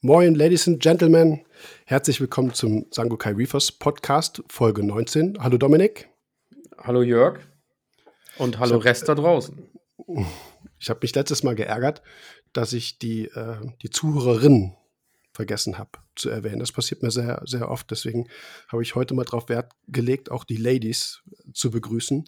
[0.00, 1.44] Moin, Ladies and Gentlemen.
[1.84, 5.38] Herzlich willkommen zum Sangokai Reefers Podcast, Folge 19.
[5.40, 6.08] Hallo Dominik.
[6.78, 7.40] Hallo Jörg.
[8.36, 9.68] Und hallo hab, Rest da draußen.
[10.78, 12.02] Ich habe mich letztes Mal geärgert,
[12.52, 14.76] dass ich die, äh, die Zuhörerinnen
[15.32, 16.60] vergessen habe zu erwähnen.
[16.60, 17.90] Das passiert mir sehr, sehr oft.
[17.90, 18.28] Deswegen
[18.68, 22.24] habe ich heute mal darauf Wert gelegt, auch die Ladies zu begrüßen.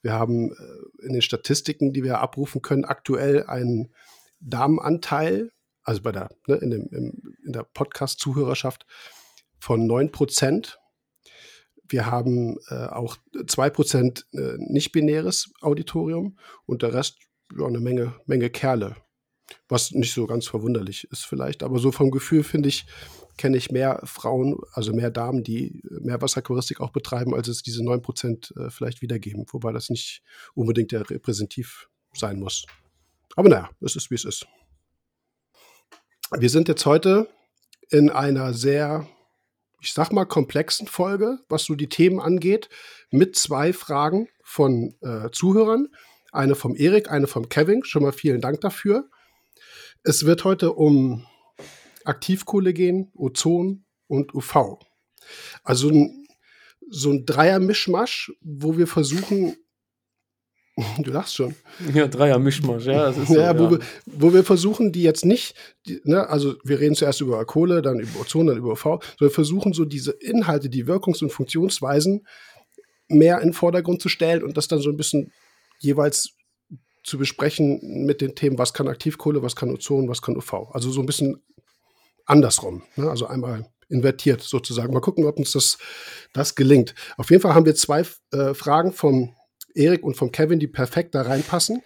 [0.00, 3.92] Wir haben äh, in den Statistiken, die wir abrufen können, aktuell einen
[4.40, 5.52] Damenanteil
[5.82, 8.86] also bei der, ne, in, dem, im, in der Podcast-Zuhörerschaft
[9.58, 10.78] von 9 Prozent.
[11.88, 17.18] Wir haben äh, auch 2 Prozent äh, nicht-binäres Auditorium und der Rest
[17.58, 18.96] ja, eine Menge, Menge Kerle.
[19.68, 22.86] Was nicht so ganz verwunderlich ist vielleicht, aber so vom Gefühl finde ich,
[23.36, 27.82] kenne ich mehr Frauen, also mehr Damen, die mehr Wasserquaristik auch betreiben, als es diese
[27.84, 30.22] 9 Prozent äh, vielleicht wiedergeben, wobei das nicht
[30.54, 32.64] unbedingt der repräsentativ sein muss.
[33.36, 34.46] Aber naja, es ist, wie es ist.
[36.38, 37.28] Wir sind jetzt heute
[37.90, 39.08] in einer sehr,
[39.80, 42.68] ich sag mal, komplexen Folge, was so die Themen angeht,
[43.10, 45.88] mit zwei Fragen von äh, Zuhörern.
[46.30, 47.82] Eine vom Erik, eine vom Kevin.
[47.84, 49.10] Schon mal vielen Dank dafür.
[50.04, 51.26] Es wird heute um
[52.04, 54.78] Aktivkohle gehen, Ozon und UV.
[55.64, 56.28] Also ein,
[56.88, 59.56] so ein Dreier-Mischmasch, wo wir versuchen,
[60.98, 61.54] Du lachst schon.
[61.94, 63.12] Ja, Dreier-Mischmasch, ja.
[63.12, 63.70] So, ja, wo, ja.
[63.70, 65.54] Wir, wo wir versuchen, die jetzt nicht,
[65.86, 69.02] die, ne, also wir reden zuerst über Kohle, dann über Ozon, dann über UV, sondern
[69.18, 72.26] wir versuchen so diese Inhalte, die Wirkungs- und Funktionsweisen
[73.08, 75.32] mehr in den Vordergrund zu stellen und das dann so ein bisschen
[75.80, 76.36] jeweils
[77.02, 80.70] zu besprechen mit den Themen, was kann Aktivkohle, was kann Ozon, was kann UV.
[80.72, 81.42] Also so ein bisschen
[82.26, 82.82] andersrum.
[82.96, 83.10] Ne?
[83.10, 84.92] Also einmal invertiert sozusagen.
[84.92, 85.78] Mal gucken, ob uns das,
[86.32, 86.94] das gelingt.
[87.16, 89.34] Auf jeden Fall haben wir zwei äh, Fragen vom
[89.74, 91.82] Erik und vom Kevin, die perfekt da reinpassen.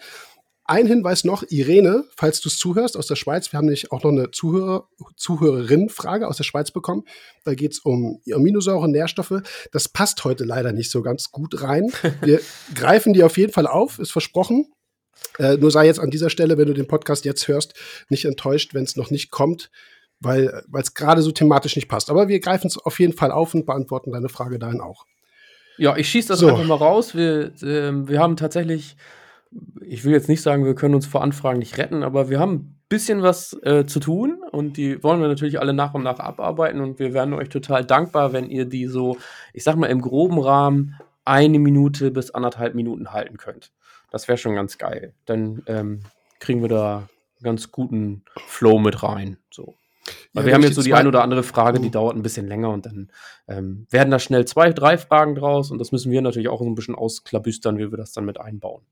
[0.66, 4.02] Ein Hinweis noch, Irene, falls du es zuhörst aus der Schweiz, wir haben nämlich auch
[4.02, 7.04] noch eine Zuhörer, Zuhörerin-Frage aus der Schweiz bekommen.
[7.44, 9.42] Da geht es um Aminosäuren, Nährstoffe.
[9.72, 11.92] Das passt heute leider nicht so ganz gut rein.
[12.22, 12.40] Wir
[12.74, 14.72] greifen die auf jeden Fall auf, ist versprochen.
[15.38, 17.74] Äh, nur sei jetzt an dieser Stelle, wenn du den Podcast jetzt hörst,
[18.08, 19.70] nicht enttäuscht, wenn es noch nicht kommt,
[20.20, 22.08] weil es gerade so thematisch nicht passt.
[22.08, 25.04] Aber wir greifen es auf jeden Fall auf und beantworten deine Frage dahin auch.
[25.76, 26.48] Ja, ich schieße das so.
[26.48, 27.14] einfach mal raus.
[27.14, 28.96] Wir, äh, wir haben tatsächlich,
[29.80, 32.54] ich will jetzt nicht sagen, wir können uns vor Anfragen nicht retten, aber wir haben
[32.54, 36.18] ein bisschen was äh, zu tun und die wollen wir natürlich alle nach und nach
[36.18, 39.16] abarbeiten und wir wären euch total dankbar, wenn ihr die so,
[39.52, 43.72] ich sag mal, im groben Rahmen eine Minute bis anderthalb Minuten halten könnt.
[44.10, 45.14] Das wäre schon ganz geil.
[45.24, 46.00] Dann ähm,
[46.38, 47.08] kriegen wir da einen
[47.42, 49.38] ganz guten Flow mit rein.
[49.50, 49.74] So.
[50.32, 52.46] Weil ja, wir haben jetzt so die ein oder andere Frage, die dauert ein bisschen
[52.46, 53.10] länger und dann
[53.48, 56.66] ähm, werden da schnell zwei, drei Fragen draus und das müssen wir natürlich auch so
[56.66, 58.82] ein bisschen ausklabüstern, wie wir das dann mit einbauen.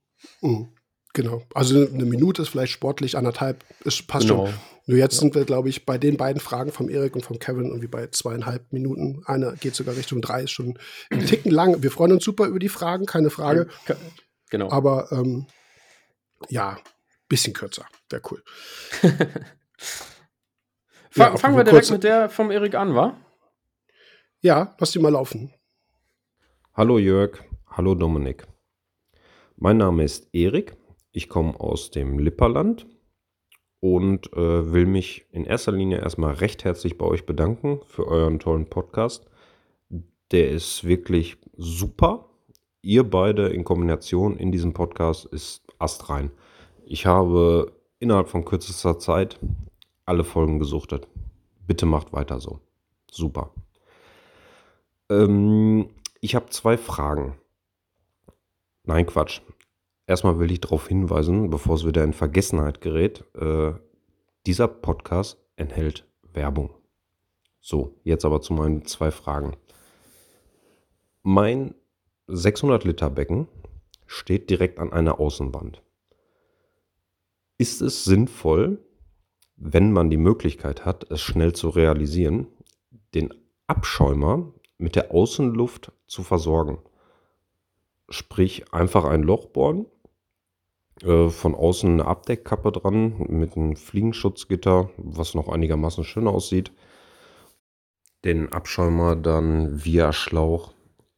[0.41, 0.69] Mhm.
[1.15, 1.43] Genau.
[1.53, 4.47] Also eine Minute ist vielleicht sportlich, anderthalb ist, passt genau.
[4.47, 4.55] schon.
[4.87, 5.21] Nur jetzt ja.
[5.21, 8.07] sind wir, glaube ich, bei den beiden Fragen vom Erik und vom Kevin irgendwie bei
[8.07, 9.23] zweieinhalb Minuten.
[9.27, 10.79] Eine geht sogar Richtung drei, ist schon
[11.11, 11.83] ein Ticken lang.
[11.83, 13.69] Wir freuen uns super über die Fragen, keine Frage.
[14.51, 14.71] Genau.
[14.71, 15.47] Aber ähm,
[16.49, 16.79] ja,
[17.29, 17.87] bisschen kürzer.
[18.11, 18.43] Wäre cool.
[21.15, 23.17] Ja, fangen wir direkt mit der vom Erik an, wa?
[24.41, 25.53] Ja, lass die mal laufen.
[26.73, 28.47] Hallo Jörg, hallo Dominik.
[29.57, 30.75] Mein Name ist Erik,
[31.11, 32.87] ich komme aus dem Lipperland
[33.81, 38.39] und äh, will mich in erster Linie erstmal recht herzlich bei euch bedanken für euren
[38.39, 39.27] tollen Podcast.
[40.31, 42.31] Der ist wirklich super.
[42.81, 46.31] Ihr beide in Kombination in diesem Podcast ist astrein.
[46.87, 49.39] Ich habe innerhalb von kürzester Zeit
[50.05, 51.09] alle Folgen gesuchtet.
[51.67, 52.61] Bitte macht weiter so.
[53.11, 53.53] Super.
[55.11, 55.91] Ähm,
[56.21, 57.39] ich habe zwei Fragen.
[58.85, 59.41] Nein, Quatsch.
[60.07, 63.73] Erstmal will ich darauf hinweisen, bevor es wieder in Vergessenheit gerät, äh,
[64.47, 66.75] dieser Podcast enthält Werbung.
[67.61, 69.57] So, jetzt aber zu meinen zwei Fragen.
[71.23, 71.75] Mein
[72.27, 73.47] 600 Liter Becken
[74.07, 75.83] steht direkt an einer Außenwand.
[77.59, 78.85] Ist es sinnvoll,
[79.65, 82.49] wenn man die Möglichkeit hat, es schnell zu realisieren,
[83.15, 83.33] den
[83.69, 86.79] Abschäumer mit der Außenluft zu versorgen.
[88.09, 89.87] Sprich, einfach ein Loch bohren,
[91.03, 96.73] äh, von außen eine Abdeckkappe dran mit einem Fliegenschutzgitter, was noch einigermaßen schön aussieht.
[98.25, 100.73] Den Abschäumer dann via Schlauch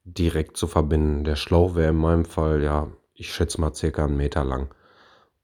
[0.05, 1.25] direkt zu verbinden.
[1.25, 4.75] Der Schlauch wäre in meinem Fall, ja, ich schätze mal circa einen Meter lang.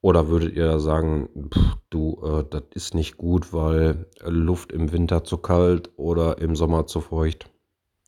[0.02, 5.24] Oder würdet ihr sagen, pff, du, äh, das ist nicht gut, weil Luft im Winter
[5.24, 7.50] zu kalt oder im Sommer zu feucht?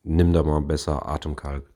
[0.03, 1.71] Nimm da mal besser Atemkalk.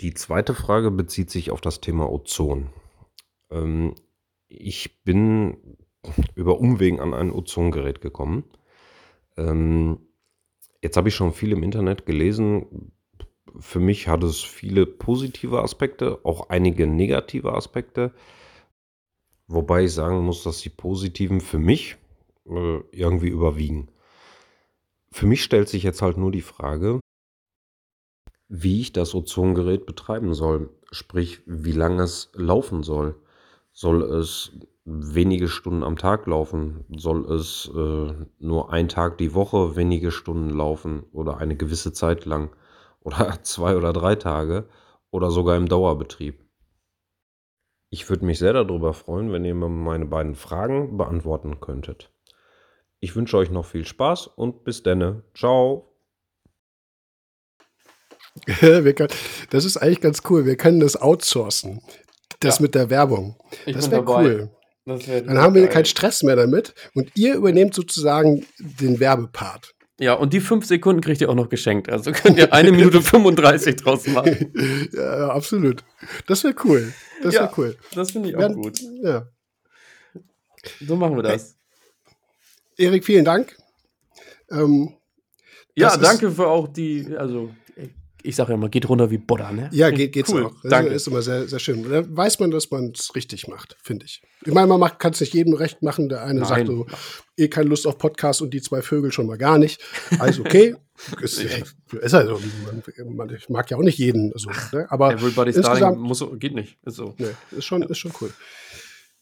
[0.00, 2.70] Die zweite Frage bezieht sich auf das Thema Ozon.
[3.50, 3.94] Ähm,
[4.48, 5.76] ich bin
[6.34, 8.44] über Umwegen an ein Ozongerät gekommen.
[9.36, 9.98] Ähm,
[10.82, 12.92] jetzt habe ich schon viel im Internet gelesen.
[13.58, 18.12] Für mich hat es viele positive Aspekte, auch einige negative Aspekte.
[19.54, 21.96] Wobei ich sagen muss, dass die positiven für mich
[22.44, 23.88] äh, irgendwie überwiegen.
[25.12, 26.98] Für mich stellt sich jetzt halt nur die Frage,
[28.48, 30.70] wie ich das Ozongerät betreiben soll.
[30.90, 33.14] Sprich, wie lange es laufen soll.
[33.72, 34.50] Soll es
[34.84, 36.84] wenige Stunden am Tag laufen?
[36.96, 42.24] Soll es äh, nur ein Tag die Woche wenige Stunden laufen oder eine gewisse Zeit
[42.24, 42.50] lang?
[43.02, 44.66] Oder zwei oder drei Tage?
[45.12, 46.43] Oder sogar im Dauerbetrieb?
[47.94, 52.10] Ich würde mich sehr darüber freuen, wenn ihr mir meine beiden Fragen beantworten könntet.
[52.98, 55.22] Ich wünsche euch noch viel Spaß und bis denne.
[55.32, 55.94] Ciao.
[58.48, 60.44] das ist eigentlich ganz cool.
[60.44, 61.82] Wir können das outsourcen.
[62.40, 62.62] Das ja.
[62.62, 63.36] mit der Werbung.
[63.64, 64.50] Ich das wäre cool.
[64.86, 65.70] Das wär Dann haben wir geil.
[65.70, 69.72] keinen Stress mehr damit und ihr übernehmt sozusagen den Werbepart.
[70.00, 71.88] Ja, und die fünf Sekunden kriegt ihr auch noch geschenkt.
[71.88, 74.52] Also könnt ihr eine Minute 35 draus machen.
[74.92, 75.84] ja, absolut.
[76.26, 76.92] Das wäre cool.
[77.24, 77.76] Das wäre ja, cool.
[77.94, 78.80] Das finde ich auch Wenn, gut.
[79.02, 79.26] Ja.
[80.86, 81.56] So machen wir das.
[82.76, 83.56] Erik, vielen Dank.
[84.50, 84.94] Ähm,
[85.74, 87.50] ja, danke für auch die, also
[88.24, 89.68] ich sage ja mal, geht runter wie Butter, ne?
[89.70, 90.46] Ja, geht, geht's cool.
[90.46, 90.54] auch.
[90.62, 90.92] Das Danke.
[90.92, 91.88] ist immer sehr, sehr schön.
[91.88, 94.22] Da weiß man, dass man es richtig macht, finde ich.
[94.46, 96.08] Ich meine, man kann es nicht jedem recht machen.
[96.08, 96.48] Der eine Nein.
[96.48, 96.86] sagt so,
[97.36, 99.82] eh keine Lust auf Podcast und die zwei Vögel schon mal gar nicht.
[100.18, 100.74] Also okay.
[101.20, 104.32] ist, ist also, man, man, ich mag ja auch nicht jeden.
[104.32, 104.86] Also, ne?
[104.88, 106.78] Aber Everybody's insgesamt, muss, geht nicht.
[106.86, 107.14] Ist so.
[107.18, 108.32] Ne, ist, schon, ist schon cool.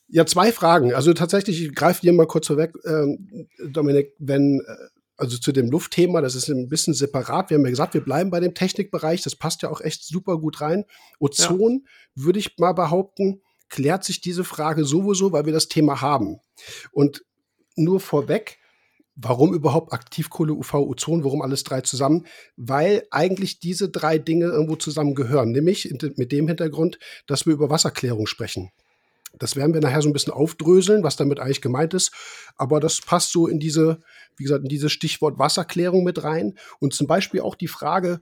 [0.09, 0.95] Ja, zwei Fragen.
[0.95, 4.75] Also tatsächlich, ich greife dir mal kurz vorweg, ähm, Dominik, wenn äh,
[5.23, 7.49] also zu dem Luftthema, das ist ein bisschen separat.
[7.49, 9.23] Wir haben ja gesagt, wir bleiben bei dem Technikbereich.
[9.23, 10.85] Das passt ja auch echt super gut rein.
[11.21, 12.25] Ozon, ja.
[12.25, 16.41] würde ich mal behaupten, klärt sich diese Frage sowieso, weil wir das Thema haben.
[16.91, 17.25] Und
[17.77, 18.59] nur vorweg,
[19.15, 22.27] warum überhaupt Aktivkohle, UV, Ozon, warum alles drei zusammen?
[22.57, 25.53] Weil eigentlich diese drei Dinge irgendwo zusammengehören.
[25.53, 26.99] Nämlich mit dem Hintergrund,
[27.29, 28.73] dass wir über Wasserklärung sprechen.
[29.39, 32.13] Das werden wir nachher so ein bisschen aufdröseln, was damit eigentlich gemeint ist.
[32.57, 34.01] Aber das passt so in diese,
[34.37, 36.59] wie gesagt, in dieses Stichwort Wasserklärung mit rein.
[36.81, 38.21] Und zum Beispiel auch die Frage,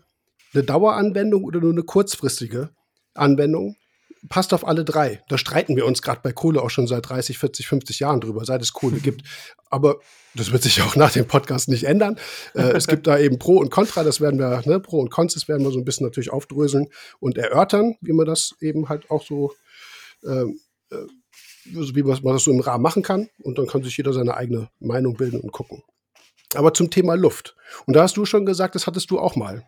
[0.55, 2.71] eine Daueranwendung oder nur eine kurzfristige
[3.15, 3.77] Anwendung,
[4.29, 5.23] passt auf alle drei.
[5.29, 8.45] Da streiten wir uns gerade bei Kohle auch schon seit 30, 40, 50 Jahren drüber,
[8.45, 9.23] seit es Kohle gibt.
[9.71, 10.01] Aber
[10.35, 12.19] das wird sich auch nach dem Podcast nicht ändern.
[12.55, 15.35] Äh, es gibt da eben Pro und Contra, das werden wir, ne, Pro und Cons,
[15.35, 19.11] das werden wir so ein bisschen natürlich aufdröseln und erörtern, wie man das eben halt
[19.11, 19.53] auch so
[20.25, 20.70] ähm, äh,
[21.65, 23.29] wie man das so im Rahmen machen kann.
[23.43, 25.83] Und dann kann sich jeder seine eigene Meinung bilden und gucken.
[26.55, 27.57] Aber zum Thema Luft.
[27.87, 29.65] Und da hast du schon gesagt, das hattest du auch mal.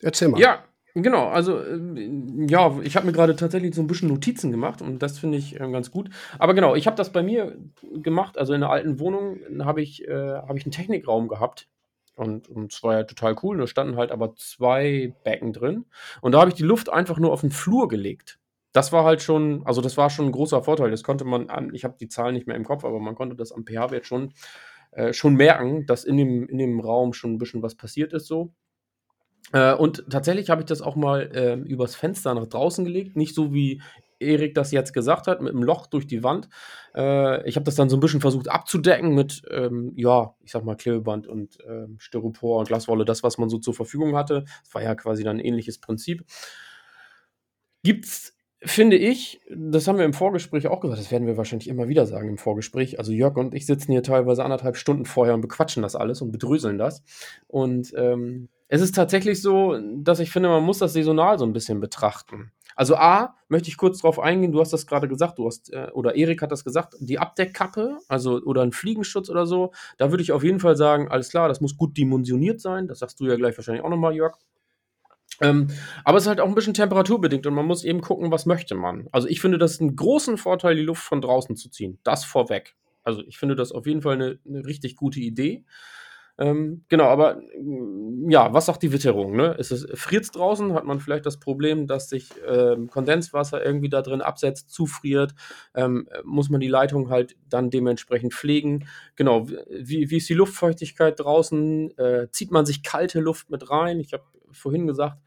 [0.00, 0.40] Erzähl mal.
[0.40, 0.64] Ja,
[0.98, 2.10] Genau, also äh,
[2.48, 5.60] ja, ich habe mir gerade tatsächlich so ein bisschen Notizen gemacht und das finde ich
[5.60, 6.08] äh, ganz gut.
[6.38, 7.54] Aber genau, ich habe das bei mir
[7.92, 11.68] gemacht, also in der alten Wohnung habe ich, äh, hab ich einen Technikraum gehabt
[12.14, 13.58] und es war ja total cool.
[13.58, 15.84] Da standen halt aber zwei Becken drin
[16.22, 18.38] und da habe ich die Luft einfach nur auf den Flur gelegt
[18.72, 20.90] das war halt schon, also das war schon ein großer Vorteil.
[20.90, 23.52] Das konnte man, ich habe die Zahlen nicht mehr im Kopf, aber man konnte das
[23.52, 24.32] am pH-Wert schon,
[24.92, 28.26] äh, schon merken, dass in dem, in dem Raum schon ein bisschen was passiert ist
[28.26, 28.52] so.
[29.52, 33.34] Äh, und tatsächlich habe ich das auch mal äh, übers Fenster nach draußen gelegt, nicht
[33.34, 33.80] so wie
[34.18, 36.48] Erik das jetzt gesagt hat, mit einem Loch durch die Wand.
[36.94, 40.64] Äh, ich habe das dann so ein bisschen versucht abzudecken mit, ähm, ja, ich sag
[40.64, 44.44] mal Klebeband und ähm, Styropor und Glaswolle, das, was man so zur Verfügung hatte.
[44.64, 46.24] Das war ja quasi dann ein ähnliches Prinzip.
[47.82, 51.68] Gibt es finde ich, das haben wir im Vorgespräch auch gesagt, das werden wir wahrscheinlich
[51.68, 52.98] immer wieder sagen im Vorgespräch.
[52.98, 56.32] Also Jörg und ich sitzen hier teilweise anderthalb Stunden vorher und bequatschen das alles und
[56.32, 57.02] bedröseln das.
[57.46, 61.52] Und ähm, es ist tatsächlich so, dass ich finde, man muss das saisonal so ein
[61.52, 62.50] bisschen betrachten.
[62.74, 65.88] Also A, möchte ich kurz darauf eingehen, du hast das gerade gesagt, du hast, äh,
[65.94, 70.22] oder Erik hat das gesagt, die Abdeckkappe, also oder ein Fliegenschutz oder so, da würde
[70.22, 72.86] ich auf jeden Fall sagen, alles klar, das muss gut dimensioniert sein.
[72.86, 74.36] Das sagst du ja gleich wahrscheinlich auch nochmal, Jörg.
[75.40, 75.68] Ähm,
[76.04, 78.74] aber es ist halt auch ein bisschen temperaturbedingt und man muss eben gucken, was möchte
[78.74, 79.08] man.
[79.12, 81.98] Also ich finde das einen großen Vorteil, die Luft von draußen zu ziehen.
[82.04, 82.74] Das vorweg.
[83.04, 85.64] Also ich finde das auf jeden Fall eine, eine richtig gute Idee.
[86.38, 89.36] Ähm, genau, aber mm, ja, was sagt die Witterung?
[89.36, 89.54] Ne?
[89.58, 94.02] Ist es friert draußen, hat man vielleicht das Problem, dass sich ähm, Kondenswasser irgendwie da
[94.02, 95.34] drin absetzt, zufriert,
[95.74, 98.86] ähm, muss man die Leitung halt dann dementsprechend pflegen.
[99.14, 101.96] Genau, wie, wie ist die Luftfeuchtigkeit draußen?
[101.96, 103.98] Äh, zieht man sich kalte Luft mit rein?
[103.98, 105.18] Ich habe vorhin gesagt,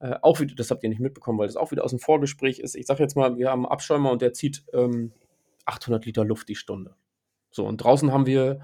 [0.00, 2.58] äh, auch wieder, das habt ihr nicht mitbekommen, weil das auch wieder aus dem Vorgespräch
[2.58, 2.74] ist.
[2.74, 5.12] Ich sage jetzt mal, wir haben einen Abschäumer und der zieht ähm,
[5.66, 6.94] 800 Liter Luft die Stunde.
[7.50, 8.60] So, und draußen haben wir,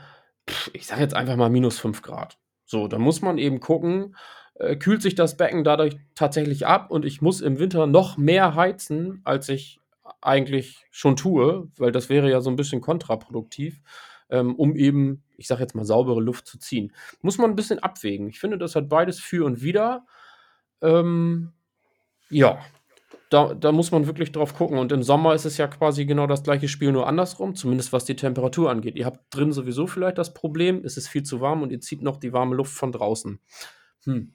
[0.49, 2.39] pff, ich sage jetzt einfach mal minus 5 Grad.
[2.65, 4.17] So, da muss man eben gucken,
[4.55, 8.55] äh, kühlt sich das Becken dadurch tatsächlich ab und ich muss im Winter noch mehr
[8.55, 9.81] heizen, als ich
[10.21, 13.81] eigentlich schon tue, weil das wäre ja so ein bisschen kontraproduktiv.
[14.31, 16.93] ähm, um eben, ich sage jetzt mal, saubere Luft zu ziehen.
[17.23, 18.29] Muss man ein bisschen abwägen.
[18.29, 20.07] Ich finde, das hat beides für und wider.
[20.83, 21.53] Ähm,
[22.29, 22.61] ja,
[23.31, 24.79] da, da muss man wirklich drauf gucken.
[24.79, 28.05] Und im Sommer ist es ja quasi genau das gleiche Spiel, nur andersrum, zumindest was
[28.05, 28.97] die Temperatur angeht.
[28.97, 32.03] Ihr habt drin sowieso vielleicht das Problem, es ist viel zu warm und ihr zieht
[32.03, 33.41] noch die warme Luft von draußen.
[34.05, 34.35] Hm.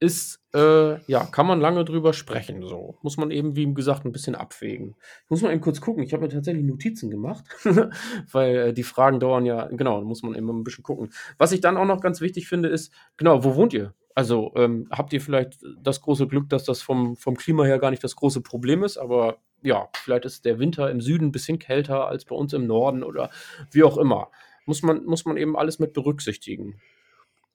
[0.00, 2.62] Ist, äh, ja, kann man lange drüber sprechen.
[2.62, 2.96] So.
[3.02, 4.94] Muss man eben, wie gesagt, ein bisschen abwägen.
[5.24, 6.04] Ich muss mal eben kurz gucken.
[6.04, 7.44] Ich habe mir tatsächlich Notizen gemacht,
[8.30, 11.10] weil äh, die Fragen dauern ja, genau, muss man eben ein bisschen gucken.
[11.36, 13.92] Was ich dann auch noch ganz wichtig finde, ist, genau, wo wohnt ihr?
[14.14, 17.90] Also ähm, habt ihr vielleicht das große Glück, dass das vom, vom Klima her gar
[17.90, 21.58] nicht das große Problem ist, aber ja, vielleicht ist der Winter im Süden ein bisschen
[21.58, 23.30] kälter als bei uns im Norden oder
[23.70, 24.30] wie auch immer.
[24.66, 26.80] Muss man, muss man eben alles mit berücksichtigen.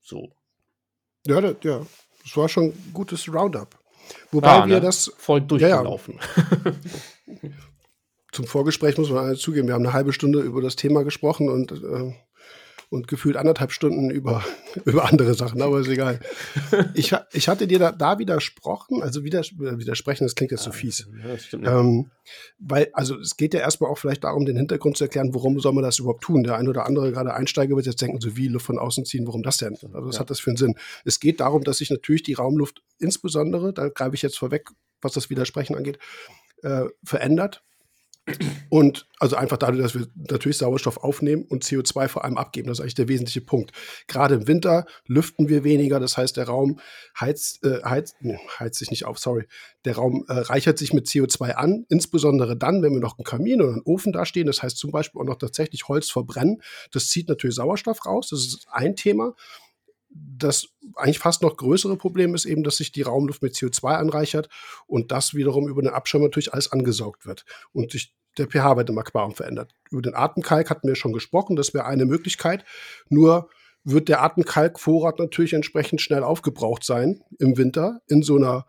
[0.01, 0.31] So.
[1.25, 1.85] Ja, das, ja.
[2.23, 3.77] Das war schon ein gutes Roundup.
[4.31, 4.81] Wobei ja, wir ne?
[4.81, 5.11] das.
[5.17, 6.19] Voll durchgelaufen.
[7.27, 7.49] Ja.
[8.31, 11.71] Zum Vorgespräch muss man zugeben, wir haben eine halbe Stunde über das Thema gesprochen und
[11.71, 12.15] äh,
[12.93, 14.43] und gefühlt anderthalb Stunden über,
[14.85, 16.19] über andere Sachen, aber ist egal.
[16.93, 21.07] Ich, ich hatte dir da, da widersprochen, also widers, widersprechen, das klingt jetzt so fies.
[21.51, 22.11] Ja, ähm,
[22.59, 25.73] weil, also es geht ja erstmal auch vielleicht darum, den Hintergrund zu erklären, warum soll
[25.73, 26.43] man das überhaupt tun?
[26.43, 29.25] Der ein oder andere, gerade Einsteiger, wird jetzt denken, so wie Luft von außen ziehen,
[29.25, 29.73] warum das denn?
[29.73, 30.21] Also was ja.
[30.21, 30.75] hat das für einen Sinn?
[31.03, 34.69] Es geht darum, dass sich natürlich die Raumluft insbesondere, da greife ich jetzt vorweg,
[35.01, 35.97] was das Widersprechen angeht,
[36.61, 37.63] äh, verändert
[38.69, 42.67] und also einfach dadurch, dass wir natürlich Sauerstoff aufnehmen und CO2 vor allem abgeben.
[42.67, 43.71] Das ist eigentlich der wesentliche Punkt.
[44.07, 46.79] Gerade im Winter lüften wir weniger, das heißt, der Raum
[47.19, 49.45] heizt, äh, heizt, ne, heizt sich nicht auf, sorry.
[49.83, 53.61] Der Raum äh, reichert sich mit CO2 an, insbesondere dann, wenn wir noch einen Kamin
[53.61, 54.47] oder einen Ofen da stehen.
[54.47, 56.61] Das heißt zum Beispiel auch noch tatsächlich Holz verbrennen.
[56.91, 58.29] Das zieht natürlich Sauerstoff raus.
[58.29, 59.35] Das ist ein Thema
[60.13, 64.49] das eigentlich fast noch größere Problem ist eben, dass sich die Raumluft mit CO2 anreichert
[64.85, 68.97] und das wiederum über den Abschirm natürlich alles angesaugt wird und sich der pH-Wert im
[68.97, 69.73] Aquarium verändert.
[69.91, 72.65] Über den Atemkalk hatten wir schon gesprochen, das wäre eine Möglichkeit.
[73.09, 73.49] Nur
[73.83, 78.65] wird der Atemkalkvorrat natürlich entsprechend schnell aufgebraucht sein im Winter in so einer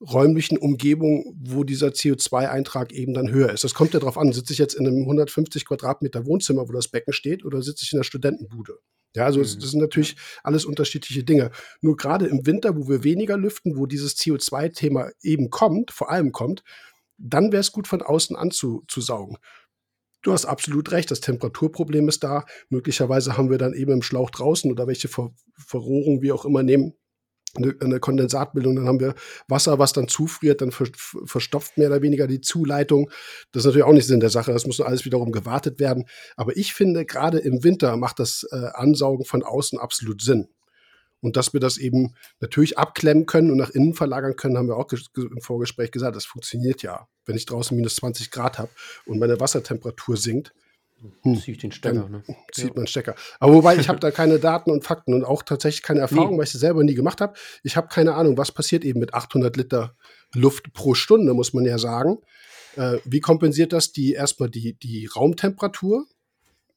[0.00, 3.62] räumlichen Umgebung, wo dieser CO2-Eintrag eben dann höher ist.
[3.62, 6.88] Das kommt ja darauf an, sitze ich jetzt in einem 150 Quadratmeter Wohnzimmer, wo das
[6.88, 8.78] Becken steht, oder sitze ich in der Studentenbude?
[9.14, 9.42] Ja, also mhm.
[9.42, 11.50] das sind natürlich alles unterschiedliche Dinge.
[11.80, 16.32] Nur gerade im Winter, wo wir weniger lüften, wo dieses CO2-Thema eben kommt, vor allem
[16.32, 16.62] kommt,
[17.18, 19.38] dann wäre es gut von außen anzusaugen.
[20.22, 22.44] Du hast absolut recht, das Temperaturproblem ist da.
[22.68, 26.62] Möglicherweise haben wir dann eben im Schlauch draußen oder welche Ver Verrohrung wir auch immer
[26.62, 26.94] nehmen,
[27.56, 29.14] eine, eine, Kondensatbildung, dann haben wir
[29.48, 30.86] Wasser, was dann zufriert, dann ver,
[31.24, 33.10] verstopft mehr oder weniger die Zuleitung.
[33.52, 36.06] Das ist natürlich auch nicht Sinn der Sache, das muss alles wiederum gewartet werden.
[36.36, 40.48] Aber ich finde, gerade im Winter macht das äh, Ansaugen von außen absolut Sinn.
[41.20, 44.76] Und dass wir das eben natürlich abklemmen können und nach innen verlagern können, haben wir
[44.76, 47.06] auch im Vorgespräch gesagt, das funktioniert ja.
[47.24, 48.70] Wenn ich draußen minus 20 Grad habe
[49.06, 50.52] und meine Wassertemperatur sinkt,
[51.22, 51.36] hm.
[51.36, 52.22] Ziehe ich den Stecker, ne?
[52.52, 52.72] Zieht ja.
[52.74, 53.14] man Stecker.
[53.40, 56.38] Aber wobei, ich habe da keine Daten und Fakten und auch tatsächlich keine Erfahrung, nee.
[56.38, 57.34] weil ich es selber nie gemacht habe.
[57.62, 59.96] Ich habe keine Ahnung, was passiert eben mit 800 Liter
[60.34, 62.18] Luft pro Stunde, muss man ja sagen.
[62.76, 66.06] Äh, wie kompensiert das die erstmal die, die Raumtemperatur?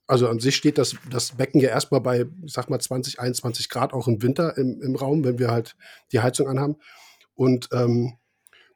[0.07, 3.69] Also an sich steht das, das Becken ja erstmal bei, ich sag mal, 20, 21
[3.69, 5.75] Grad auch im Winter im, im Raum, wenn wir halt
[6.11, 6.75] die Heizung anhaben.
[7.33, 8.17] Und, ähm,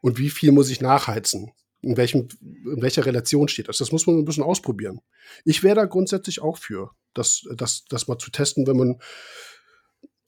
[0.02, 1.52] und wie viel muss ich nachheizen?
[1.82, 3.78] In, welchem, in welcher Relation steht das.
[3.78, 5.02] Das muss man ein bisschen ausprobieren.
[5.46, 9.00] Ich wäre da grundsätzlich auch für, das, das, das mal zu testen, wenn man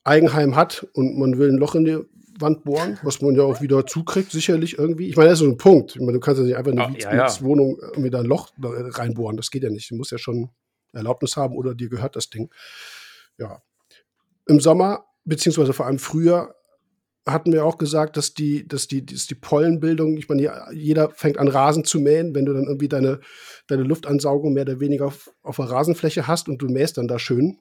[0.04, 2.00] Eigenheim hat und man will ein Loch in die
[2.40, 5.10] Wand bohren, was man ja auch wieder zukriegt, sicherlich irgendwie.
[5.10, 5.96] Ich meine, das ist so ein Punkt.
[5.96, 9.38] Ich meine, du kannst ja nicht einfach eine ja, ja, Wohnung mit ein Loch reinbohren.
[9.38, 9.92] Das geht ja nicht.
[9.92, 10.50] Du musst ja schon
[10.94, 12.50] Erlaubnis haben oder dir gehört das Ding.
[13.38, 13.62] Ja.
[14.48, 16.56] Im Sommer, beziehungsweise vor allem früher,
[17.28, 21.38] hatten wir auch gesagt, dass die, dass die, dass die Pollenbildung, ich meine, jeder fängt
[21.38, 23.20] an Rasen zu mähen, wenn du dann irgendwie deine,
[23.68, 27.20] deine Luftansaugung mehr oder weniger auf, auf der Rasenfläche hast und du mähst dann da
[27.20, 27.60] schön,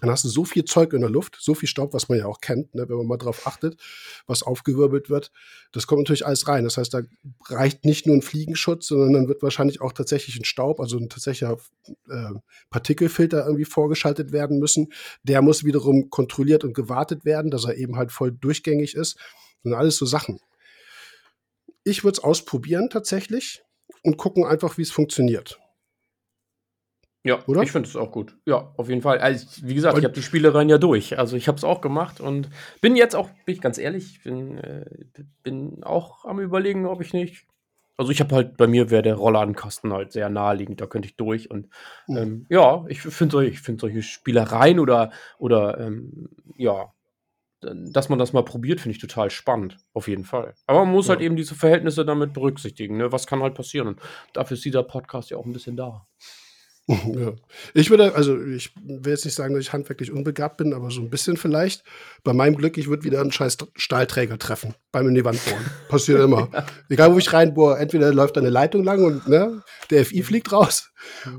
[0.00, 2.26] dann hast du so viel Zeug in der Luft, so viel Staub, was man ja
[2.26, 3.80] auch kennt, ne, wenn man mal drauf achtet,
[4.26, 5.30] was aufgewirbelt wird.
[5.72, 6.64] Das kommt natürlich alles rein.
[6.64, 7.02] Das heißt, da
[7.48, 11.08] reicht nicht nur ein Fliegenschutz, sondern dann wird wahrscheinlich auch tatsächlich ein Staub, also ein
[11.08, 11.58] tatsächlicher
[12.08, 12.32] äh,
[12.70, 14.92] Partikelfilter irgendwie vorgeschaltet werden müssen.
[15.22, 19.16] Der muss wiederum kontrolliert und gewartet werden, dass er eben halt voll durchgängig ist.
[19.62, 20.40] Und alles so Sachen.
[21.84, 23.62] Ich würde es ausprobieren tatsächlich
[24.02, 25.59] und gucken einfach, wie es funktioniert.
[27.22, 27.62] Ja, Oder?
[27.62, 28.36] ich finde es auch gut.
[28.46, 29.18] Ja, auf jeden Fall.
[29.18, 31.18] Also, wie gesagt, ich habe die Spielereien ja durch.
[31.18, 32.48] Also ich habe es auch gemacht und
[32.80, 34.86] bin jetzt auch, bin ich ganz ehrlich, bin, äh,
[35.42, 37.46] bin auch am überlegen, ob ich nicht.
[37.98, 41.16] Also ich habe halt, bei mir wäre der Rollladenkasten halt sehr naheliegend, da könnte ich
[41.16, 41.50] durch.
[41.50, 41.68] Und
[42.06, 42.16] mhm.
[42.16, 46.94] ähm, ja, ich finde solche, find solche Spielereien oder, oder ähm, ja,
[47.60, 50.54] dass man das mal probiert, finde ich total spannend, auf jeden Fall.
[50.66, 51.10] Aber man muss ja.
[51.10, 52.96] halt eben diese Verhältnisse damit berücksichtigen.
[52.96, 53.12] Ne?
[53.12, 53.88] Was kann halt passieren?
[53.88, 54.00] Und
[54.32, 56.06] dafür ist dieser Podcast ja auch ein bisschen da.
[56.86, 57.34] Ja.
[57.72, 61.00] Ich würde, also ich will jetzt nicht sagen, dass ich handwerklich unbegabt bin, aber so
[61.00, 61.84] ein bisschen vielleicht.
[62.24, 65.64] Bei meinem Glück, ich würde wieder einen scheiß Stahlträger treffen beim in die Wand bohren.
[65.88, 66.48] Passiert immer.
[66.52, 66.66] ja.
[66.88, 70.90] Egal, wo ich reinbohre, entweder läuft eine Leitung lang und ne, der FI fliegt raus.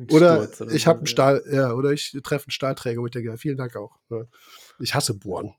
[0.10, 3.38] Oder ich habe einen Stahl, ja, oder ich treffe einen Stahlträger, wo ich denke, ja,
[3.38, 3.98] vielen Dank auch.
[4.80, 5.54] Ich hasse Bohren.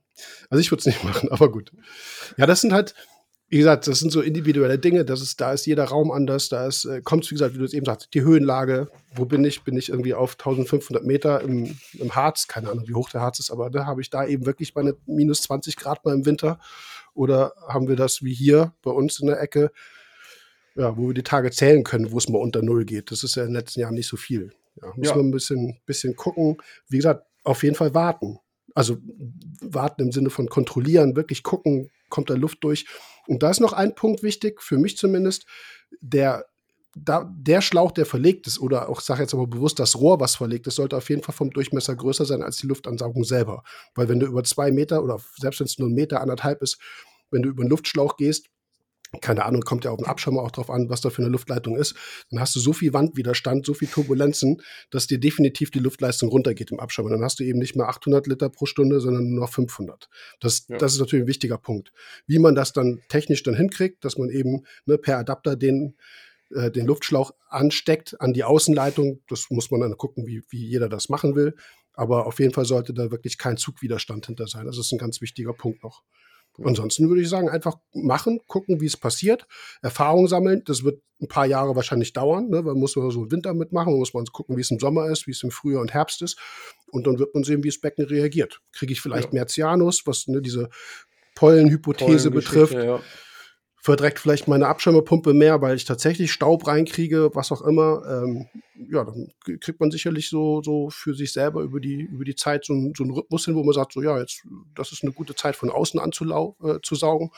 [0.50, 1.72] Also ich würde es nicht machen, aber gut.
[2.36, 2.94] Ja, das sind halt,
[3.52, 5.04] wie gesagt, das sind so individuelle Dinge.
[5.04, 6.48] Das ist, da ist jeder Raum anders.
[6.48, 8.88] Da ist, äh, kommt, wie gesagt, wie du es eben sagst, die Höhenlage.
[9.14, 9.62] Wo bin ich?
[9.62, 12.48] Bin ich irgendwie auf 1500 Meter im, im Harz?
[12.48, 14.96] Keine Ahnung, wie hoch der Harz ist, aber da habe ich da eben wirklich meine
[15.04, 16.60] minus 20 Grad mal im Winter.
[17.12, 19.70] Oder haben wir das wie hier bei uns in der Ecke,
[20.74, 23.10] ja, wo wir die Tage zählen können, wo es mal unter Null geht.
[23.10, 24.54] Das ist ja in den letzten Jahren nicht so viel.
[24.80, 25.16] Ja, muss ja.
[25.16, 26.56] man ein bisschen, bisschen gucken.
[26.88, 28.38] Wie gesagt, auf jeden Fall warten.
[28.74, 28.96] Also
[29.60, 32.86] warten im Sinne von kontrollieren, wirklich gucken, kommt da Luft durch.
[33.26, 35.46] Und da ist noch ein Punkt wichtig, für mich zumindest,
[36.00, 36.46] der,
[36.94, 40.66] der Schlauch, der verlegt ist, oder auch, sage jetzt aber bewusst, das Rohr, was verlegt
[40.66, 43.62] ist, sollte auf jeden Fall vom Durchmesser größer sein als die Luftansaugung selber.
[43.94, 46.78] Weil wenn du über zwei Meter oder selbst wenn es nur ein Meter, anderthalb ist,
[47.30, 48.48] wenn du über einen Luftschlauch gehst,
[49.20, 51.76] keine Ahnung, kommt ja auf den Abschirmer auch drauf an, was da für eine Luftleitung
[51.76, 51.94] ist,
[52.30, 56.70] dann hast du so viel Wandwiderstand, so viel Turbulenzen, dass dir definitiv die Luftleistung runtergeht
[56.70, 57.10] im Abschirmer.
[57.10, 60.08] Dann hast du eben nicht mehr 800 Liter pro Stunde, sondern nur noch 500.
[60.40, 60.78] Das, ja.
[60.78, 61.92] das ist natürlich ein wichtiger Punkt.
[62.26, 65.94] Wie man das dann technisch dann hinkriegt, dass man eben ne, per Adapter den
[66.54, 69.22] äh, den Luftschlauch ansteckt an die Außenleitung.
[69.28, 71.54] Das muss man dann gucken, wie, wie jeder das machen will.
[71.94, 74.66] Aber auf jeden Fall sollte da wirklich kein Zugwiderstand hinter sein.
[74.66, 76.02] Das ist ein ganz wichtiger Punkt noch.
[76.62, 79.46] Ansonsten würde ich sagen, einfach machen, gucken, wie es passiert,
[79.80, 80.62] Erfahrung sammeln.
[80.66, 82.62] Das wird ein paar Jahre wahrscheinlich dauern, ne?
[82.62, 85.26] Man muss so einen Winter mitmachen, man muss man gucken, wie es im Sommer ist,
[85.26, 86.38] wie es im Frühjahr und Herbst ist.
[86.90, 88.60] Und dann wird man sehen, wie das Becken reagiert.
[88.72, 89.34] Kriege ich vielleicht ja.
[89.40, 90.68] Mercianus, was ne, diese
[91.34, 92.74] Pollenhypothese betrifft.
[92.74, 93.00] Ja
[93.82, 98.04] verdreckt vielleicht meine Abschirmepumpe mehr, weil ich tatsächlich Staub reinkriege, was auch immer.
[98.06, 98.46] Ähm,
[98.88, 102.64] ja, dann kriegt man sicherlich so, so für sich selber über die, über die Zeit
[102.64, 104.46] so, ein, so einen Rhythmus hin, wo man sagt, so ja, jetzt,
[104.76, 106.76] das ist eine gute Zeit von außen anzusaugen.
[106.76, 107.32] Äh, zu saugen.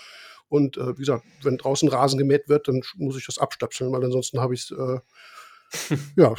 [0.50, 4.04] Und äh, wie gesagt, wenn draußen Rasen gemäht wird, dann muss ich das abstöpseln, weil
[4.04, 6.34] ansonsten habe ich es äh, ja,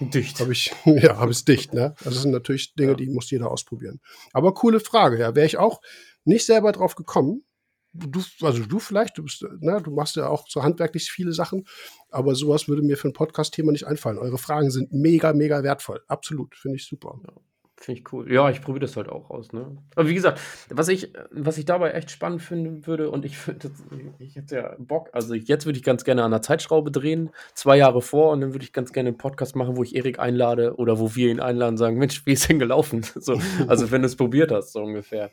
[0.00, 0.38] dicht.
[0.38, 1.94] Habe ich, ja, habe es dicht, ne?
[2.04, 2.96] Das sind natürlich Dinge, ja.
[2.96, 4.00] die muss jeder ausprobieren.
[4.34, 5.34] Aber coole Frage, ja.
[5.34, 5.80] Wäre ich auch
[6.24, 7.46] nicht selber drauf gekommen
[7.98, 11.66] du, also du vielleicht, du bist, ne, du machst ja auch so handwerklich viele Sachen,
[12.10, 14.18] aber sowas würde mir für ein Podcast-Thema nicht einfallen.
[14.18, 16.02] Eure Fragen sind mega, mega wertvoll.
[16.08, 17.20] Absolut, finde ich super.
[17.26, 17.32] Ja.
[17.78, 18.32] Finde ich cool.
[18.32, 19.52] Ja, ich probiere das halt auch aus.
[19.52, 19.76] Ne?
[19.94, 23.70] Aber wie gesagt, was ich, was ich dabei echt spannend finden würde, und ich finde,
[24.18, 27.76] ich hätte ja Bock, also jetzt würde ich ganz gerne an der Zeitschraube drehen, zwei
[27.76, 30.76] Jahre vor, und dann würde ich ganz gerne einen Podcast machen, wo ich Erik einlade
[30.76, 33.04] oder wo wir ihn einladen und sagen, Mensch, wie ist denn gelaufen?
[33.26, 35.30] So, also wenn du es probiert hast, so ungefähr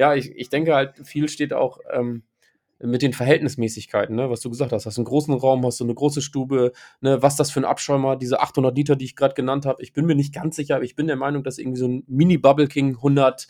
[0.00, 2.22] ja, ich, ich denke halt, viel steht auch ähm,
[2.78, 4.86] mit den Verhältnismäßigkeiten, ne, was du gesagt hast.
[4.86, 8.16] Hast einen großen Raum, hast du eine große Stube, ne, was das für ein Abschäumer,
[8.16, 9.82] diese 800 Liter, die ich gerade genannt habe.
[9.82, 12.02] Ich bin mir nicht ganz sicher, aber ich bin der Meinung, dass irgendwie so ein
[12.06, 13.46] Mini-Bubble King 100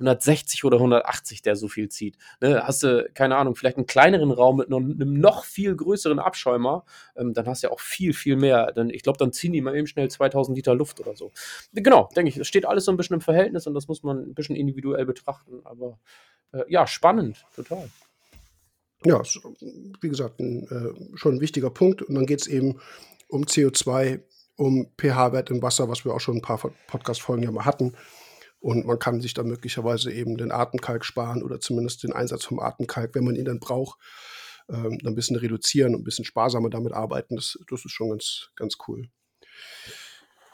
[0.00, 2.16] 160 oder 180, der so viel zieht.
[2.40, 6.84] Ne, hast du, keine Ahnung, vielleicht einen kleineren Raum mit einem noch viel größeren Abschäumer,
[7.16, 8.72] ähm, dann hast du ja auch viel, viel mehr.
[8.72, 11.32] Dann, ich glaube, dann ziehen die mal eben schnell 2000 Liter Luft oder so.
[11.72, 14.18] Genau, denke ich, es steht alles so ein bisschen im Verhältnis und das muss man
[14.18, 15.60] ein bisschen individuell betrachten.
[15.64, 15.98] Aber
[16.52, 17.88] äh, ja, spannend, total.
[19.04, 19.22] Ja,
[20.00, 22.02] wie gesagt, ein, äh, schon ein wichtiger Punkt.
[22.02, 22.80] Und dann geht es eben
[23.28, 24.20] um CO2,
[24.56, 27.94] um pH-Wert im Wasser, was wir auch schon ein paar Podcast-Folgen ja mal hatten.
[28.60, 32.60] Und man kann sich dann möglicherweise eben den Atemkalk sparen oder zumindest den Einsatz vom
[32.60, 33.98] Atemkalk, wenn man ihn dann braucht,
[34.68, 37.36] ähm, dann ein bisschen reduzieren und ein bisschen sparsamer damit arbeiten.
[37.36, 39.08] Das, das ist schon ganz, ganz cool.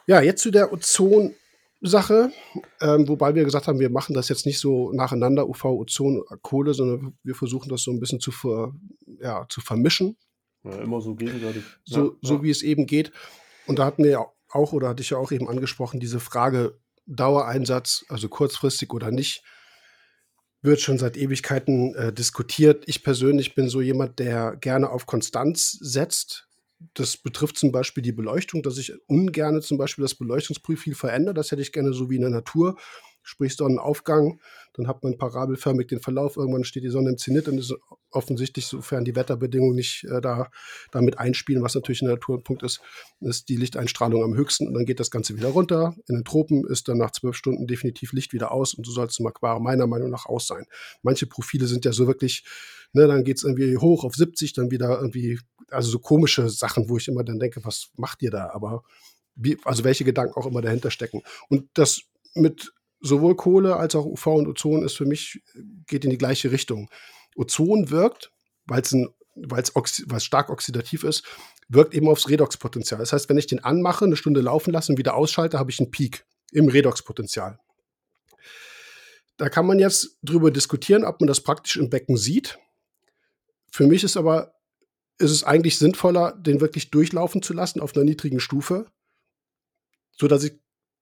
[0.07, 2.31] Ja, jetzt zu der Ozon-Sache,
[2.79, 6.73] ähm, wobei wir gesagt haben, wir machen das jetzt nicht so nacheinander, UV, Ozon, Kohle,
[6.73, 8.73] sondern wir versuchen das so ein bisschen zu, ver,
[9.19, 10.15] ja, zu vermischen.
[10.63, 11.63] Ja, immer so gegenseitig.
[11.83, 12.43] So, ja, so ja.
[12.43, 13.11] wie es eben geht.
[13.65, 16.79] Und da hatten wir ja auch, oder hatte ich ja auch eben angesprochen, diese Frage,
[17.07, 19.43] Dauereinsatz, also kurzfristig oder nicht,
[20.61, 22.83] wird schon seit Ewigkeiten äh, diskutiert.
[22.87, 26.47] Ich persönlich bin so jemand, der gerne auf Konstanz setzt.
[26.93, 31.33] Das betrifft zum Beispiel die Beleuchtung, dass ich ungerne zum Beispiel das Beleuchtungsprofil verändere.
[31.33, 32.77] Das hätte ich gerne so wie in der Natur
[33.27, 34.39] sprich Sonnenaufgang,
[34.73, 37.75] dann hat man parabelförmig den Verlauf, irgendwann steht die Sonne im Zenit und ist
[38.09, 40.49] offensichtlich, sofern die Wetterbedingungen nicht äh, da
[40.91, 42.79] damit einspielen, was natürlich ein Punkt ist,
[43.19, 45.93] ist die Lichteinstrahlung am höchsten und dann geht das Ganze wieder runter.
[46.07, 49.07] In den Tropen ist dann nach zwölf Stunden definitiv Licht wieder aus und so soll
[49.07, 50.65] es im Aquarium meiner Meinung nach aus sein.
[51.01, 52.45] Manche Profile sind ja so wirklich,
[52.93, 56.87] ne, dann geht es irgendwie hoch auf 70, dann wieder irgendwie, also so komische Sachen,
[56.87, 58.51] wo ich immer dann denke, was macht ihr da?
[58.51, 58.83] Aber
[59.35, 61.23] wie, also welche Gedanken auch immer dahinter stecken.
[61.49, 65.41] Und das mit sowohl Kohle als auch UV und Ozon ist für mich,
[65.87, 66.89] geht in die gleiche Richtung.
[67.35, 68.31] Ozon wirkt,
[68.65, 69.09] weil es ein
[70.19, 71.23] stark oxidativ ist,
[71.69, 72.99] wirkt eben aufs Redoxpotenzial.
[72.99, 75.79] Das heißt, wenn ich den anmache, eine Stunde laufen lasse und wieder ausschalte, habe ich
[75.79, 77.59] einen Peak im Redoxpotenzial.
[79.37, 82.57] Da kann man jetzt drüber diskutieren, ob man das praktisch im Becken sieht.
[83.71, 84.53] Für mich ist aber
[85.19, 88.85] ist es eigentlich sinnvoller, den wirklich durchlaufen zu lassen auf einer niedrigen Stufe,
[90.11, 90.53] so dass ich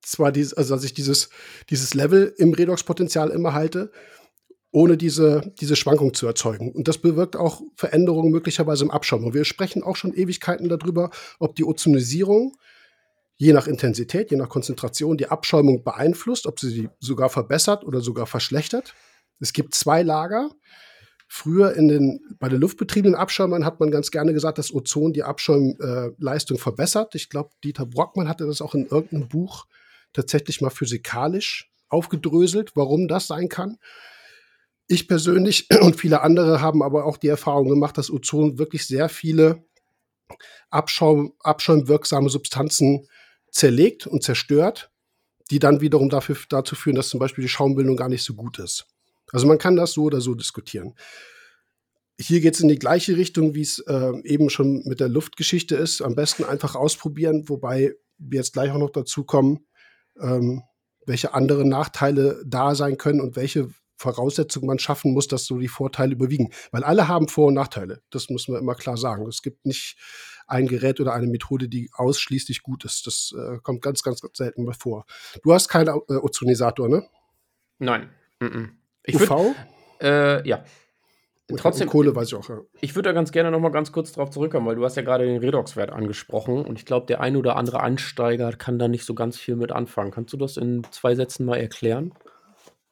[0.06, 1.30] zwar dieses, also dass ich dieses,
[1.70, 3.92] dieses Level im Redoxpotenzial immer halte,
[4.72, 6.72] ohne diese, diese Schwankung zu erzeugen.
[6.72, 9.24] Und das bewirkt auch Veränderungen möglicherweise im Abschaum.
[9.24, 12.58] Und wir sprechen auch schon Ewigkeiten darüber, ob die Ozonisierung
[13.38, 18.02] je nach Intensität, je nach Konzentration die Abschäumung beeinflusst, ob sie sie sogar verbessert oder
[18.02, 18.94] sogar verschlechtert.
[19.40, 20.50] Es gibt zwei Lager.
[21.28, 25.24] Früher in den, bei den luftbetriebenen Abschäumern hat man ganz gerne gesagt, dass Ozon die
[25.24, 27.16] Abschäumleistung äh, verbessert.
[27.16, 29.66] Ich glaube, Dieter Brockmann hatte das auch in irgendeinem Buch
[30.16, 33.78] tatsächlich mal physikalisch aufgedröselt, warum das sein kann.
[34.88, 39.10] Ich persönlich und viele andere haben aber auch die Erfahrung gemacht, dass Ozon wirklich sehr
[39.10, 39.64] viele
[40.70, 43.08] Abschaum, abschäumwirksame Substanzen
[43.52, 44.92] zerlegt und zerstört,
[45.52, 48.58] die dann wiederum dafür, dazu führen, dass zum Beispiel die Schaumbildung gar nicht so gut
[48.60, 48.88] ist.
[49.32, 50.96] Also man kann das so oder so diskutieren.
[52.20, 55.76] Hier geht es in die gleiche Richtung, wie es äh, eben schon mit der Luftgeschichte
[55.76, 56.02] ist.
[56.02, 59.66] Am besten einfach ausprobieren, wobei wir jetzt gleich auch noch dazu kommen,
[60.22, 60.64] ähm,
[61.06, 65.68] welche anderen Nachteile da sein können und welche Voraussetzungen man schaffen muss, dass so die
[65.68, 66.52] Vorteile überwiegen.
[66.72, 68.02] Weil alle haben Vor- und Nachteile.
[68.10, 69.26] Das müssen wir immer klar sagen.
[69.28, 69.98] Es gibt nicht
[70.48, 73.08] ein Gerät oder eine Methode, die ausschließlich gut ist.
[73.08, 75.06] Das äh, kommt ganz, ganz, ganz selten mal vor.
[75.44, 77.08] Du hast keinen äh, Ozonisator, ne?
[77.80, 78.10] Nein.
[78.40, 78.70] Mm -mm.
[79.04, 79.30] Ich UV?
[79.30, 79.56] Würd,
[80.02, 80.64] äh, ja.
[81.58, 82.50] Trotzdem, Kohle weiß ich auch.
[82.50, 82.62] Ja.
[82.82, 85.04] Ich würde da ganz gerne noch mal ganz kurz drauf zurückkommen, weil du hast ja
[85.04, 89.06] gerade den Redox-Wert angesprochen und ich glaube, der ein oder andere Ansteiger kann da nicht
[89.06, 90.10] so ganz viel mit anfangen.
[90.10, 92.14] Kannst du das in zwei Sätzen mal erklären?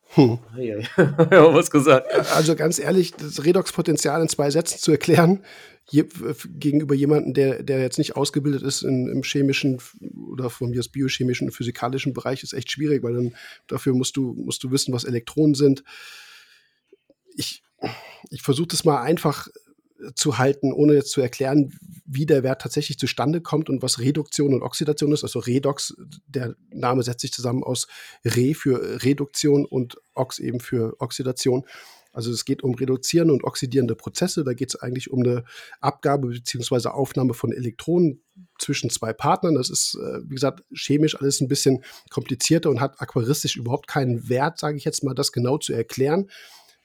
[0.09, 0.37] Hm.
[0.57, 2.07] ja, was gesagt.
[2.35, 5.43] Also ganz ehrlich, das Redox-Potenzial in zwei Sätzen zu erklären,
[5.89, 6.05] je,
[6.47, 9.81] gegenüber jemandem, der, der jetzt nicht ausgebildet ist in, im chemischen
[10.31, 13.35] oder von mir aus biochemischen, physikalischen Bereich, ist echt schwierig, weil dann
[13.65, 15.83] dafür musst du, musst du wissen, was Elektronen sind.
[17.35, 17.62] Ich,
[18.29, 19.47] ich versuche das mal einfach
[20.15, 24.53] zu halten, ohne jetzt zu erklären, wie der Wert tatsächlich zustande kommt und was Reduktion
[24.53, 25.23] und Oxidation ist.
[25.23, 25.95] Also Redox,
[26.27, 27.87] der Name setzt sich zusammen aus
[28.25, 31.65] Re für Reduktion und Ox eben für Oxidation.
[32.11, 34.43] Also es geht um reduzierende und oxidierende Prozesse.
[34.43, 35.45] Da geht es eigentlich um eine
[35.81, 36.89] Abgabe bzw.
[36.89, 38.21] Aufnahme von Elektronen
[38.59, 39.55] zwischen zwei Partnern.
[39.55, 44.29] Das ist, äh, wie gesagt, chemisch alles ein bisschen komplizierter und hat aquaristisch überhaupt keinen
[44.29, 46.27] Wert, sage ich jetzt mal, das genau zu erklären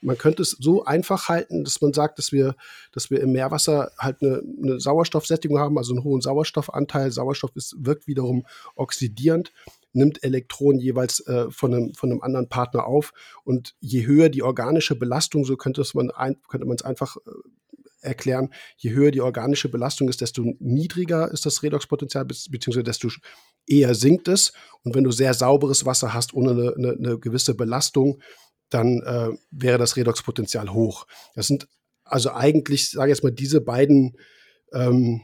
[0.01, 2.55] man könnte es so einfach halten, dass man sagt, dass wir,
[2.91, 7.11] dass wir im Meerwasser halt eine, eine Sauerstoffsättigung haben, also einen hohen Sauerstoffanteil.
[7.11, 9.51] Sauerstoff ist, wirkt wiederum oxidierend,
[9.91, 13.11] nimmt Elektronen jeweils äh, von, einem, von einem anderen Partner auf.
[13.43, 17.31] Und je höher die organische Belastung, so könnte man ein, könnte man es einfach äh,
[18.01, 23.09] erklären, je höher die organische Belastung ist, desto niedriger ist das Redoxpotenzial, beziehungsweise desto
[23.67, 24.53] eher sinkt es.
[24.83, 28.21] Und wenn du sehr sauberes Wasser hast, ohne eine, eine, eine gewisse Belastung,
[28.69, 31.07] dann äh, wäre das Redoxpotenzial hoch.
[31.35, 31.67] Das sind
[32.03, 34.17] also eigentlich, sage ich jetzt mal, diese beiden
[34.73, 35.21] ähm,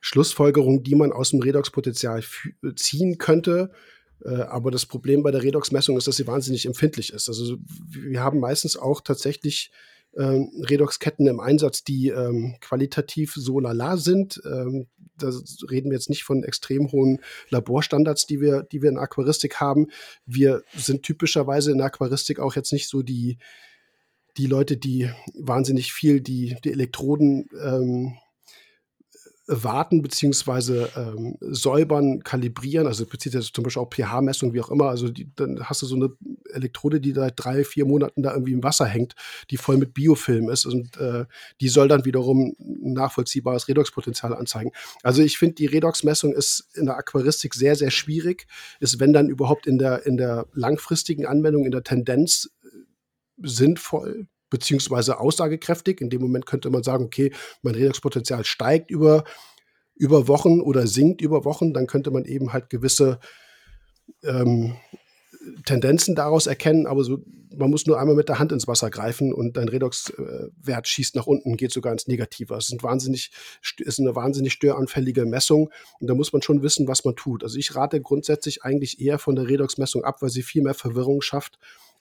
[0.00, 2.22] Schlussfolgerungen, die man aus dem Redoxpotenzial
[2.76, 3.70] ziehen könnte.
[4.24, 7.28] Äh, aber das Problem bei der Redoxmessung ist, dass sie wahnsinnig empfindlich ist.
[7.28, 7.56] Also
[7.88, 9.70] wir haben meistens auch tatsächlich
[10.16, 14.40] ähm, Redoxketten im Einsatz, die ähm, qualitativ so lala sind.
[14.44, 15.30] Ähm, da
[15.70, 17.20] reden wir jetzt nicht von extrem hohen
[17.50, 19.88] Laborstandards, die wir, die wir in Aquaristik haben.
[20.26, 23.38] Wir sind typischerweise in Aquaristik auch jetzt nicht so die,
[24.36, 28.16] die Leute, die wahnsinnig viel die, die Elektroden ähm,
[29.50, 34.88] warten beziehungsweise ähm, säubern, kalibrieren, also bezieht sich zum Beispiel auch pH-Messung, wie auch immer.
[34.88, 36.10] Also die, dann hast du so eine
[36.52, 39.14] Elektrode, die seit drei, vier Monaten da irgendwie im Wasser hängt,
[39.50, 41.24] die voll mit Biofilm ist und äh,
[41.60, 44.70] die soll dann wiederum nachvollziehbares Redoxpotenzial anzeigen.
[45.02, 48.46] Also ich finde, die Redoxmessung ist in der Aquaristik sehr, sehr schwierig,
[48.78, 52.68] ist wenn dann überhaupt in der, in der langfristigen Anwendung, in der Tendenz äh,
[53.42, 56.00] sinnvoll, beziehungsweise aussagekräftig.
[56.00, 57.32] In dem Moment könnte man sagen, okay,
[57.62, 59.24] mein Redoxpotenzial steigt über,
[59.94, 61.72] über Wochen oder sinkt über Wochen.
[61.72, 63.20] Dann könnte man eben halt gewisse
[64.22, 64.74] ähm,
[65.64, 67.24] Tendenzen daraus erkennen, aber so,
[67.56, 71.26] man muss nur einmal mit der Hand ins Wasser greifen und dein Redox-Wert schießt nach
[71.26, 72.54] unten, geht sogar ins Negative.
[72.54, 73.30] Es ist, wahnsinnig,
[73.78, 77.42] ist eine wahnsinnig störanfällige Messung und da muss man schon wissen, was man tut.
[77.42, 81.22] Also ich rate grundsätzlich eigentlich eher von der Redox-Messung ab, weil sie viel mehr Verwirrung
[81.22, 81.58] schafft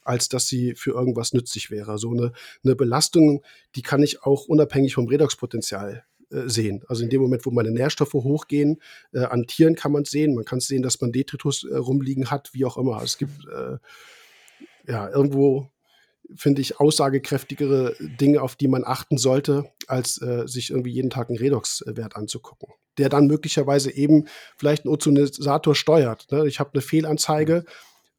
[0.09, 1.99] als dass sie für irgendwas nützlich wäre.
[1.99, 2.31] So eine,
[2.63, 3.43] eine Belastung,
[3.75, 6.83] die kann ich auch unabhängig vom Redoxpotenzial äh, sehen.
[6.87, 8.81] Also in dem Moment, wo meine Nährstoffe hochgehen,
[9.13, 10.33] äh, an Tieren kann man es sehen.
[10.33, 12.99] Man kann es sehen, dass man Detritus äh, rumliegen hat, wie auch immer.
[13.03, 13.77] Es gibt äh,
[14.91, 15.69] ja irgendwo
[16.35, 21.29] finde ich aussagekräftigere Dinge, auf die man achten sollte, als äh, sich irgendwie jeden Tag
[21.29, 22.73] einen Redox-Wert anzugucken.
[22.97, 24.25] der dann möglicherweise eben
[24.57, 26.31] vielleicht einen Ozonisator steuert.
[26.31, 26.47] Ne?
[26.47, 27.63] Ich habe eine Fehlanzeige,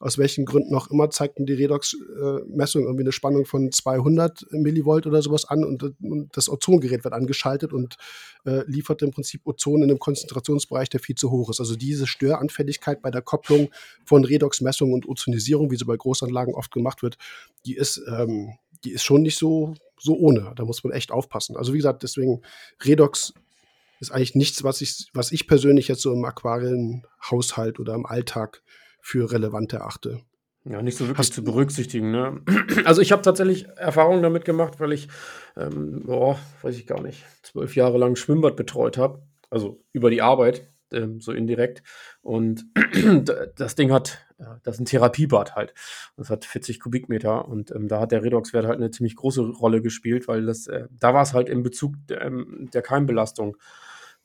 [0.01, 5.07] aus welchen Gründen auch immer, zeigt mir die Redox-Messung irgendwie eine Spannung von 200 Millivolt
[5.07, 5.95] oder sowas an und,
[6.33, 7.97] das Ozongerät wird angeschaltet und
[8.47, 11.61] äh, liefert im Prinzip Ozon in einem Konzentrationsbereich, der viel zu hoch ist.
[11.61, 13.71] Also diese Störanfälligkeit bei der Kopplung
[14.05, 17.19] von Redox-Messung und Ozonisierung, wie sie bei Großanlagen oft gemacht wird,
[17.67, 20.53] die ist, ähm, die ist schon nicht so, so ohne.
[20.57, 21.59] Da muss man echt aufpassen.
[21.59, 22.41] Also wie gesagt, deswegen
[22.83, 23.35] Redox
[24.01, 28.63] ist eigentlich nichts, was ich, was ich persönlich jetzt so im Aquarienhaushalt oder im Alltag
[29.01, 30.21] für relevant erachte.
[30.65, 32.11] Ja, nicht so wirklich Hast zu berücksichtigen.
[32.11, 32.43] Ne?
[32.85, 35.09] Also ich habe tatsächlich Erfahrungen damit gemacht, weil ich,
[35.57, 40.23] ähm, boah, weiß ich gar nicht, zwölf Jahre lang Schwimmbad betreut habe, also über die
[40.23, 41.83] Arbeit, ähm, so indirekt.
[42.21, 42.67] Und
[43.57, 44.27] das Ding hat,
[44.63, 45.75] das ist ein Therapiebad halt.
[46.17, 49.81] Das hat 40 Kubikmeter und ähm, da hat der Redoxwert halt eine ziemlich große Rolle
[49.81, 53.57] gespielt, weil das, äh, da war es halt in Bezug der, ähm, der Keimbelastung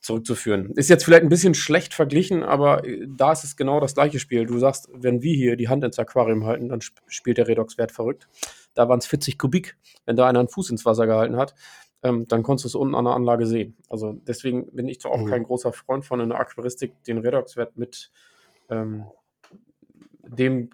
[0.05, 0.71] zurückzuführen.
[0.75, 4.19] Ist jetzt vielleicht ein bisschen schlecht verglichen, aber äh, da ist es genau das gleiche
[4.19, 4.45] Spiel.
[4.45, 8.27] Du sagst, wenn wir hier die Hand ins Aquarium halten, dann spielt der Redox-Wert verrückt.
[8.75, 9.77] Da waren es 40 Kubik.
[10.05, 11.55] Wenn da einer einen Fuß ins Wasser gehalten hat,
[12.03, 13.75] ähm, dann konntest du es unten an der Anlage sehen.
[13.89, 15.29] Also deswegen bin ich zwar auch mhm.
[15.29, 18.11] kein großer Freund von in der Aquaristik, den Redox-Wert mit
[18.69, 19.05] ähm,
[20.27, 20.69] dem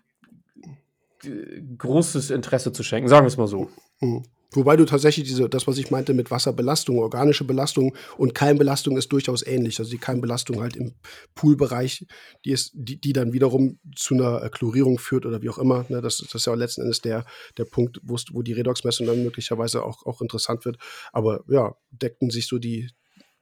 [1.23, 3.69] äh, großes Interesse zu schenken, sagen wir es mal so.
[4.01, 4.23] Mhm.
[4.53, 9.11] Wobei du tatsächlich diese, das, was ich meinte mit Wasserbelastung, organische Belastung und Keimbelastung ist
[9.11, 9.79] durchaus ähnlich.
[9.79, 10.93] Also die Keimbelastung halt im
[11.35, 12.05] Poolbereich,
[12.43, 15.85] die ist, die, die dann wiederum zu einer Chlorierung führt oder wie auch immer.
[15.87, 16.01] Ne?
[16.01, 17.25] Das, das ist ja letzten Endes der,
[17.57, 20.77] der Punkt, wo die Redoxmessung dann möglicherweise auch, auch interessant wird.
[21.13, 22.89] Aber ja, decken sich so die,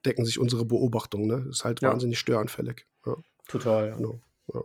[0.06, 1.28] decken sich unsere Beobachtungen.
[1.28, 1.48] Ne?
[1.50, 1.90] Ist halt ja.
[1.90, 2.86] wahnsinnig störanfällig.
[3.08, 3.16] Ja.
[3.48, 3.96] Total, ja.
[3.96, 4.22] Genau.
[4.54, 4.62] ja.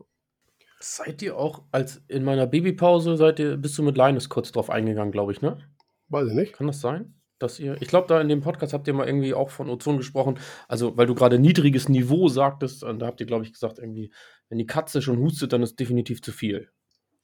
[0.78, 4.68] Seid ihr auch, als in meiner Babypause, seid ihr, bist du mit Linus kurz drauf
[4.68, 5.58] eingegangen, glaube ich, ne?
[6.08, 6.52] Weiß ich nicht.
[6.52, 7.14] Kann das sein?
[7.38, 9.96] Dass ihr, ich glaube, da in dem Podcast habt ihr mal irgendwie auch von Ozon
[9.96, 10.38] gesprochen.
[10.68, 14.12] Also, weil du gerade niedriges Niveau sagtest, und da habt ihr, glaube ich, gesagt, irgendwie,
[14.48, 16.70] wenn die Katze schon hustet, dann ist definitiv zu viel.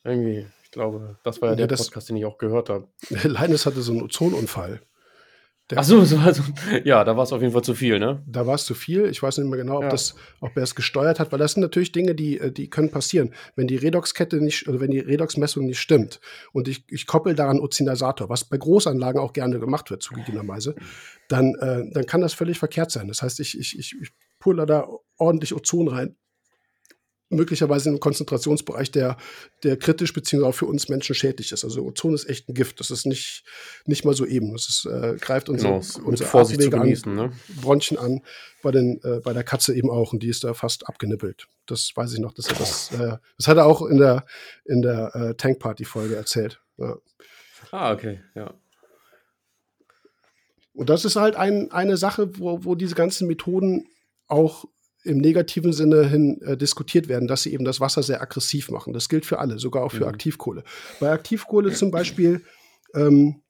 [0.03, 2.89] Irgendwie, ich glaube, das war ja, ja der Podcast, den ich auch gehört habe.
[3.11, 4.81] Linus hatte so einen Ozonunfall.
[5.77, 6.43] Ach so, so also,
[6.85, 8.23] ja, da war es auf jeden Fall zu viel, ne?
[8.27, 9.07] Da war es zu viel.
[9.07, 9.89] Ich weiß nicht mehr genau, ob, ja.
[9.89, 12.91] das, ob er es gesteuert hat, weil das sind natürlich Dinge, die, äh, die können
[12.91, 13.33] passieren.
[13.57, 16.21] Wenn die Redoxkette nicht, oder wenn die Redoxmessung nicht stimmt
[16.53, 20.75] und ich, ich koppel daran Ozinasator, was bei Großanlagen auch gerne gemacht wird, zugegebenerweise,
[21.29, 23.09] dann, äh, dann kann das völlig verkehrt sein.
[23.09, 26.17] Das heißt, ich, ich, ich, ich pulle da ordentlich Ozon rein
[27.31, 29.17] möglicherweise im Konzentrationsbereich, der,
[29.63, 31.65] der kritisch beziehungsweise auch für uns Menschen schädlich ist.
[31.65, 32.81] Also Ozon ist echt ein Gift.
[32.81, 33.45] Das ist nicht,
[33.87, 34.53] nicht mal so eben.
[34.53, 37.33] Das ist, äh, greift unsere, genau, unsere Vorsicht zu genießen, an, ne?
[37.61, 38.21] Bronchien an.
[38.63, 40.13] Bei, den, äh, bei der Katze eben auch.
[40.13, 41.47] Und die ist da fast abgenippelt.
[41.67, 42.33] Das weiß ich noch.
[42.33, 44.27] Dass er das, äh, das hat er auch in der,
[44.65, 46.61] in der äh, Tankparty-Folge erzählt.
[46.77, 46.97] Ja.
[47.71, 48.55] Ah, okay, ja.
[50.73, 53.87] Und das ist halt ein, eine Sache, wo, wo diese ganzen Methoden
[54.27, 54.65] auch
[55.03, 58.93] im negativen Sinne hin äh, diskutiert werden, dass sie eben das Wasser sehr aggressiv machen.
[58.93, 60.11] Das gilt für alle, sogar auch für mhm.
[60.11, 60.65] Aktivkohle.
[61.01, 62.43] Bei Aktivkohle zum Beispiel
[62.95, 63.43] ähm,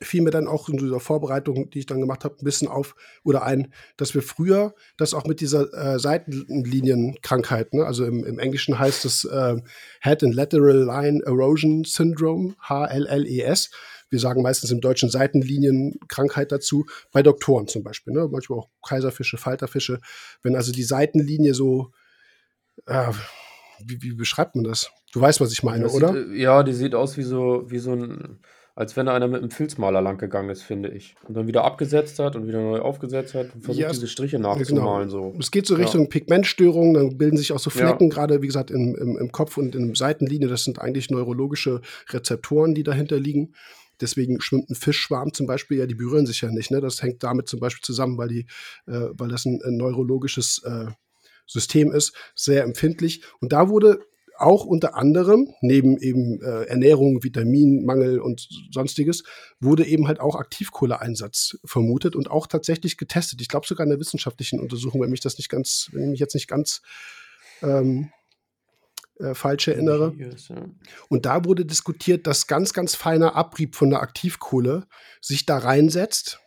[0.00, 2.94] fiel mir dann auch in dieser Vorbereitung, die ich dann gemacht habe, ein bisschen auf
[3.24, 7.84] oder ein, dass wir früher das auch mit dieser äh, Seitenlinienkrankheit, ne?
[7.84, 9.56] also im, im, Englischen heißt es äh,
[10.02, 13.70] Head and Lateral Line Erosion Syndrome, HLLES,
[14.10, 18.28] wir sagen meistens im Deutschen Seitenlinienkrankheit dazu, bei Doktoren zum Beispiel, ne?
[18.30, 20.00] manchmal auch Kaiserfische, Falterfische.
[20.42, 21.92] Wenn also die Seitenlinie so,
[22.86, 23.12] äh,
[23.84, 24.90] wie, wie, beschreibt man das?
[25.12, 26.12] Du weißt, was ich meine, das oder?
[26.12, 28.40] Sieht, ja, die sieht aus wie so, wie so ein,
[28.74, 31.16] als wenn einer mit einem Filzmaler lang gegangen ist, finde ich.
[31.26, 34.38] Und dann wieder abgesetzt hat und wieder neu aufgesetzt hat und versucht, ja, diese Striche
[34.38, 35.08] nachzumalen.
[35.08, 35.32] Genau.
[35.32, 35.36] So.
[35.38, 36.08] Es geht so Richtung ja.
[36.08, 38.14] Pigmentstörungen, dann bilden sich auch so Flecken, ja.
[38.14, 40.48] gerade wie gesagt, im, im, im Kopf und in der Seitenlinie.
[40.48, 43.54] Das sind eigentlich neurologische Rezeptoren, die dahinter liegen.
[44.00, 46.70] Deswegen schwimmt ein Fischschwarm zum Beispiel, ja, die berühren sich ja nicht.
[46.70, 46.80] Ne?
[46.80, 48.46] Das hängt damit zum Beispiel zusammen, weil, die,
[48.86, 50.86] äh, weil das ein, ein neurologisches äh,
[51.46, 53.22] System ist, sehr empfindlich.
[53.40, 54.00] Und da wurde
[54.38, 59.24] auch unter anderem, neben eben äh, Ernährung, Vitaminmangel und sonstiges,
[59.58, 63.40] wurde eben halt auch Aktivkohleeinsatz vermutet und auch tatsächlich getestet.
[63.40, 66.20] Ich glaube sogar in der wissenschaftlichen Untersuchung, wenn mich das nicht ganz, wenn ich mich
[66.20, 66.82] jetzt nicht ganz
[67.62, 68.12] ähm,
[69.20, 70.14] äh, falsch erinnere.
[71.08, 74.86] Und da wurde diskutiert, dass ganz, ganz feiner Abrieb von der Aktivkohle
[75.20, 76.40] sich da reinsetzt.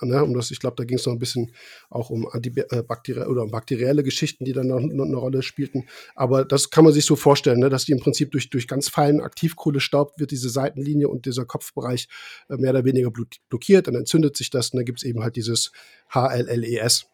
[0.00, 1.52] Ne, um das, ich glaube, da ging es noch ein bisschen
[1.90, 5.86] auch um antibakterielle äh, oder um bakterielle Geschichten, die dann noch, noch, eine Rolle spielten.
[6.14, 8.88] Aber das kann man sich so vorstellen, ne, dass die im Prinzip durch, durch ganz
[8.88, 12.08] feinen Aktivkohlestaub wird diese Seitenlinie und dieser Kopfbereich
[12.48, 15.36] äh, mehr oder weniger blockiert, dann entzündet sich das und dann gibt es eben halt
[15.36, 15.72] dieses
[16.12, 17.06] HLLES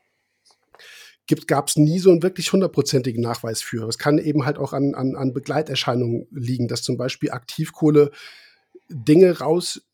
[1.47, 3.89] gab es nie so einen wirklich hundertprozentigen Nachweis für.
[3.89, 8.11] Es kann eben halt auch an, an, an, Begleiterscheinungen liegen, dass zum Beispiel Aktivkohle
[8.89, 9.89] Dinge rausschmeißt,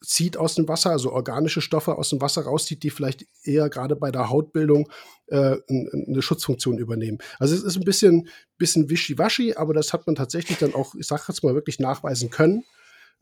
[0.00, 3.96] zieht aus dem Wasser, also organische Stoffe aus dem Wasser rauszieht, die vielleicht eher gerade
[3.96, 4.88] bei der Hautbildung
[5.26, 7.18] äh, eine Schutzfunktion übernehmen.
[7.38, 11.06] Also es ist ein bisschen, bisschen wischiwaschi, aber das hat man tatsächlich dann auch, ich
[11.06, 12.64] sage jetzt mal, wirklich nachweisen können.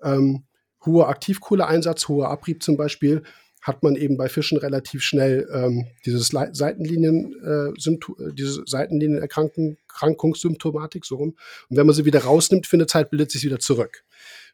[0.02, 0.44] Ähm,
[0.84, 3.22] hoher Aktivkohleeinsatz, hoher Abrieb zum Beispiel,
[3.66, 11.16] hat man eben bei Fischen relativ schnell ähm, dieses Seitenlinien, äh, äh, diese Seitenlinienerkrankungssymptomatik so
[11.16, 11.36] rum.
[11.68, 14.04] Und wenn man sie wieder rausnimmt für eine Zeit, bildet sich wieder zurück.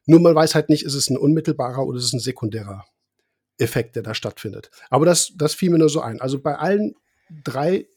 [0.07, 2.87] Nur man weiß halt nicht, ist es ein unmittelbarer oder ist es ein sekundärer
[3.59, 4.71] Effekt, der da stattfindet.
[4.89, 6.23] Aber das, das fiel mir nur so ein.
[6.23, 6.95] Also bei allen
[7.45, 7.89] drei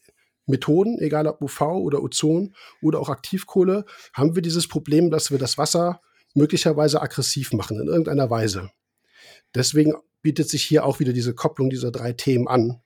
[0.47, 5.38] Methoden, egal ob UV oder Ozon oder auch Aktivkohle, haben wir dieses Problem, dass wir
[5.38, 6.01] das Wasser
[6.34, 8.69] möglicherweise aggressiv machen in irgendeiner Weise.
[9.55, 12.81] Deswegen bietet sich hier auch wieder diese Kopplung dieser drei Themen an,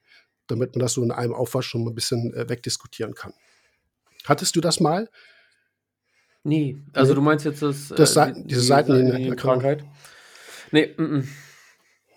[0.46, 3.32] damit man das so in einem Aufwasch schon mal ein bisschen äh, wegdiskutieren kann.
[4.24, 5.08] Hattest du das mal?
[6.44, 7.16] Nee, also nee.
[7.16, 9.84] du meinst jetzt das, das äh, die, diese Seitenlinienkrankheit?
[10.70, 11.28] Nee, m -m.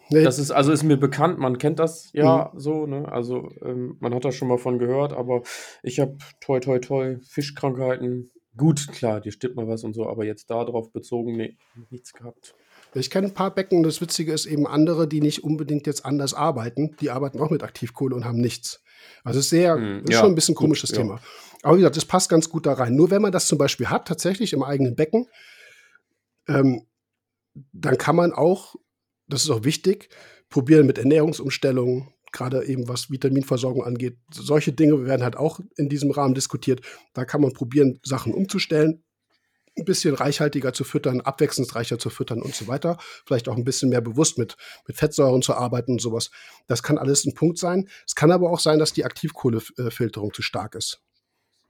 [0.10, 2.60] nee, das ist also ist mir bekannt, man kennt das ja mhm.
[2.60, 3.12] so, ne?
[3.12, 5.44] Also ähm, man hat da schon mal von gehört, aber
[5.82, 8.32] ich habe toi toi toi Fischkrankheiten.
[8.56, 11.58] Gut, klar, dir stimmt mal was und so, aber jetzt darauf bezogen, nee,
[11.90, 12.56] nichts gehabt.
[12.96, 16.34] Ich kenne ein paar Becken, das Witzige ist eben andere, die nicht unbedingt jetzt anders
[16.34, 16.96] arbeiten.
[17.02, 18.82] Die arbeiten auch mit Aktivkohle und haben nichts.
[19.24, 21.16] Also sehr, hm, ist ja, schon ein bisschen komisches gut, Thema.
[21.16, 21.22] Ja.
[21.64, 22.96] Aber wie gesagt, das passt ganz gut da rein.
[22.96, 25.28] Nur wenn man das zum Beispiel hat, tatsächlich im eigenen Becken,
[26.48, 26.86] ähm,
[27.72, 28.76] dann kann man auch,
[29.28, 30.10] das ist auch wichtig,
[30.50, 34.18] probieren mit Ernährungsumstellungen, gerade eben was Vitaminversorgung angeht.
[34.32, 36.82] Solche Dinge werden halt auch in diesem Rahmen diskutiert.
[37.14, 39.04] Da kann man probieren, Sachen umzustellen,
[39.78, 42.98] ein bisschen reichhaltiger zu füttern, abwechslungsreicher zu füttern und so weiter.
[43.26, 44.56] Vielleicht auch ein bisschen mehr bewusst mit,
[44.88, 46.30] mit Fettsäuren zu arbeiten und sowas.
[46.68, 47.90] Das kann alles ein Punkt sein.
[48.06, 51.02] Es kann aber auch sein, dass die Aktivkohlefilterung zu stark ist.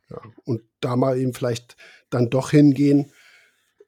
[0.10, 1.78] Ja, und da mal eben vielleicht
[2.10, 3.12] dann doch hingehen,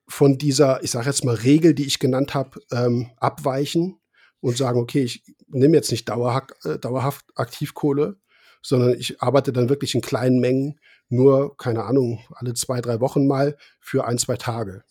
[0.08, 4.00] von dieser, ich sage jetzt mal, Regel, die ich genannt habe, ähm, abweichen
[4.40, 8.18] und sagen, okay, ich nehme jetzt nicht dauerhaft, äh, dauerhaft Aktivkohle,
[8.62, 13.28] sondern ich arbeite dann wirklich in kleinen Mengen, nur, keine Ahnung, alle zwei, drei Wochen
[13.28, 14.84] mal für ein, zwei Tage.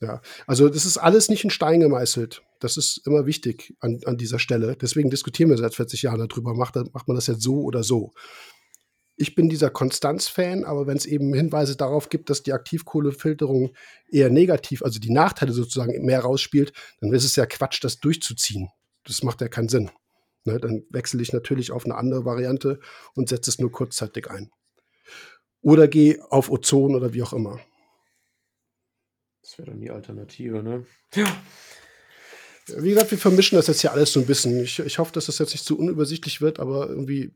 [0.00, 2.42] Ja, also das ist alles nicht in Stein gemeißelt.
[2.60, 4.76] Das ist immer wichtig an, an dieser Stelle.
[4.76, 8.12] Deswegen diskutieren wir seit 40 Jahren darüber, macht, macht man das jetzt so oder so
[9.16, 13.74] ich bin dieser Konstanz-Fan, aber wenn es eben Hinweise darauf gibt, dass die Aktivkohlefilterung
[14.10, 18.68] eher negativ, also die Nachteile sozusagen mehr rausspielt, dann ist es ja Quatsch, das durchzuziehen.
[19.04, 19.90] Das macht ja keinen Sinn.
[20.44, 22.78] Ne, dann wechsle ich natürlich auf eine andere Variante
[23.14, 24.50] und setze es nur kurzzeitig ein.
[25.66, 27.58] Oder gehe auf Ozon oder wie auch immer.
[29.42, 30.86] Das wäre dann die Alternative, ne?
[31.12, 31.26] Ja.
[32.78, 34.60] Wie gesagt, wir vermischen das jetzt hier alles so ein bisschen.
[34.60, 37.34] Ich, ich hoffe, dass das jetzt nicht zu unübersichtlich wird, aber irgendwie.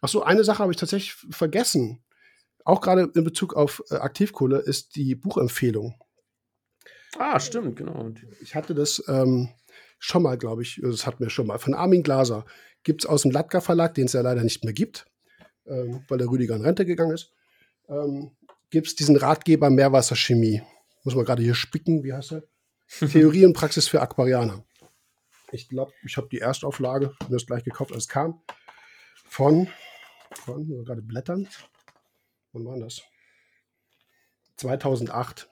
[0.00, 2.04] Ach so, eine Sache habe ich tatsächlich vergessen.
[2.64, 6.00] Auch gerade in Bezug auf äh, Aktivkohle ist die Buchempfehlung.
[7.18, 8.12] Ah, stimmt, genau.
[8.42, 9.48] Ich hatte das ähm,
[9.98, 12.44] schon mal, glaube ich, das hatten wir schon mal, von Armin Glaser.
[12.84, 15.06] Gibt es aus dem Latka Verlag, den es ja leider nicht mehr gibt,
[15.64, 17.32] weil der Rüdiger in Rente gegangen ist.
[17.88, 18.30] Ähm,
[18.70, 20.62] Gibt es diesen Ratgeber Meerwasserchemie.
[21.04, 22.42] Muss man gerade hier spicken, wie heißt er?
[23.08, 24.64] Theorie und Praxis für Aquarianer.
[25.52, 28.40] Ich glaube, ich habe die Erstauflage, mir das gleich gekauft, als es kam,
[29.24, 29.68] von,
[30.44, 31.46] von gerade blättern.
[32.52, 33.02] Wann war das?
[34.56, 35.48] 2008.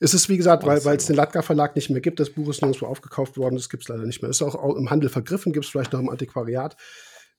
[0.00, 2.20] Es ist, wie gesagt, weil, weil es den Latka Verlag nicht mehr gibt.
[2.20, 3.56] Das Buch ist nirgendwo aufgekauft worden.
[3.56, 4.30] Das gibt es leider nicht mehr.
[4.30, 6.76] Ist auch im Handel vergriffen, gibt es vielleicht noch im Antiquariat.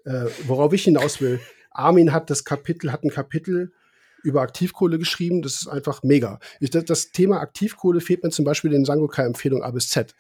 [0.03, 1.39] Äh, worauf ich hinaus will.
[1.75, 3.73] Armin hat das Kapitel, hat ein Kapitel
[4.23, 5.41] über Aktivkohle geschrieben.
[5.41, 6.39] Das ist einfach mega.
[6.59, 10.15] Ich, das Thema Aktivkohle fehlt mir zum Beispiel in den Sangokai-Empfehlungen A bis Z.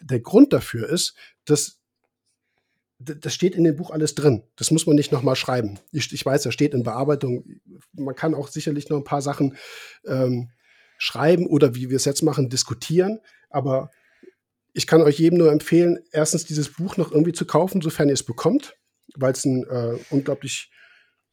[0.00, 1.78] Der Grund dafür ist, dass
[3.04, 4.44] das steht in dem Buch alles drin.
[4.54, 5.80] Das muss man nicht nochmal schreiben.
[5.90, 7.44] Ich, ich, weiß, da steht in Bearbeitung.
[7.92, 9.56] Man kann auch sicherlich noch ein paar Sachen
[10.06, 10.50] ähm,
[10.98, 13.18] schreiben oder wie wir es jetzt machen, diskutieren.
[13.50, 13.90] Aber
[14.72, 18.14] ich kann euch jedem nur empfehlen, erstens dieses Buch noch irgendwie zu kaufen, sofern ihr
[18.14, 18.76] es bekommt,
[19.16, 20.70] weil es ein äh, unglaublich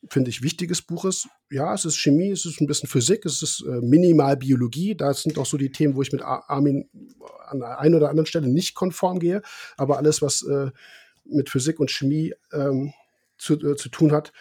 [0.08, 1.28] finde ich, wichtiges Buch ist.
[1.50, 4.96] Ja, es ist Chemie, es ist ein bisschen Physik, es ist äh, minimal Biologie.
[4.96, 6.90] Da sind auch so die Themen, wo ich mit Armin
[7.48, 9.42] an der einen oder anderen Stelle nicht konform gehe.
[9.78, 10.72] Aber alles, was äh,
[11.26, 12.94] mit Physik und Chemie ähm,
[13.38, 14.32] zu, äh, zu tun hat,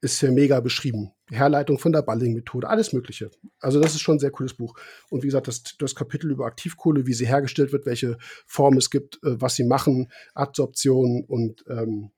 [0.00, 1.12] ist hier mega beschrieben.
[1.30, 3.30] Herleitung von der Balling-Methode, alles Mögliche.
[3.60, 4.78] Also, das ist schon ein sehr cooles Buch.
[5.10, 8.90] Und wie gesagt, das, das Kapitel über Aktivkohle, wie sie hergestellt wird, welche Form es
[8.90, 12.10] gibt, äh, was sie machen, Adsorption und ähm,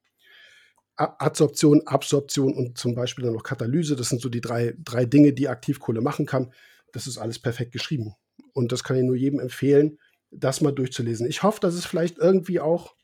[0.98, 3.94] Adsorption, Absorption und zum Beispiel dann noch Katalyse.
[3.94, 6.52] Das sind so die drei, drei Dinge, die Aktivkohle machen kann.
[6.92, 8.14] Das ist alles perfekt geschrieben.
[8.52, 9.98] Und das kann ich nur jedem empfehlen,
[10.30, 11.26] das mal durchzulesen.
[11.28, 12.96] Ich hoffe, dass es vielleicht irgendwie auch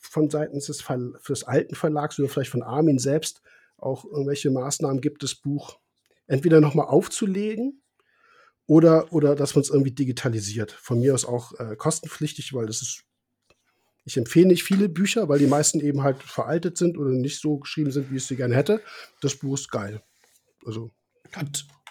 [0.00, 3.42] von seitens des, Ver des alten Verlags oder vielleicht von Armin selbst
[3.76, 5.78] auch irgendwelche Maßnahmen gibt, das Buch
[6.26, 7.82] entweder nochmal aufzulegen
[8.66, 10.72] oder, oder dass man es irgendwie digitalisiert.
[10.72, 13.04] Von mir aus auch äh, kostenpflichtig, weil das ist
[14.10, 17.58] Ich empfehle nicht viele Bücher, weil die meisten eben halt veraltet sind oder nicht so
[17.58, 18.80] geschrieben sind, wie ich sie gerne hätte.
[19.20, 20.02] Das Buch ist geil.
[20.66, 20.90] Also.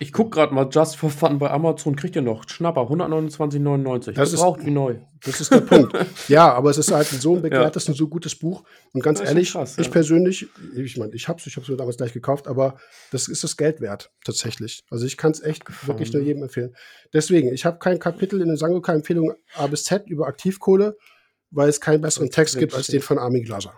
[0.02, 4.12] Ich gucke gerade mal Just for Fun bei Amazon, kriegt ihr noch Schnapper, 129,99.
[4.12, 4.98] Das braucht wie neu.
[5.24, 5.94] Das ist der Punkt.
[6.28, 7.92] Ja, aber es ist halt so ein begehrtes ja.
[7.92, 8.64] und so gutes Buch.
[8.94, 9.82] Und ganz ehrlich, krass, ja.
[9.82, 12.78] ich persönlich, ich meine, ich habe es ich mir damals gleich gekauft, aber
[13.12, 14.84] das ist das Geld wert, tatsächlich.
[14.90, 15.88] Also ich kann es echt Gefallen.
[15.88, 16.76] wirklich nur jedem empfehlen.
[17.14, 20.98] Deswegen, ich habe kein Kapitel in der Sangoka-Empfehlung A bis Z über Aktivkohle,
[21.52, 23.78] weil es keinen besseren Text gibt als den von Armin Glaser.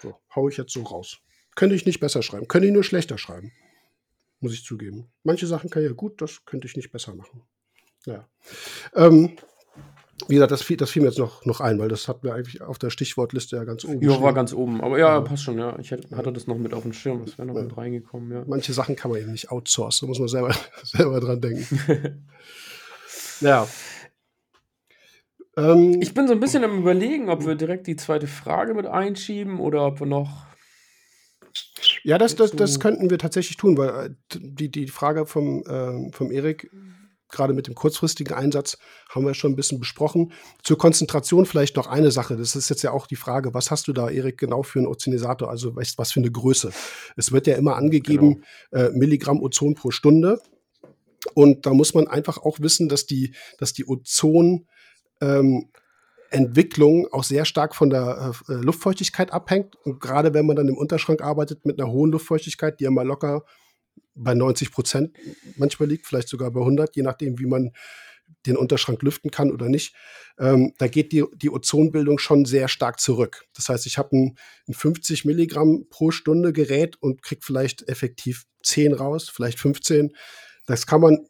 [0.00, 1.18] So, hau ich jetzt so raus.
[1.54, 3.52] Könnte ich nicht besser schreiben, könnte ich nur schlechter schreiben
[4.42, 5.08] muss ich zugeben.
[5.22, 7.42] Manche Sachen kann ich ja gut, das könnte ich nicht besser machen.
[8.04, 8.28] Ja.
[8.94, 9.36] Ähm,
[10.28, 12.34] wie gesagt, das fiel, das fiel mir jetzt noch, noch ein, weil das hat mir
[12.34, 14.02] eigentlich auf der Stichwortliste ja ganz oben.
[14.02, 14.80] Ja, war ganz oben.
[14.80, 15.78] Aber ja, ja, passt schon, ja.
[15.78, 17.62] Ich hatte das noch mit auf dem Schirm, das wäre noch ja.
[17.62, 18.44] mit reingekommen, ja.
[18.46, 22.26] Manche Sachen kann man eben nicht outsourcen, da muss man selber, selber dran denken.
[23.40, 23.66] ja.
[25.56, 28.86] Ähm, ich bin so ein bisschen am überlegen, ob wir direkt die zweite Frage mit
[28.86, 30.46] einschieben oder ob wir noch
[32.04, 36.10] ja, das, das, das könnten wir tatsächlich tun, weil äh, die, die Frage vom, äh,
[36.12, 36.70] vom Erik,
[37.28, 38.78] gerade mit dem kurzfristigen Einsatz,
[39.08, 40.32] haben wir schon ein bisschen besprochen.
[40.62, 42.36] Zur Konzentration vielleicht noch eine Sache.
[42.36, 44.88] Das ist jetzt ja auch die Frage, was hast du da, Erik, genau für einen
[44.88, 45.50] Ozonisator?
[45.50, 46.72] Also was, was für eine Größe?
[47.16, 48.84] Es wird ja immer angegeben, genau.
[48.84, 50.40] äh, Milligramm Ozon pro Stunde.
[51.34, 54.66] Und da muss man einfach auch wissen, dass die, dass die Ozon
[55.22, 55.70] ähm,
[56.30, 59.76] Entwicklung auch sehr stark von der äh, Luftfeuchtigkeit abhängt.
[59.84, 63.06] Und gerade wenn man dann im Unterschrank arbeitet mit einer hohen Luftfeuchtigkeit, die ja mal
[63.06, 63.44] locker
[64.14, 65.16] bei 90 Prozent
[65.56, 67.72] manchmal liegt, vielleicht sogar bei 100, je nachdem, wie man
[68.46, 69.94] den Unterschrank lüften kann oder nicht,
[70.38, 73.44] ähm, da geht die, die Ozonbildung schon sehr stark zurück.
[73.54, 78.44] Das heißt, ich habe ein, ein 50 Milligramm pro Stunde Gerät und kriege vielleicht effektiv
[78.64, 80.14] 10 raus, vielleicht 15.
[80.66, 81.26] Das kann man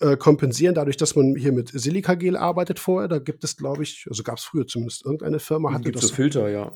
[0.00, 3.08] äh, kompensieren, dadurch, dass man hier mit Silikagel arbeitet vorher.
[3.08, 6.08] Da gibt es, glaube ich, also gab es früher zumindest irgendeine Firma hatte gibt das.
[6.08, 6.72] so Filter, ja.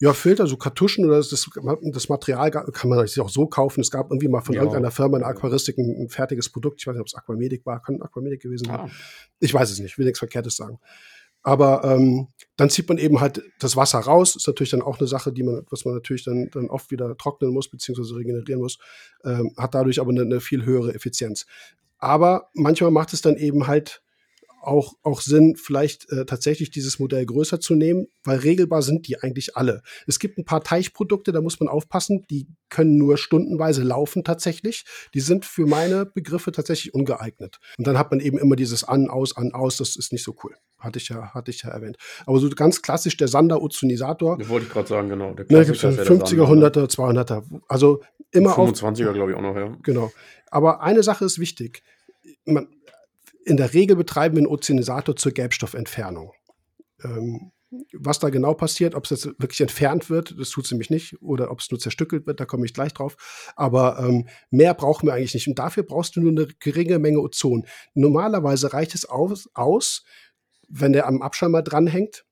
[0.00, 3.80] Ja, Filter, so Kartuschen oder das, das Material kann man sich auch so kaufen.
[3.80, 4.62] Es gab irgendwie mal von ja.
[4.62, 6.80] irgendeiner Firma in Aquaristik ein, ein, fertiges Produkt.
[6.80, 8.76] Ich weiß nicht, ob es Aquamedic war, kann Aquamedic gewesen sein.
[8.76, 8.88] Ah.
[9.40, 10.78] Ich weiß es nicht, will nichts Verkehrtes sagen.
[11.46, 14.34] Aber ähm, dann zieht man eben halt das Wasser raus.
[14.34, 17.14] Ist natürlich dann auch eine Sache, die man, was man natürlich dann, dann oft wieder
[17.18, 18.78] trocknen muss, beziehungsweise regenerieren muss.
[19.24, 21.44] Ähm, hat dadurch aber eine, eine, viel höhere Effizienz.
[21.98, 24.03] Aber manchmal macht es dann eben halt
[24.66, 29.20] auch, auch Sinn, vielleicht äh, tatsächlich dieses Modell größer zu nehmen, weil regelbar sind die
[29.20, 29.82] eigentlich alle.
[30.06, 34.84] Es gibt ein paar Teichprodukte, da muss man aufpassen, die können nur stundenweise laufen tatsächlich.
[35.14, 37.58] Die sind für meine Begriffe tatsächlich ungeeignet.
[37.78, 40.34] Und dann hat man eben immer dieses An, Aus, An, Aus, das ist nicht so
[40.42, 40.54] cool.
[40.78, 41.96] Hatte ich ja, hatte ich ja erwähnt.
[42.26, 44.38] Aber so ganz klassisch der Sander Ozonisator.
[44.38, 45.34] Das wollte ich gerade sagen, genau.
[45.34, 47.42] Der ne, 50er, 100er, 200er.
[47.68, 48.02] Also
[48.32, 49.76] immer 25er, glaube ich, auch noch, ja.
[49.82, 50.12] Genau.
[50.50, 51.82] Aber eine Sache ist wichtig.
[52.44, 52.68] Man,
[53.44, 56.32] in der Regel betreiben wir einen Ozonisator zur Gelbstoffentfernung.
[57.02, 57.52] Ähm,
[57.92, 61.20] was da genau passiert, ob es jetzt wirklich entfernt wird, das tut es nämlich nicht,
[61.20, 63.16] oder ob es nur zerstückelt wird, da komme ich gleich drauf.
[63.56, 65.48] Aber ähm, mehr brauchen wir eigentlich nicht.
[65.48, 67.66] Und dafür brauchst du nur eine geringe Menge Ozon.
[67.94, 70.04] Normalerweise reicht es aus, aus
[70.68, 72.24] wenn der am Abschirmer dranhängt,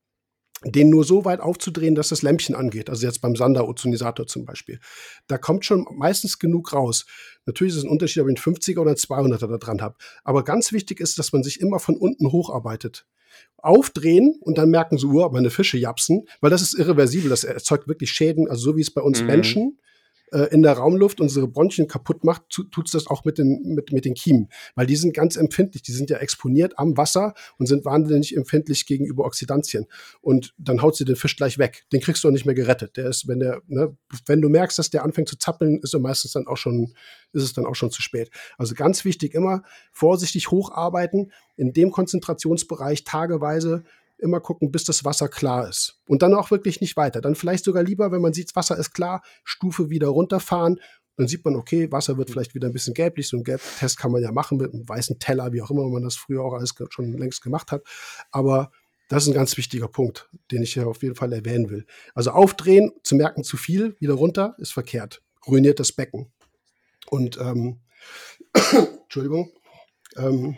[0.64, 2.90] den nur so weit aufzudrehen, dass das Lämpchen angeht.
[2.90, 4.78] Also jetzt beim Sander-Ozonisator zum Beispiel.
[5.26, 7.06] Da kommt schon meistens genug raus.
[7.46, 9.96] Natürlich ist es ein Unterschied, ob ich einen 50er oder einen 200er da dran habe.
[10.24, 13.06] Aber ganz wichtig ist, dass man sich immer von unten hocharbeitet.
[13.56, 17.30] Aufdrehen und dann merken so, oh, meine Fische japsen, weil das ist irreversibel.
[17.30, 18.48] Das erzeugt wirklich Schäden.
[18.48, 19.26] Also so wie es bei uns mhm.
[19.26, 19.78] Menschen
[20.32, 23.92] äh, in der Raumluft unsere Bronchien kaputt macht, tut es das auch mit den, mit,
[23.92, 24.48] mit den Kiemen.
[24.74, 28.86] Weil die sind ganz empfindlich, die sind ja exponiert am Wasser und sind wahnsinnig empfindlich
[28.86, 29.86] gegenüber Oxidantien.
[30.20, 31.84] Und dann haut sie den Fisch gleich weg.
[31.92, 32.96] Den kriegst du auch nicht mehr gerettet.
[32.96, 36.00] Der ist, wenn der, ne, wenn du merkst, dass der anfängt zu zappeln, ist er
[36.00, 36.94] meistens dann auch schon,
[37.32, 38.30] ist es dann auch schon zu spät.
[38.58, 39.62] Also ganz wichtig, immer
[39.92, 43.84] vorsichtig hocharbeiten, in dem Konzentrationsbereich tageweise
[44.22, 46.00] immer gucken, bis das Wasser klar ist.
[46.06, 47.20] Und dann auch wirklich nicht weiter.
[47.20, 50.80] Dann vielleicht sogar lieber, wenn man sieht, Wasser ist klar, Stufe wieder runterfahren.
[51.16, 53.28] Dann sieht man, okay, Wasser wird vielleicht wieder ein bisschen gelblich.
[53.28, 56.02] So einen Gelbtest kann man ja machen mit einem weißen Teller, wie auch immer man
[56.02, 57.82] das früher auch alles schon längst gemacht hat.
[58.30, 58.70] Aber
[59.08, 61.84] das ist ein ganz wichtiger Punkt, den ich hier auf jeden Fall erwähnen will.
[62.14, 65.22] Also aufdrehen, zu merken, zu viel, wieder runter, ist verkehrt.
[65.46, 66.32] Ruiniert das Becken.
[67.10, 67.80] Und, ähm,
[69.02, 69.52] Entschuldigung,
[70.16, 70.56] ähm,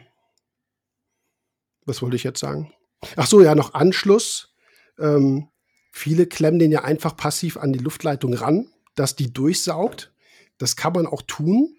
[1.84, 2.72] was wollte ich jetzt sagen?
[3.16, 4.54] Ach so, ja, noch Anschluss.
[4.98, 5.48] Ähm,
[5.92, 10.12] viele klemmen den ja einfach passiv an die Luftleitung ran, dass die durchsaugt.
[10.58, 11.76] Das kann man auch tun.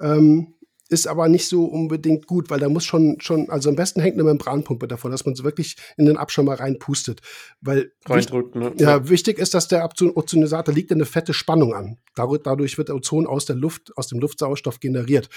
[0.00, 0.54] Ähm,
[0.88, 4.14] ist aber nicht so unbedingt gut, weil da muss schon, schon, also am besten hängt
[4.14, 7.20] eine Membranpumpe davor, dass man es wirklich in den Abschirmer reinpustet.
[7.60, 8.72] Weil Reindrückt, ne?
[8.78, 11.98] ja, wichtig ist, dass der Ozonisator liegt eine fette Spannung an.
[12.14, 15.28] Dadurch wird Ozon aus der Luft, aus dem Luftsauerstoff generiert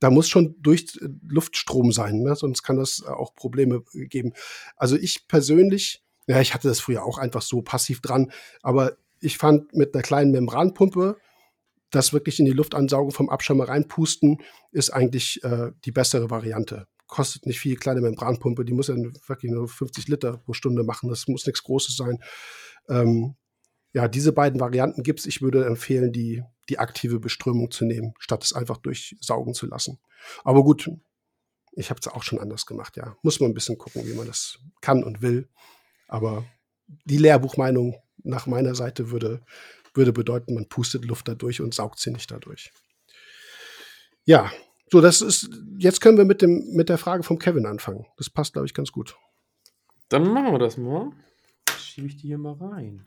[0.00, 2.36] da muss schon durch äh, Luftstrom sein, ne?
[2.36, 4.32] sonst kann das auch Probleme geben.
[4.76, 8.30] Also ich persönlich Ja, ich hatte das früher auch einfach so passiv dran.
[8.62, 11.16] Aber ich fand mit einer kleinen Membranpumpe,
[11.90, 14.38] das wirklich in die Luft ansaugen, vom Abschirmer reinpusten,
[14.72, 16.86] ist eigentlich äh, die bessere Variante.
[17.06, 21.08] Kostet nicht viel, kleine Membranpumpe, die muss ja wirklich nur 50 Liter pro Stunde machen.
[21.08, 22.18] Das muss nichts Großes sein.
[22.88, 23.36] Ähm,
[23.94, 25.26] ja, diese beiden Varianten gibt es.
[25.26, 29.98] Ich würde empfehlen, die, die aktive Beströmung zu nehmen, statt es einfach durchsaugen zu lassen.
[30.44, 30.90] Aber gut,
[31.72, 33.16] ich habe es auch schon anders gemacht, ja.
[33.22, 35.48] Muss man ein bisschen gucken, wie man das kann und will.
[36.08, 36.44] Aber
[37.04, 39.42] die Lehrbuchmeinung nach meiner Seite würde,
[39.98, 42.72] würde bedeuten, man pustet Luft dadurch und saugt sie nicht dadurch.
[44.24, 44.50] Ja,
[44.90, 48.06] so, das ist, jetzt können wir mit, dem, mit der Frage vom Kevin anfangen.
[48.16, 49.16] Das passt, glaube ich, ganz gut.
[50.08, 51.10] Dann machen wir das mal.
[51.78, 53.06] Schiebe ich die hier mal rein.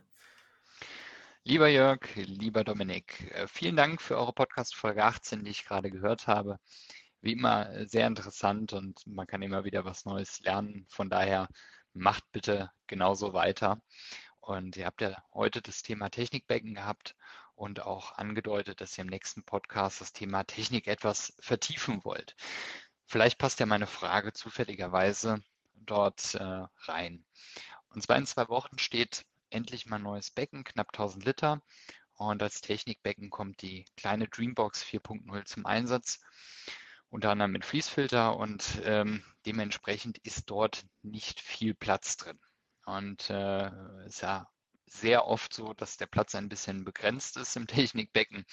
[1.43, 6.27] Lieber Jörg, lieber Dominik, äh, vielen Dank für eure Podcast-Folge 18, die ich gerade gehört
[6.27, 6.59] habe.
[7.21, 10.85] Wie immer äh, sehr interessant und man kann immer wieder was Neues lernen.
[10.87, 11.47] Von daher
[11.93, 13.81] macht bitte genauso weiter.
[14.41, 17.15] Und ihr habt ja heute das Thema Technikbecken gehabt
[17.55, 22.35] und auch angedeutet, dass ihr im nächsten Podcast das Thema Technik etwas vertiefen wollt.
[23.05, 25.43] Vielleicht passt ja meine Frage zufälligerweise
[25.75, 27.23] dort äh, rein.
[27.89, 31.61] Und zwar in zwei Wochen steht endlich mal ein neues Becken, knapp 1000 Liter.
[32.13, 36.19] Und als Technikbecken kommt die kleine Dreambox 4.0 zum Einsatz,
[37.09, 42.39] unter anderem mit Fließfilter und ähm, dementsprechend ist dort nicht viel Platz drin.
[42.97, 43.71] Und äh,
[44.05, 44.47] ist ja
[44.85, 48.45] sehr oft so, dass der Platz ein bisschen begrenzt ist im Technikbecken.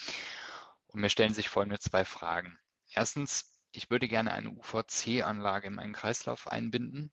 [0.86, 2.56] Und mir stellen sich folgende zwei Fragen.
[2.92, 7.10] Erstens, ich würde gerne eine UVC-Anlage in meinen Kreislauf einbinden.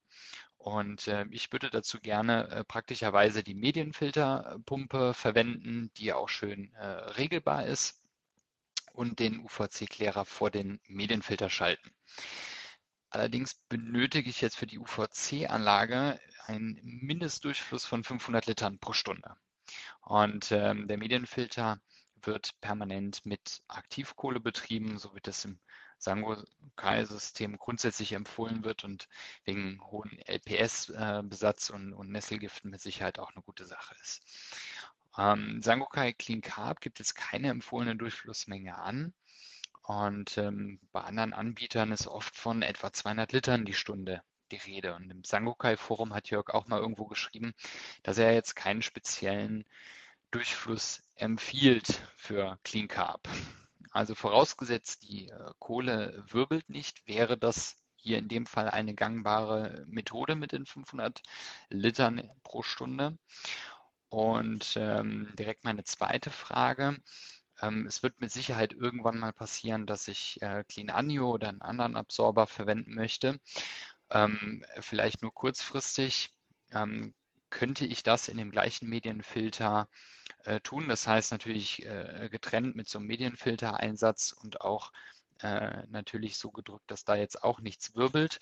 [0.57, 6.85] Und äh, ich würde dazu gerne äh, praktischerweise die Medienfilterpumpe verwenden, die auch schön äh,
[6.85, 8.01] regelbar ist
[8.93, 11.91] und den UVC-Klärer vor den Medienfilter schalten.
[13.09, 19.35] Allerdings benötige ich jetzt für die UVC-Anlage einen Mindestdurchfluss von 500 Litern pro Stunde.
[20.01, 21.79] Und ähm, der Medienfilter
[22.21, 25.59] wird permanent mit Aktivkohle betrieben, so wird es im
[25.97, 29.07] Sangokai-System grundsätzlich empfohlen wird und
[29.43, 34.21] wegen hohen LPS-Besatz und, und Nesselgiften mit Sicherheit auch eine gute Sache ist.
[35.17, 39.13] Ähm, Sangokai Clean Carb gibt es keine empfohlene Durchflussmenge an.
[39.83, 44.21] Und ähm, bei anderen Anbietern ist oft von etwa 200 Litern die Stunde
[44.51, 44.95] die Rede.
[44.95, 47.53] Und im Sangokai-Forum hat Jörg auch mal irgendwo geschrieben,
[48.03, 49.65] dass er jetzt keinen speziellen
[50.31, 53.27] Durchfluss empfiehlt für Clean Carb.
[53.91, 59.85] Also vorausgesetzt, die äh, Kohle wirbelt nicht, wäre das hier in dem Fall eine gangbare
[59.87, 61.21] Methode mit den 500
[61.69, 63.17] Litern pro Stunde.
[64.09, 66.97] Und ähm, direkt meine zweite Frage.
[67.61, 71.61] Ähm, es wird mit Sicherheit irgendwann mal passieren, dass ich äh, Clean Anio oder einen
[71.61, 73.39] anderen Absorber verwenden möchte.
[74.11, 76.29] Ähm, vielleicht nur kurzfristig.
[76.71, 77.13] Ähm,
[77.49, 79.87] könnte ich das in dem gleichen Medienfilter
[80.43, 80.89] äh, tun.
[80.89, 84.91] Das heißt natürlich äh, getrennt mit so einem Medienfiltereinsatz und auch
[85.41, 88.39] äh, natürlich so gedrückt, dass da jetzt auch nichts wirbelt.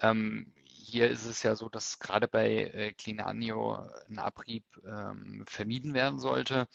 [0.00, 0.52] Ähm,
[0.88, 6.18] hier ist es ja so, dass gerade bei äh, Anio ein Abrieb ähm, vermieden werden
[6.18, 6.66] sollte.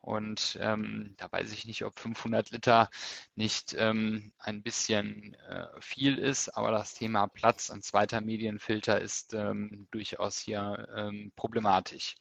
[0.00, 2.90] Und ähm, da weiß ich nicht, ob 500 Liter
[3.36, 9.34] nicht ähm, ein bisschen äh, viel ist, aber das Thema Platz, ein zweiter Medienfilter ist
[9.34, 12.16] ähm, durchaus hier ähm, problematisch.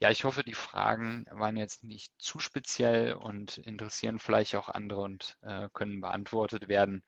[0.00, 5.02] Ja, ich hoffe, die Fragen waren jetzt nicht zu speziell und interessieren vielleicht auch andere
[5.02, 7.02] und äh, können beantwortet werden.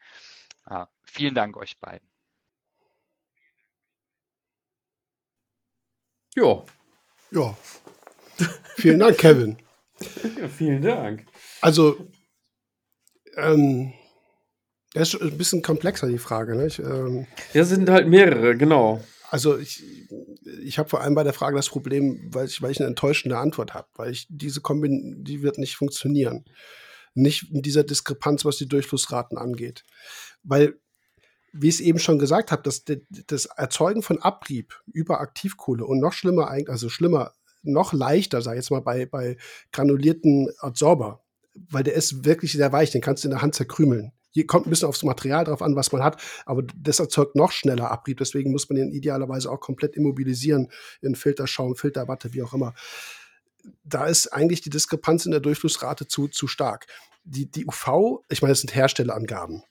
[0.65, 2.12] Ah, vielen Dank euch beiden.
[6.37, 6.65] Ja.
[7.31, 7.57] Ja.
[8.77, 9.57] Vielen Dank, Kevin.
[10.39, 11.27] Ja, vielen Dank.
[11.61, 12.09] Also,
[13.37, 13.93] ähm,
[14.95, 16.67] das ist ein bisschen komplexer, die Frage.
[16.67, 19.03] Ich, ähm, ja, sind halt mehrere, genau.
[19.31, 19.83] Also ich,
[20.63, 23.39] ich habe vor allem bei der Frage das Problem, weil ich, weil ich eine enttäuschende
[23.39, 26.45] Antwort habe, weil ich diese Kombination, die wird nicht funktionieren.
[27.15, 29.85] Nicht in dieser Diskrepanz, was die Durchflussraten angeht.
[30.43, 30.75] Weil,
[31.53, 32.85] wie ich es eben schon gesagt habe, das,
[33.27, 37.33] das Erzeugen von Abrieb über Aktivkohle und noch schlimmer, also schlimmer,
[37.63, 39.37] noch leichter, sag ich jetzt mal, bei, bei
[39.71, 41.23] granulierten Adsorber,
[41.55, 44.13] weil der ist wirklich sehr weich, den kannst du in der Hand zerkrümeln.
[44.31, 47.53] Hier kommt ein bisschen aufs Material drauf an, was man hat, aber das erzeugt noch
[47.53, 48.17] schneller Abrieb.
[48.17, 50.71] Deswegen muss man den idealerweise auch komplett immobilisieren
[51.03, 52.73] in Filterschaum, Filterwatte, wie auch immer.
[53.85, 56.87] Da ist eigentlich die Diskrepanz in der Durchflussrate zu, zu stark.
[57.25, 59.63] Die, die UV, ich meine, das sind Herstellerangaben.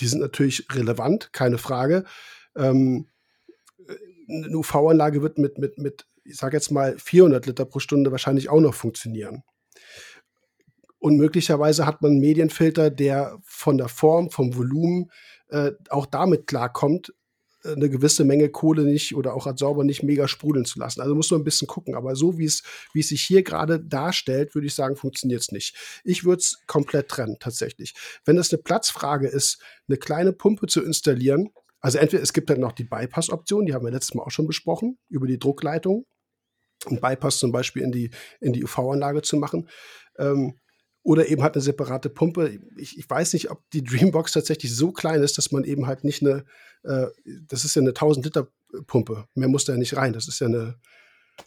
[0.00, 2.04] Die sind natürlich relevant, keine Frage.
[2.56, 3.08] Ähm,
[4.28, 8.48] eine UV-Anlage wird mit, mit, mit, ich sage jetzt mal, 400 Liter pro Stunde wahrscheinlich
[8.50, 9.42] auch noch funktionieren.
[10.98, 15.10] Und möglicherweise hat man einen Medienfilter, der von der Form, vom Volumen
[15.48, 17.14] äh, auch damit klarkommt,
[17.64, 21.00] eine gewisse Menge Kohle nicht oder auch Adsorber nicht mega sprudeln zu lassen.
[21.00, 21.94] Also muss man ein bisschen gucken.
[21.94, 25.52] Aber so wie es, wie es sich hier gerade darstellt, würde ich sagen, funktioniert es
[25.52, 25.76] nicht.
[26.04, 27.94] Ich würde es komplett trennen, tatsächlich.
[28.24, 31.50] Wenn es eine Platzfrage ist, eine kleine Pumpe zu installieren,
[31.80, 34.46] also entweder es gibt dann noch die Bypass-Option, die haben wir letztes Mal auch schon
[34.46, 36.06] besprochen, über die Druckleitung.
[36.86, 39.68] Einen Bypass zum Beispiel in die, in die UV-Anlage zu machen.
[40.16, 40.58] Ähm,
[41.08, 42.60] oder eben halt eine separate Pumpe.
[42.76, 46.04] Ich, ich, weiß nicht, ob die Dreambox tatsächlich so klein ist, dass man eben halt
[46.04, 46.44] nicht eine,
[46.82, 47.06] äh,
[47.48, 48.48] das ist ja eine 1000 Liter
[48.86, 49.26] Pumpe.
[49.34, 50.12] Mehr muss da ja nicht rein.
[50.12, 50.78] Das ist ja eine,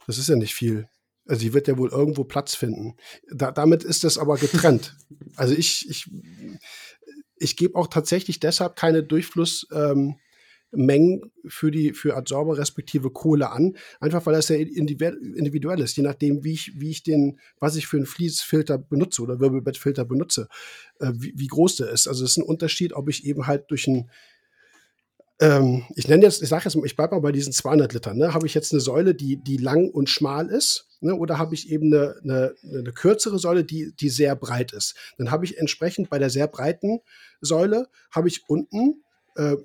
[0.08, 0.90] das ist ja nicht viel.
[1.28, 2.96] Also die wird ja wohl irgendwo Platz finden.
[3.32, 4.98] Da, damit ist das aber getrennt.
[5.36, 6.10] also ich, ich,
[7.36, 9.68] ich gebe auch tatsächlich deshalb keine Durchfluss.
[9.72, 10.16] Ähm,
[10.72, 16.04] Mengen für die für Adsorber respektive Kohle an, einfach weil das ja individuell ist, je
[16.04, 20.48] nachdem, wie ich, wie ich den, was ich für einen Fließfilter benutze oder Wirbelbettfilter benutze,
[21.00, 22.08] äh, wie, wie, groß der ist.
[22.08, 24.10] Also es ist ein Unterschied, ob ich eben halt durch ein
[25.42, 28.18] ähm, ich nenne jetzt, ich sage jetzt, ich bleibe mal bei diesen 200 Litern.
[28.18, 28.34] Ne?
[28.34, 31.16] Habe ich jetzt eine Säule, die, die lang und schmal ist, ne?
[31.16, 34.96] oder habe ich eben eine, eine, eine kürzere Säule, die, die sehr breit ist?
[35.18, 37.00] Dann habe ich entsprechend bei der sehr breiten
[37.42, 39.04] Säule habe ich unten
[39.36, 39.58] äh,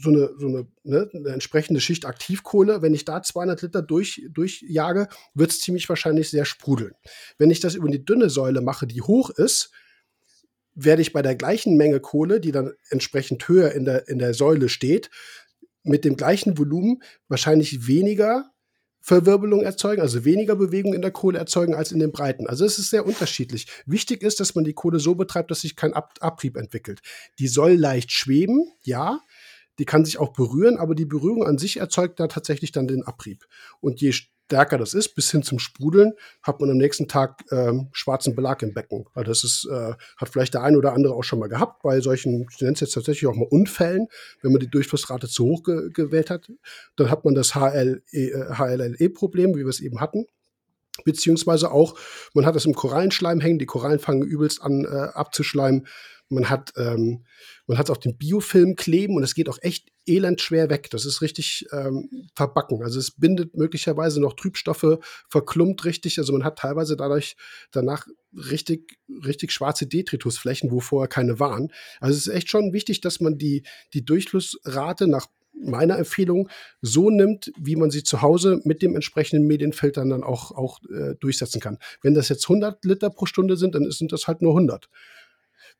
[0.00, 2.82] so eine, so eine, ne, eine entsprechende Schicht Aktivkohle.
[2.82, 6.92] Wenn ich da 200 Liter durch, durchjage, wird es ziemlich wahrscheinlich sehr sprudeln.
[7.36, 9.70] Wenn ich das über die dünne Säule mache, die hoch ist,
[10.74, 14.34] werde ich bei der gleichen Menge Kohle, die dann entsprechend höher in der, in der
[14.34, 15.10] Säule steht,
[15.82, 18.50] mit dem gleichen Volumen wahrscheinlich weniger
[19.00, 22.46] Verwirbelung erzeugen, also weniger Bewegung in der Kohle erzeugen als in den Breiten.
[22.46, 23.66] Also es ist sehr unterschiedlich.
[23.86, 27.00] Wichtig ist, dass man die Kohle so betreibt, dass sich kein Ab Abrieb entwickelt.
[27.38, 29.20] Die soll leicht schweben, ja,
[29.78, 33.04] die kann sich auch berühren, aber die Berührung an sich erzeugt da tatsächlich dann den
[33.04, 33.46] Abrieb.
[33.80, 34.12] Und je
[34.48, 38.62] stärker das ist, bis hin zum Sprudeln, hat man am nächsten Tag ähm, schwarzen Belag
[38.62, 39.04] im Becken.
[39.12, 42.00] Weil das ist, äh, hat vielleicht der ein oder andere auch schon mal gehabt bei
[42.00, 44.08] solchen, ich nenne es jetzt tatsächlich auch mal Unfällen,
[44.42, 46.50] wenn man die Durchflussrate zu hoch ge gewählt hat.
[46.96, 50.26] Dann hat man das HLE, äh, HLLE-Problem, wie wir es eben hatten.
[51.04, 51.96] Beziehungsweise auch,
[52.34, 55.86] man hat es im Korallenschleim hängen, die Korallen fangen übelst an äh, abzuschleimen
[56.28, 57.24] man hat ähm,
[57.66, 60.88] man hat auf dem Biofilm kleben und es geht auch echt elend schwer weg.
[60.90, 62.82] Das ist richtig ähm, verbacken.
[62.82, 64.98] Also es bindet möglicherweise noch Trübstoffe,
[65.28, 66.18] verklumpt richtig.
[66.18, 67.36] Also man hat teilweise dadurch
[67.70, 71.72] danach richtig, richtig schwarze Detritusflächen, wo vorher keine waren.
[72.00, 75.26] Also es ist echt schon wichtig, dass man die, die Durchflussrate nach
[75.60, 76.48] meiner Empfehlung
[76.82, 81.16] so nimmt, wie man sie zu Hause mit dem entsprechenden Medienfiltern dann auch, auch äh,
[81.18, 81.78] durchsetzen kann.
[82.00, 84.88] Wenn das jetzt 100 Liter pro Stunde sind, dann sind das halt nur 100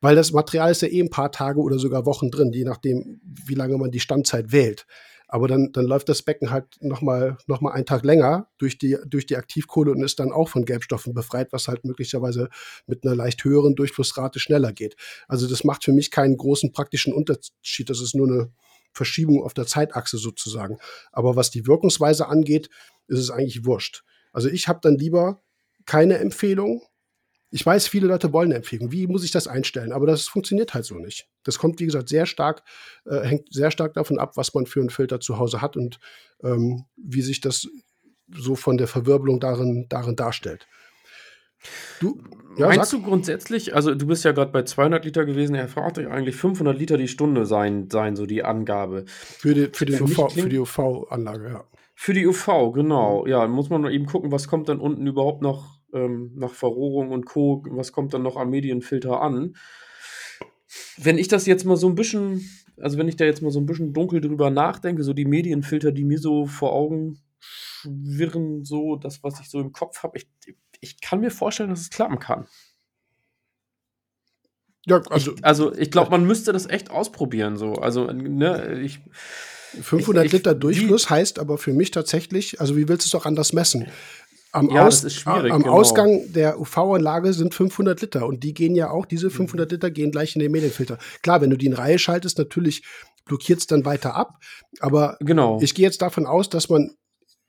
[0.01, 3.19] weil das Material ist ja eh ein paar Tage oder sogar Wochen drin, je nachdem,
[3.23, 4.85] wie lange man die Standzeit wählt.
[5.31, 8.97] Aber dann, dann läuft das Becken halt nochmal noch mal einen Tag länger durch die,
[9.05, 12.49] durch die Aktivkohle und ist dann auch von Gelbstoffen befreit, was halt möglicherweise
[12.87, 14.95] mit einer leicht höheren Durchflussrate schneller geht.
[15.27, 17.91] Also das macht für mich keinen großen praktischen Unterschied.
[17.91, 18.51] Das ist nur eine
[18.91, 20.79] Verschiebung auf der Zeitachse sozusagen.
[21.11, 22.71] Aber was die Wirkungsweise angeht,
[23.07, 24.03] ist es eigentlich wurscht.
[24.33, 25.43] Also ich habe dann lieber
[25.85, 26.81] keine Empfehlung,
[27.51, 28.91] ich weiß, viele Leute wollen eine Empfehlung.
[28.91, 29.91] Wie muss ich das einstellen?
[29.91, 31.27] Aber das funktioniert halt so nicht.
[31.43, 32.63] Das kommt, wie gesagt, sehr stark,
[33.05, 35.99] äh, hängt sehr stark davon ab, was man für einen Filter zu Hause hat und
[36.43, 37.67] ähm, wie sich das
[38.31, 40.67] so von der Verwirbelung darin, darin darstellt.
[41.99, 42.21] Du,
[42.57, 42.99] ja, Meinst sag.
[42.99, 46.35] du grundsätzlich, also du bist ja gerade bei 200 Liter gewesen, er fragt euch eigentlich
[46.35, 49.05] 500 Liter die Stunde sein, sein so die Angabe.
[49.07, 51.63] Für die, für die, UV, für die UV-Anlage, ja.
[51.95, 53.25] Für die UV, genau.
[53.25, 57.25] Ja, muss man eben gucken, was kommt dann unten überhaupt noch ähm, nach Verrohrung und
[57.25, 59.55] Co., was kommt dann noch an Medienfilter an?
[60.97, 63.59] Wenn ich das jetzt mal so ein bisschen, also wenn ich da jetzt mal so
[63.59, 68.95] ein bisschen dunkel drüber nachdenke, so die Medienfilter, die mir so vor Augen schwirren, so
[68.95, 70.27] das, was ich so im Kopf habe, ich,
[70.81, 72.47] ich kann mir vorstellen, dass es klappen kann.
[74.85, 77.73] Ja, also ich, also ich glaube, man müsste das echt ausprobieren, so.
[77.73, 78.99] Also, ne, ich.
[79.81, 83.27] 500 ich, Liter Durchfluss heißt aber für mich tatsächlich, also wie willst du es auch
[83.27, 83.87] anders messen?
[84.51, 85.71] Am, ja, Aus, am genau.
[85.71, 89.75] Ausgang der UV-Anlage sind 500 Liter und die gehen ja auch, diese 500 mhm.
[89.75, 90.97] Liter gehen gleich in den Medienfilter.
[91.21, 92.83] Klar, wenn du die in Reihe schaltest, natürlich
[93.25, 94.39] blockiert es dann weiter ab,
[94.79, 95.59] aber genau.
[95.61, 96.95] ich gehe jetzt davon aus, dass man,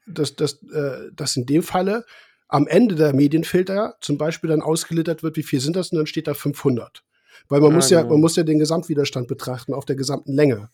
[0.07, 2.05] dass, dass, äh, dass in dem Falle
[2.49, 6.07] am Ende der Medienfilter zum Beispiel dann ausgelittert wird, wie viel sind das und dann
[6.07, 7.03] steht da 500.
[7.49, 8.13] Weil man ja, muss ja, genau.
[8.13, 10.69] man muss ja den Gesamtwiderstand betrachten auf der gesamten Länge.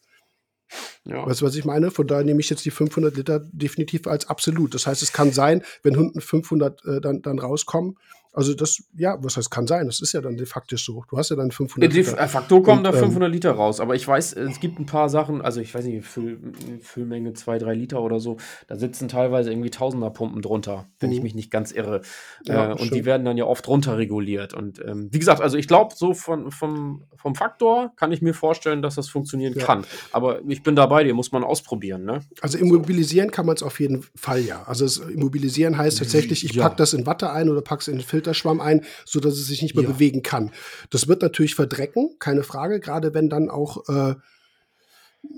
[1.05, 1.27] Ja.
[1.27, 1.91] Weißt du, was ich meine?
[1.91, 4.75] Von daher nehme ich jetzt die 500 Liter definitiv als absolut.
[4.75, 7.97] Das heißt, es kann sein, wenn Hunden 500 äh, dann, dann rauskommen,
[8.37, 9.87] Also das, ja, was heißt, kann sein.
[9.87, 11.05] Das ist ja dann de facto so.
[11.09, 12.17] Du hast ja dann 500 De Liter.
[12.17, 13.81] De facto kommen da 500 ähm, Liter raus.
[13.81, 16.39] Aber ich weiß, es gibt ein paar Sachen, also ich weiß nicht, Füll,
[16.83, 18.37] Füllmenge 2, 3 Liter oder so.
[18.67, 21.25] Da sitzen teilweise irgendwie Tausender-Pumpen drunter, wenn ich mhm.
[21.25, 22.03] mich nicht ganz irre.
[22.45, 24.53] Ja, äh, und die werden dann ja oft runterreguliert.
[24.53, 28.35] Und ähm, wie gesagt, also ich glaube, so von, vom, vom Faktor kann ich mir
[28.35, 29.65] vorstellen, dass das funktionieren ja.
[29.65, 29.87] kann.
[30.13, 32.05] Aber ich bin da bei dir, muss man ausprobieren.
[32.05, 32.21] Ne?
[32.43, 34.63] Also immobilisieren kann man es auf jeden Fall ja.
[34.67, 36.65] Also es, immobilisieren heißt tatsächlich, ich ja.
[36.65, 39.63] packe das in Watte ein oder packe es in den Filterschwamm ein, sodass es sich
[39.63, 39.91] nicht mehr ja.
[39.91, 40.51] bewegen kann.
[40.91, 44.15] Das wird natürlich verdrecken, keine Frage, gerade wenn dann auch äh,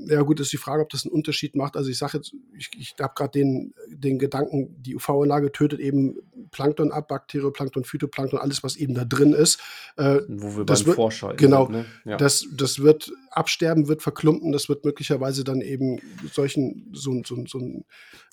[0.06, 1.74] ja gut, ist die Frage, ob das einen Unterschied macht.
[1.74, 6.16] Also ich sage jetzt, ich, ich habe gerade den, den Gedanken, die UV-Anlage tötet eben
[6.50, 9.58] Plankton ab, Bakterioplankton, Phytoplankton, alles, was eben da drin ist.
[9.96, 11.86] Äh, Wo wir das beim wird, Vorschalten Genau, sind, ne?
[12.04, 12.16] ja.
[12.18, 16.00] das, das wird absterben, wird verklumpen, das wird möglicherweise dann eben
[16.32, 17.84] solchen, so, so, so ein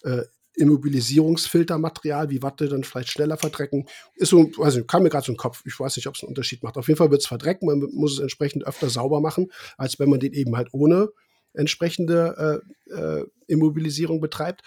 [0.03, 0.23] äh,
[0.57, 3.87] Immobilisierungsfiltermaterial wie Watte dann vielleicht schneller verdrecken.
[4.15, 5.61] Ist so, also kam mir gerade so im Kopf.
[5.65, 6.77] Ich weiß nicht, ob es einen Unterschied macht.
[6.77, 7.67] Auf jeden Fall wird es verdrecken.
[7.67, 11.09] Man muss es entsprechend öfter sauber machen, als wenn man den eben halt ohne
[11.53, 14.61] entsprechende äh, äh, Immobilisierung betreibt.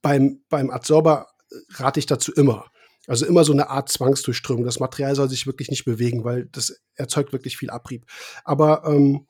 [0.00, 1.28] Beim, beim Adsorber
[1.70, 2.66] rate ich dazu immer.
[3.06, 4.64] Also immer so eine Art Zwangsdurchströmung.
[4.64, 8.06] Das Material soll sich wirklich nicht bewegen, weil das erzeugt wirklich viel Abrieb.
[8.44, 9.26] Aber ähm,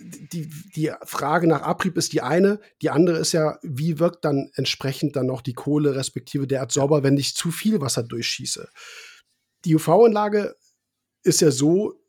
[0.00, 2.60] die, die Frage nach Abrieb ist die eine.
[2.82, 7.02] Die andere ist ja, wie wirkt dann entsprechend dann noch die Kohle respektive der Adsorber,
[7.02, 8.68] wenn ich zu viel Wasser durchschieße?
[9.64, 10.56] Die UV-Anlage
[11.22, 12.00] ist ja so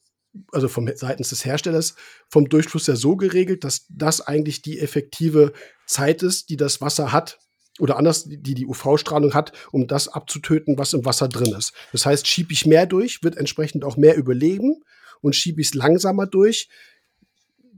[0.52, 1.96] also vom seitens des Herstellers
[2.30, 5.54] vom Durchfluss ja so geregelt, dass das eigentlich die effektive
[5.86, 7.40] Zeit ist, die das Wasser hat
[7.80, 11.74] oder anders, die die UV-Strahlung hat, um das abzutöten, was im Wasser drin ist.
[11.92, 14.84] Das heißt, schiebe ich mehr durch, wird entsprechend auch mehr überleben
[15.22, 16.70] und schiebe ich es langsamer durch,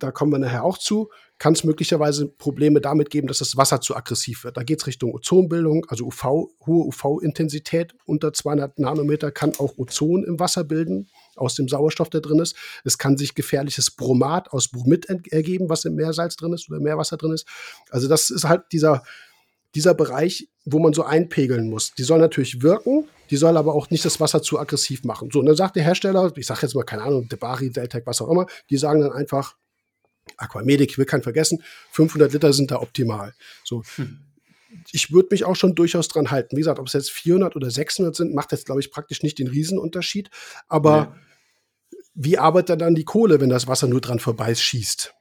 [0.03, 3.79] da kommen wir nachher auch zu, kann es möglicherweise Probleme damit geben, dass das Wasser
[3.79, 4.57] zu aggressiv wird.
[4.57, 6.23] Da geht es Richtung Ozonbildung, also UV,
[6.65, 12.19] hohe UV-Intensität unter 200 Nanometer kann auch Ozon im Wasser bilden aus dem Sauerstoff, der
[12.19, 12.57] drin ist.
[12.83, 17.15] Es kann sich gefährliches Bromat aus Bromid ergeben, was im Meersalz drin ist oder Meerwasser
[17.15, 17.47] drin ist.
[17.89, 19.03] Also das ist halt dieser,
[19.73, 21.93] dieser Bereich, wo man so einpegeln muss.
[21.93, 25.29] Die soll natürlich wirken, die soll aber auch nicht das Wasser zu aggressiv machen.
[25.31, 28.21] So, und dann sagt der Hersteller, ich sage jetzt mal, keine Ahnung, Debari, Deltec, was
[28.21, 29.55] auch immer, die sagen dann einfach,
[30.38, 33.34] Aquamedic, ich will keinen vergessen, 500 Liter sind da optimal.
[33.63, 33.84] So.
[33.95, 34.19] Hm.
[34.91, 36.57] Ich würde mich auch schon durchaus dran halten.
[36.57, 39.38] Wie gesagt, ob es jetzt 400 oder 600 sind, macht jetzt, glaube ich, praktisch nicht
[39.38, 40.30] den Riesenunterschied.
[40.67, 41.15] Aber
[41.91, 41.97] nee.
[42.15, 45.13] wie arbeitet dann die Kohle, wenn das Wasser nur dran vorbeischießt?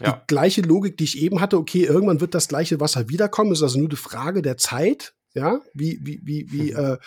[0.00, 0.12] Ja.
[0.12, 3.62] Die gleiche Logik, die ich eben hatte, okay, irgendwann wird das gleiche Wasser wiederkommen, ist
[3.62, 6.78] also nur die Frage der Zeit, ja, wie, wie, wie, wie, mhm.
[6.78, 6.98] äh,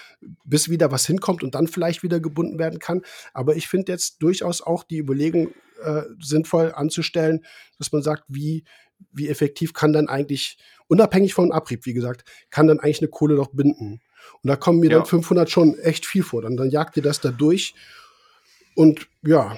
[0.46, 3.02] bis wieder was hinkommt und dann vielleicht wieder gebunden werden kann.
[3.34, 5.52] Aber ich finde jetzt durchaus auch die Überlegung
[5.84, 7.46] äh, sinnvoll anzustellen,
[7.78, 8.64] dass man sagt, wie,
[9.12, 10.58] wie effektiv kann dann eigentlich,
[10.88, 14.02] unabhängig vom Abrieb, wie gesagt, kann dann eigentlich eine Kohle noch binden.
[14.42, 14.98] Und da kommen mir ja.
[14.98, 16.42] dann 500 schon echt viel vor.
[16.42, 17.74] Dann, dann jagt ihr das da durch.
[18.76, 19.58] Und ja,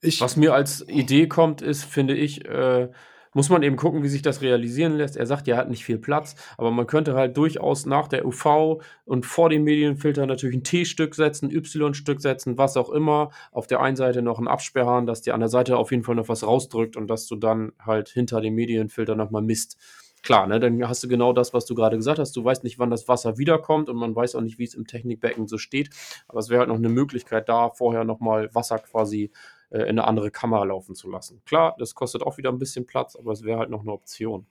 [0.00, 0.20] ich.
[0.20, 2.88] Was mir als Idee kommt, ist, finde ich, äh,
[3.34, 5.16] muss man eben gucken, wie sich das realisieren lässt.
[5.16, 8.82] Er sagt, er hat nicht viel Platz, aber man könnte halt durchaus nach der UV
[9.04, 13.30] und vor dem Medienfilter natürlich ein T-Stück setzen, Y-Stück setzen, was auch immer.
[13.50, 16.14] Auf der einen Seite noch ein Absperrhahn, dass dir an der Seite auf jeden Fall
[16.14, 19.78] noch was rausdrückt und dass du dann halt hinter dem Medienfilter nochmal misst.
[20.22, 22.36] Klar, ne, dann hast du genau das, was du gerade gesagt hast.
[22.36, 24.86] Du weißt nicht, wann das Wasser wiederkommt und man weiß auch nicht, wie es im
[24.86, 25.90] Technikbecken so steht.
[26.28, 29.30] Aber es wäre halt noch eine Möglichkeit, da vorher nochmal Wasser quasi äh,
[29.78, 31.42] in eine andere Kamera laufen zu lassen.
[31.46, 34.46] Klar, das kostet auch wieder ein bisschen Platz, aber es wäre halt noch eine Option.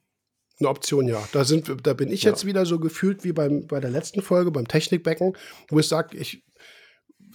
[0.59, 1.21] Eine Option, ja.
[1.31, 2.31] Da, sind, da bin ich ja.
[2.31, 5.35] jetzt wieder so gefühlt wie beim, bei der letzten Folge, beim Technikbecken,
[5.69, 6.43] wo ich sage, ich,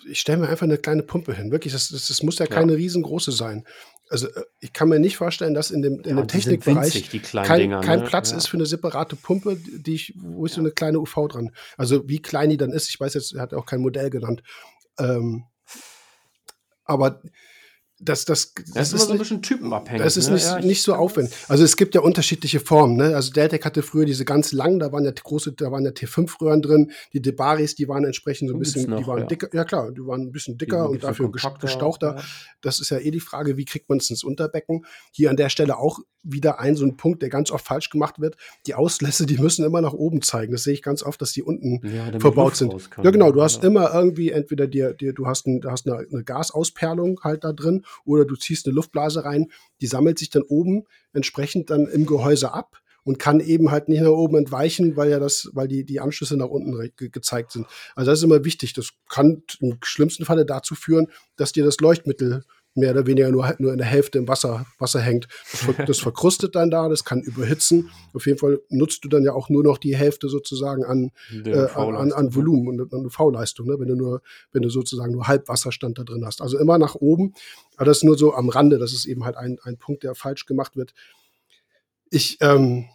[0.08, 1.50] ich stelle mir einfach eine kleine Pumpe hin.
[1.50, 2.78] Wirklich, das, das, das muss ja keine ja.
[2.78, 3.64] riesengroße sein.
[4.08, 7.22] Also äh, ich kann mir nicht vorstellen, dass in dem, in ja, dem Technikbereich winzig,
[7.32, 8.06] kein, Dinger, kein ne?
[8.06, 8.36] Platz ja.
[8.36, 11.50] ist für eine separate Pumpe, die ich, wo ich so eine kleine UV dran.
[11.76, 14.42] Also wie klein die dann ist, ich weiß jetzt, er hat auch kein Modell genannt.
[14.98, 15.44] Ähm,
[16.84, 17.20] aber
[17.98, 20.02] das, das, das, das ist immer so ein bisschen typenabhängig.
[20.02, 20.34] Das ist ne?
[20.34, 21.34] nicht, ja, nicht so aufwendig.
[21.48, 22.96] Also es gibt ja unterschiedliche Formen.
[22.96, 23.16] Ne?
[23.16, 26.60] Also Deltec hatte früher diese ganz langen, da waren ja große, da waren ja T5-Röhren
[26.60, 26.92] drin.
[27.14, 29.26] Die Debaris, die waren entsprechend so ein bisschen, noch, die waren ja.
[29.26, 32.16] dicker, ja klar, die waren ein bisschen dicker und dafür gestauchter.
[32.16, 32.24] Ja.
[32.60, 34.84] Das ist ja eh die Frage, wie kriegt man es ins Unterbecken?
[35.12, 38.20] Hier an der Stelle auch wieder ein so ein Punkt, der ganz oft falsch gemacht
[38.20, 38.36] wird.
[38.66, 40.52] Die Auslässe, die müssen immer nach oben zeigen.
[40.52, 42.74] Das sehe ich ganz oft, dass die unten ja, verbaut sind.
[43.02, 43.32] Ja, genau.
[43.32, 47.20] Du hast immer irgendwie entweder dir, dir du hast, ein, du hast eine, eine Gasausperlung
[47.22, 51.70] halt da drin oder du ziehst eine Luftblase rein, die sammelt sich dann oben entsprechend
[51.70, 55.48] dann im Gehäuse ab und kann eben halt nicht nach oben entweichen, weil ja das,
[55.52, 57.66] weil die, die Anschlüsse nach unten ge gezeigt sind.
[57.94, 58.72] Also das ist immer wichtig.
[58.72, 61.06] Das kann im schlimmsten Falle dazu führen,
[61.36, 62.44] dass dir das Leuchtmittel
[62.76, 65.28] mehr oder weniger nur, nur in der Hälfte im Wasser, Wasser hängt.
[65.50, 67.90] Das, das verkrustet dann da, das kann überhitzen.
[68.12, 71.10] Auf jeden Fall nutzt du dann ja auch nur noch die Hälfte sozusagen an,
[71.44, 73.76] äh, an, an, an, Volumen und an V-Leistung, ne?
[73.78, 74.22] wenn du nur,
[74.52, 76.42] wenn du sozusagen nur Halbwasserstand da drin hast.
[76.42, 77.34] Also immer nach oben.
[77.76, 78.78] Aber das ist nur so am Rande.
[78.78, 80.92] Das ist eben halt ein, ein Punkt, der falsch gemacht wird.
[82.10, 82.86] Ich, ähm,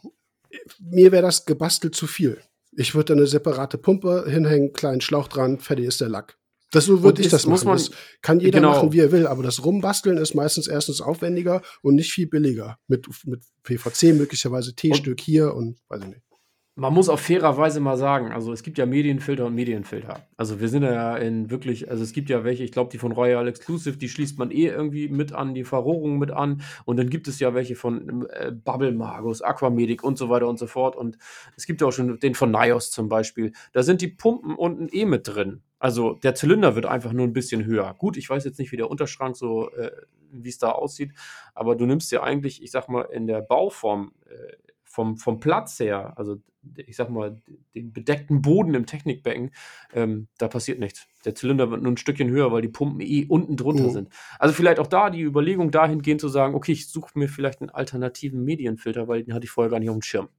[0.80, 2.38] mir wäre das gebastelt zu viel.
[2.74, 6.38] Ich würde eine separate Pumpe hinhängen, kleinen Schlauch dran, fertig ist der Lack.
[6.72, 7.66] Das so würde ich das machen.
[7.66, 7.92] Man, das
[8.22, 8.72] kann jeder genau.
[8.72, 12.78] machen, wie er will, aber das Rumbasteln ist meistens erstens aufwendiger und nicht viel billiger.
[12.88, 16.31] Mit, mit PVC möglicherweise T-Stück hier und weiß ich nicht
[16.76, 20.26] man muss auch fairerweise mal sagen, also es gibt ja Medienfilter und Medienfilter.
[20.38, 23.12] Also wir sind ja in wirklich, also es gibt ja welche, ich glaube, die von
[23.12, 26.62] Royal Exclusive, die schließt man eh irgendwie mit an, die Verrohrung mit an.
[26.86, 30.60] Und dann gibt es ja welche von äh, Bubble Magus, Aquamedic und so weiter und
[30.60, 30.96] so fort.
[30.96, 31.18] Und
[31.58, 33.52] es gibt ja auch schon den von Nios zum Beispiel.
[33.74, 35.62] Da sind die Pumpen unten eh mit drin.
[35.78, 37.94] Also der Zylinder wird einfach nur ein bisschen höher.
[37.98, 39.92] Gut, ich weiß jetzt nicht, wie der Unterschrank so, äh,
[40.32, 41.12] wie es da aussieht,
[41.54, 44.54] aber du nimmst ja eigentlich, ich sag mal, in der Bauform äh,
[44.84, 46.38] vom, vom Platz her, also
[46.76, 47.42] ich sag mal,
[47.76, 49.52] den bedeckten Boden im Technikbecken,
[49.94, 51.08] ähm, da passiert nichts.
[51.26, 53.92] Der Zylinder wird nur ein Stückchen höher, weil die Pumpen eh unten drunter mhm.
[53.92, 54.10] sind.
[54.40, 57.70] Also vielleicht auch da die Überlegung dahingehend zu sagen, okay, ich suche mir vielleicht einen
[57.70, 60.30] alternativen Medienfilter, weil den hatte ich vorher gar nicht auf dem Schirm.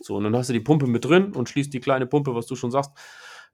[0.00, 2.46] So, und dann hast du die Pumpe mit drin und schließt die kleine Pumpe, was
[2.46, 2.92] du schon sagst,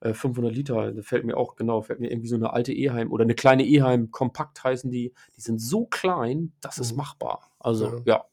[0.01, 3.11] 500 äh, Liter, da fällt mir auch, genau, fällt mir irgendwie so eine alte Eheim
[3.11, 6.99] oder eine kleine Eheim, kompakt heißen die, die sind so klein, das ist mhm.
[6.99, 7.51] machbar.
[7.59, 8.15] Also, ja.
[8.15, 8.25] ja.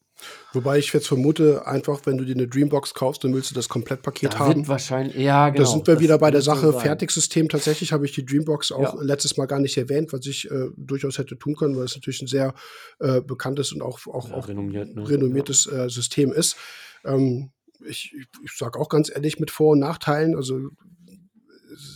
[0.52, 3.68] Wobei ich jetzt vermute, einfach, wenn du dir eine Dreambox kaufst, dann willst du das
[3.68, 4.66] Komplettpaket da haben.
[4.68, 5.64] wahrscheinlich, ja, genau.
[5.64, 7.48] Da sind wir wieder bei der Sache so Fertigsystem.
[7.48, 9.02] Tatsächlich habe ich die Dreambox auch ja.
[9.02, 12.22] letztes Mal gar nicht erwähnt, was ich äh, durchaus hätte tun können, weil es natürlich
[12.22, 12.54] ein sehr
[13.00, 15.08] äh, bekanntes und auch, auch, ja, auch renommiert, ne?
[15.08, 16.56] renommiertes äh, System ist.
[17.04, 17.50] Ähm,
[17.86, 20.34] ich ich sage auch ganz ehrlich mit Vor- und Nachteilen.
[20.34, 20.70] Also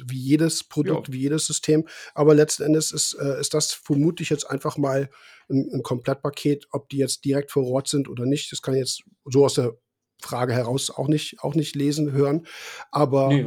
[0.07, 1.15] wie jedes Produkt, ja.
[1.15, 1.87] wie jedes System.
[2.15, 5.11] Aber letzten Endes ist, äh, ist das vermutlich jetzt einfach mal
[5.51, 8.51] ein, ein Komplettpaket, ob die jetzt direkt vor Ort sind oder nicht.
[8.53, 9.75] Das kann ich jetzt so aus der
[10.23, 12.47] Frage heraus auch nicht, auch nicht lesen, hören.
[12.91, 13.47] Aber nee,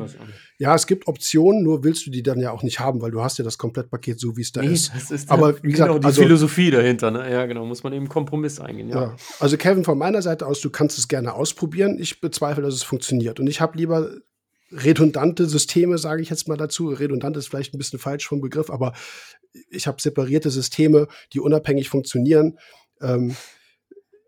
[0.58, 3.22] ja, es gibt Optionen, nur willst du die dann ja auch nicht haben, weil du
[3.22, 4.92] hast ja das Komplettpaket so, wie es da nee, ist.
[5.12, 7.32] Ist Aber wie gesagt, genau, die also, Philosophie dahinter, ne?
[7.32, 8.90] Ja, genau, muss man eben Kompromiss eingehen.
[8.90, 9.02] Ja.
[9.02, 9.16] ja.
[9.40, 11.98] Also Kevin, von meiner Seite aus, du kannst es gerne ausprobieren.
[12.00, 13.40] Ich bezweifle, dass es funktioniert.
[13.40, 14.12] Und ich habe lieber
[14.74, 16.90] redundante Systeme, sage ich jetzt mal dazu.
[16.90, 18.94] Redundant ist vielleicht ein bisschen falsch vom Begriff, aber
[19.70, 22.58] ich habe separierte Systeme, die unabhängig funktionieren.
[23.02, 23.36] Ähm,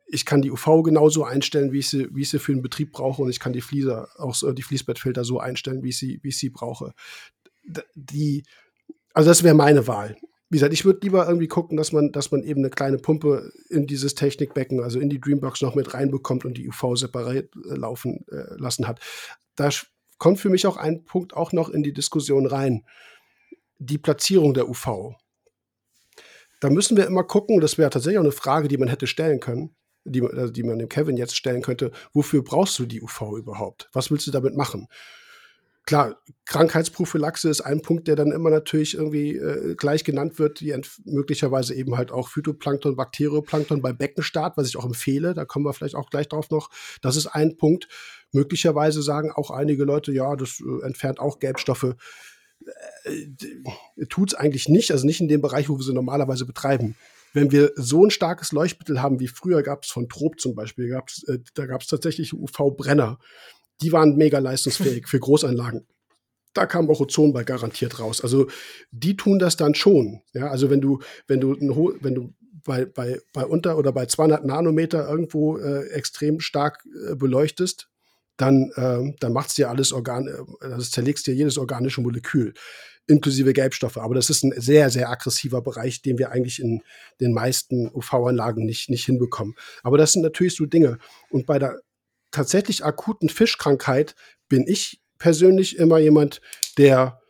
[0.07, 2.91] ich kann die UV genauso einstellen, wie ich sie, wie ich sie für den Betrieb
[2.91, 6.19] brauche, und ich kann die Flieser, auch so, die Fließbettfilter so einstellen, wie ich sie,
[6.21, 6.93] wie ich sie brauche.
[7.95, 8.43] Die,
[9.13, 10.15] also das wäre meine Wahl.
[10.49, 13.51] Wie gesagt, ich würde lieber irgendwie gucken, dass man, dass man eben eine kleine Pumpe
[13.69, 17.75] in dieses Technikbecken, also in die Dreambox noch mit reinbekommt und die UV separiert äh,
[17.75, 18.99] laufen äh, lassen hat.
[19.55, 19.69] Da
[20.17, 22.85] kommt für mich auch ein Punkt auch noch in die Diskussion rein.
[23.77, 25.15] Die Platzierung der UV.
[26.61, 29.39] Da müssen wir immer gucken, das wäre tatsächlich auch eine Frage, die man hätte stellen
[29.39, 31.91] können, die, also die man dem Kevin jetzt stellen könnte.
[32.13, 33.89] Wofür brauchst du die UV überhaupt?
[33.93, 34.87] Was willst du damit machen?
[35.85, 40.75] Klar, Krankheitsprophylaxe ist ein Punkt, der dann immer natürlich irgendwie äh, gleich genannt wird, wie
[41.05, 45.35] möglicherweise eben halt auch Phytoplankton, Bakterioplankton bei Beckenstart, was ich auch empfehle.
[45.35, 46.71] Da kommen wir vielleicht auch gleich drauf noch.
[47.01, 47.87] Das ist ein Punkt.
[48.31, 51.95] Möglicherweise sagen auch einige Leute, ja, das äh, entfernt auch Gelbstoffe.
[53.03, 56.95] Äh, Tut es eigentlich nicht, also nicht in dem Bereich, wo wir sie normalerweise betreiben
[57.35, 60.87] wenn wir so ein starkes Leuchtmittel haben wie früher gab es von Trop zum Beispiel,
[60.87, 63.19] gab's, äh, da gab es tatsächlich UV-Brenner
[63.81, 65.85] die waren mega leistungsfähig für Großanlagen.
[66.53, 68.21] Da kam auch Ozon bei garantiert raus.
[68.21, 68.47] Also
[68.91, 70.21] die tun das dann schon.
[70.33, 71.57] Ja, also wenn du, wenn du,
[71.99, 77.15] wenn du bei, bei, bei unter oder bei 200 Nanometer irgendwo äh, extrem stark äh,
[77.15, 77.89] beleuchtest,
[78.37, 82.53] dann, äh, dann macht es dir alles Organ, äh, das zerlegst dir jedes organische Molekül,
[83.07, 83.97] inklusive Gelbstoffe.
[83.97, 86.81] Aber das ist ein sehr, sehr aggressiver Bereich, den wir eigentlich in
[87.21, 89.55] den meisten UV-Anlagen nicht, nicht hinbekommen.
[89.83, 90.97] Aber das sind natürlich so Dinge.
[91.29, 91.79] Und bei der
[92.35, 94.15] tatsächlich akuten Fischkrankheit
[94.49, 96.41] bin ich persönlich immer jemand,
[96.77, 97.21] der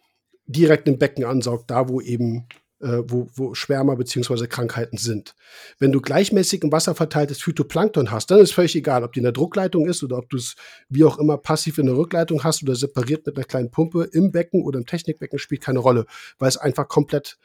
[0.47, 2.47] direkt im Becken ansaugt, da wo eben
[2.81, 4.47] äh, wo, wo Schwärmer bzw.
[4.47, 5.35] Krankheiten sind.
[5.79, 9.23] Wenn du gleichmäßig im Wasser verteiltes Phytoplankton hast, dann ist völlig egal, ob die in
[9.23, 10.55] der Druckleitung ist oder ob du es
[10.89, 14.31] wie auch immer passiv in der Rückleitung hast oder separiert mit einer kleinen Pumpe im
[14.31, 16.05] Becken oder im Technikbecken, spielt keine Rolle,
[16.37, 17.37] weil es einfach komplett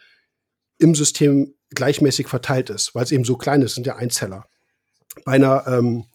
[0.79, 4.47] im System gleichmäßig verteilt ist, weil es eben so klein ist, sind ja Einzeller.
[5.25, 6.07] Bei einer ähm,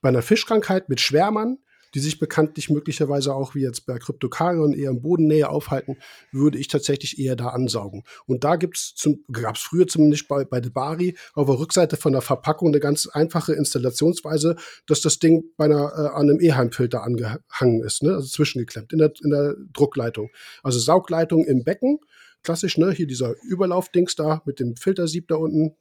[0.00, 1.58] bei einer Fischkrankheit mit Schwärmern,
[1.94, 5.96] die sich bekanntlich möglicherweise auch wie jetzt bei Kryptokarion eher im Bodennähe aufhalten,
[6.30, 8.04] würde ich tatsächlich eher da ansaugen.
[8.26, 12.12] Und da gibt's zum, gab es früher zumindest bei, bei Bari auf der Rückseite von
[12.12, 17.02] der Verpackung eine ganz einfache Installationsweise, dass das Ding bei einer, äh, an einem E-Heimfilter
[17.02, 18.14] angehangen ist, ne?
[18.14, 20.30] also zwischengeklemmt in der, in der Druckleitung.
[20.62, 21.98] Also Saugleitung im Becken
[22.42, 22.90] klassisch, ne?
[22.92, 25.76] Hier dieser Überlaufdings da mit dem Filtersieb da unten.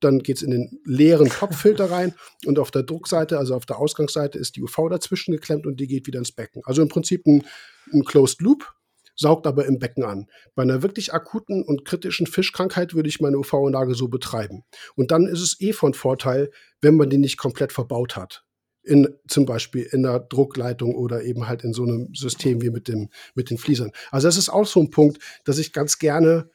[0.00, 2.14] Dann geht es in den leeren Topffilter rein
[2.46, 5.86] und auf der Druckseite, also auf der Ausgangsseite, ist die UV dazwischen geklemmt und die
[5.86, 6.62] geht wieder ins Becken.
[6.64, 7.44] Also im Prinzip ein,
[7.92, 8.72] ein Closed Loop,
[9.14, 10.26] saugt aber im Becken an.
[10.54, 14.64] Bei einer wirklich akuten und kritischen Fischkrankheit würde ich meine UV-Anlage so betreiben.
[14.94, 16.50] Und dann ist es eh von Vorteil,
[16.80, 18.47] wenn man die nicht komplett verbaut hat
[18.82, 22.88] in zum Beispiel in der Druckleitung oder eben halt in so einem System wie mit
[22.88, 23.92] dem mit den Fliesern.
[24.10, 26.50] Also das ist auch so ein Punkt, dass ich ganz gerne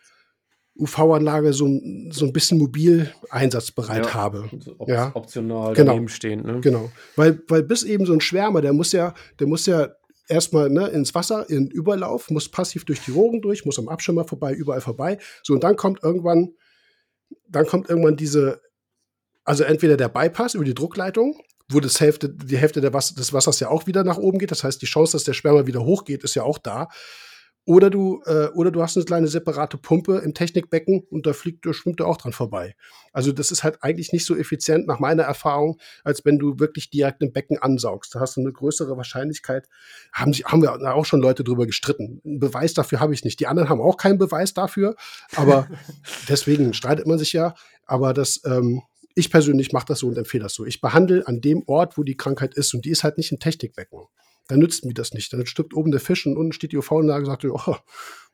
[0.76, 1.67] UV-Anlage so,
[2.09, 4.49] so ein bisschen mobil einsatzbereit ja, habe.
[4.78, 5.11] Op ja.
[5.13, 5.91] Optional genau.
[5.91, 6.41] daneben stehen.
[6.41, 6.61] Ne?
[6.61, 6.91] Genau.
[7.15, 9.89] Weil, weil bis eben so ein Schwärmer, der muss ja, der muss ja
[10.28, 14.26] erstmal ne, ins Wasser, in Überlauf, muss passiv durch die Rogen durch, muss am Abschirmer
[14.26, 15.19] vorbei, überall vorbei.
[15.43, 16.53] So, und dann kommt irgendwann,
[17.47, 18.61] dann kommt irgendwann diese,
[19.43, 21.39] also entweder der Bypass über die Druckleitung
[21.74, 24.51] wo das Hälfte, die Hälfte Wasser, des Wassers ja auch wieder nach oben geht.
[24.51, 26.89] Das heißt, die Chance, dass der Sperma wieder hochgeht, ist ja auch da.
[27.65, 31.65] Oder du, äh, oder du hast eine kleine separate Pumpe im Technikbecken und da fliegt,
[31.74, 32.76] schwimmt er auch dran vorbei.
[33.13, 36.89] Also das ist halt eigentlich nicht so effizient nach meiner Erfahrung, als wenn du wirklich
[36.89, 38.13] direkt im Becken ansaugst.
[38.13, 39.69] Da hast du eine größere Wahrscheinlichkeit.
[40.11, 42.21] Haben, haben wir auch schon Leute drüber gestritten.
[42.26, 43.39] Einen Beweis dafür habe ich nicht.
[43.39, 44.95] Die anderen haben auch keinen Beweis dafür,
[45.38, 45.69] aber
[46.28, 47.55] deswegen streitet man sich ja.
[47.86, 48.82] Aber das, ähm,
[49.16, 50.66] ich persönlich mache das so und empfehle das so.
[50.66, 53.39] Ich behandle an dem Ort, wo die Krankheit ist und die ist halt nicht im
[53.39, 53.99] Technikbecken.
[54.47, 55.32] Dann nützt mir das nicht.
[55.32, 57.76] Dann stirbt oben der Fisch und unten steht die UV-Anlage und sagt, oh,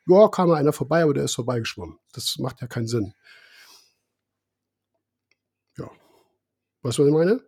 [0.07, 1.99] ja, kam mal einer vorbei, aber der ist vorbeigeschwommen.
[2.13, 3.13] Das macht ja keinen Sinn.
[5.77, 5.89] Ja.
[6.81, 7.41] Weißt du, was ich meine?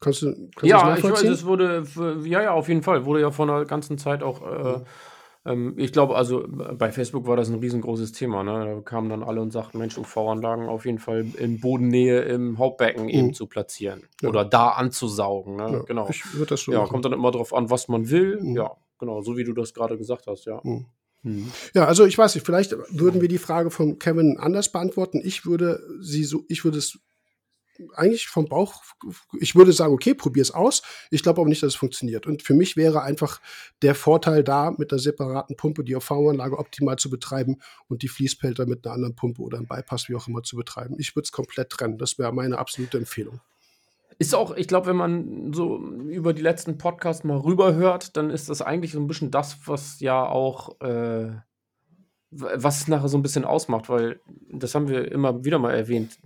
[0.00, 1.84] Kannst du, kannst ja, ich weiß, es wurde,
[2.24, 4.84] ja, ja, auf jeden Fall, wurde ja vor einer ganzen Zeit auch äh.
[5.44, 8.42] Ähm, ich glaube, also bei Facebook war das ein riesengroßes Thema.
[8.44, 8.64] Ne?
[8.64, 13.04] Da kamen dann alle und sagten, Mensch, UV-Anlagen auf jeden Fall in Bodennähe im Hauptbecken
[13.04, 13.08] mhm.
[13.08, 14.28] eben zu platzieren ja.
[14.28, 15.56] oder da anzusaugen.
[15.56, 15.72] Ne?
[15.72, 16.08] Ja, genau.
[16.08, 16.90] Ich würde das so Ja, machen.
[16.90, 18.40] kommt dann immer darauf an, was man will.
[18.40, 18.56] Mhm.
[18.56, 20.60] Ja, genau, so wie du das gerade gesagt hast, ja.
[20.62, 20.86] Mhm.
[21.22, 21.52] mhm.
[21.74, 25.20] Ja, also ich weiß nicht, vielleicht würden wir die Frage von Kevin anders beantworten.
[25.24, 27.00] Ich würde sie so, ich würde es
[27.94, 28.82] eigentlich vom Bauch,
[29.38, 30.82] ich würde sagen, okay, probier es aus.
[31.10, 32.26] Ich glaube aber nicht, dass es funktioniert.
[32.26, 33.40] Und für mich wäre einfach
[33.82, 38.66] der Vorteil da, mit einer separaten Pumpe die UV-Anlage optimal zu betreiben und die Fließpelter
[38.66, 40.96] mit einer anderen Pumpe oder einem Bypass, wie auch immer, zu betreiben.
[40.98, 41.98] Ich würde es komplett trennen.
[41.98, 43.40] Das wäre meine absolute Empfehlung.
[44.18, 48.48] Ist auch, ich glaube, wenn man so über die letzten Podcasts mal rüberhört, dann ist
[48.48, 51.30] das eigentlich so ein bisschen das, was ja auch, äh,
[52.30, 54.20] was es nachher so ein bisschen ausmacht, weil
[54.50, 56.18] das haben wir immer wieder mal erwähnt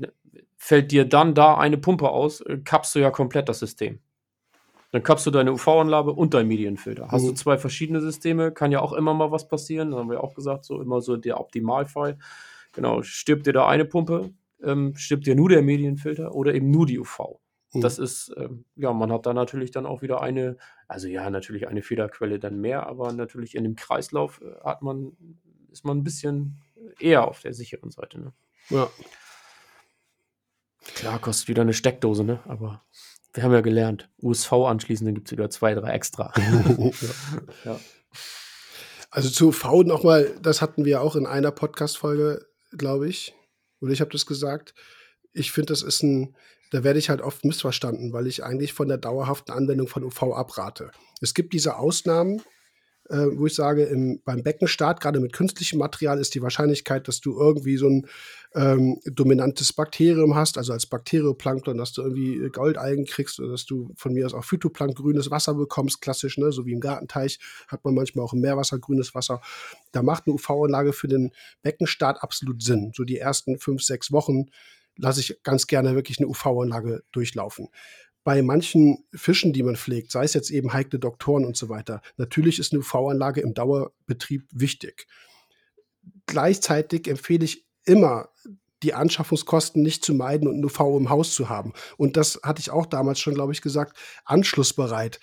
[0.56, 4.00] fällt dir dann da eine Pumpe aus, äh, kappst du ja komplett das System.
[4.92, 7.08] Dann kappst du deine UV-Anlage und dein Medienfilter.
[7.10, 7.28] Hast mhm.
[7.28, 9.90] du zwei verschiedene Systeme, kann ja auch immer mal was passieren.
[9.90, 12.18] Da haben wir auch gesagt, so immer so der Optimalfall.
[12.72, 14.30] Genau, stirbt dir da eine Pumpe,
[14.62, 17.38] ähm, stirbt dir nur der Medienfilter oder eben nur die UV.
[17.72, 17.80] Mhm.
[17.80, 20.56] Das ist, ähm, ja, man hat da natürlich dann auch wieder eine,
[20.88, 25.12] also ja, natürlich eine Fehlerquelle dann mehr, aber natürlich in dem Kreislauf äh, hat man,
[25.70, 26.58] ist man ein bisschen
[27.00, 28.20] eher auf der sicheren Seite.
[28.20, 28.32] Ne?
[28.70, 28.88] Ja.
[30.94, 32.40] Klar, kostet wieder eine Steckdose, ne?
[32.46, 32.82] Aber
[33.34, 36.32] wir haben ja gelernt, USV anschließen, dann gibt es wieder zwei, drei extra.
[36.36, 36.90] ja.
[37.64, 37.80] ja.
[39.10, 43.34] Also zu V nochmal, das hatten wir auch in einer Podcast-Folge, glaube ich.
[43.80, 44.74] Oder ich habe das gesagt.
[45.32, 46.34] Ich finde, das ist ein,
[46.70, 50.34] da werde ich halt oft missverstanden, weil ich eigentlich von der dauerhaften Anwendung von UV
[50.34, 50.90] abrate.
[51.20, 52.42] Es gibt diese Ausnahmen,
[53.10, 57.20] äh, wo ich sage, im, beim Beckenstart, gerade mit künstlichem Material, ist die Wahrscheinlichkeit, dass
[57.20, 58.06] du irgendwie so ein
[58.54, 63.92] ähm, dominantes Bakterium hast, also als Bakterioplankton, dass du irgendwie Goldalgen kriegst oder dass du
[63.96, 66.50] von mir aus auch Phytoplank grünes Wasser bekommst, klassisch, ne?
[66.52, 67.38] so wie im Gartenteich
[67.68, 69.40] hat man manchmal auch im Meerwasser grünes Wasser.
[69.92, 71.32] Da macht eine UV-Anlage für den
[71.62, 72.92] Beckenstart absolut Sinn.
[72.94, 74.46] So die ersten fünf, sechs Wochen
[74.96, 77.68] lasse ich ganz gerne wirklich eine UV-Anlage durchlaufen
[78.26, 82.02] bei manchen Fischen, die man pflegt, sei es jetzt eben heikle Doktoren und so weiter,
[82.16, 85.06] natürlich ist eine UV-Anlage im Dauerbetrieb wichtig.
[86.26, 88.30] Gleichzeitig empfehle ich immer,
[88.82, 91.72] die Anschaffungskosten nicht zu meiden und eine UV im Haus zu haben.
[91.98, 95.20] Und das hatte ich auch damals schon, glaube ich, gesagt, anschlussbereit.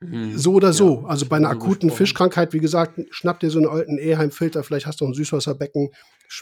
[0.00, 0.38] Mhm.
[0.38, 1.02] So oder so.
[1.02, 4.86] Ja, also bei einer akuten Fischkrankheit, wie gesagt, schnapp dir so einen alten Eheim-Filter, vielleicht
[4.86, 5.90] hast du ein Süßwasserbecken,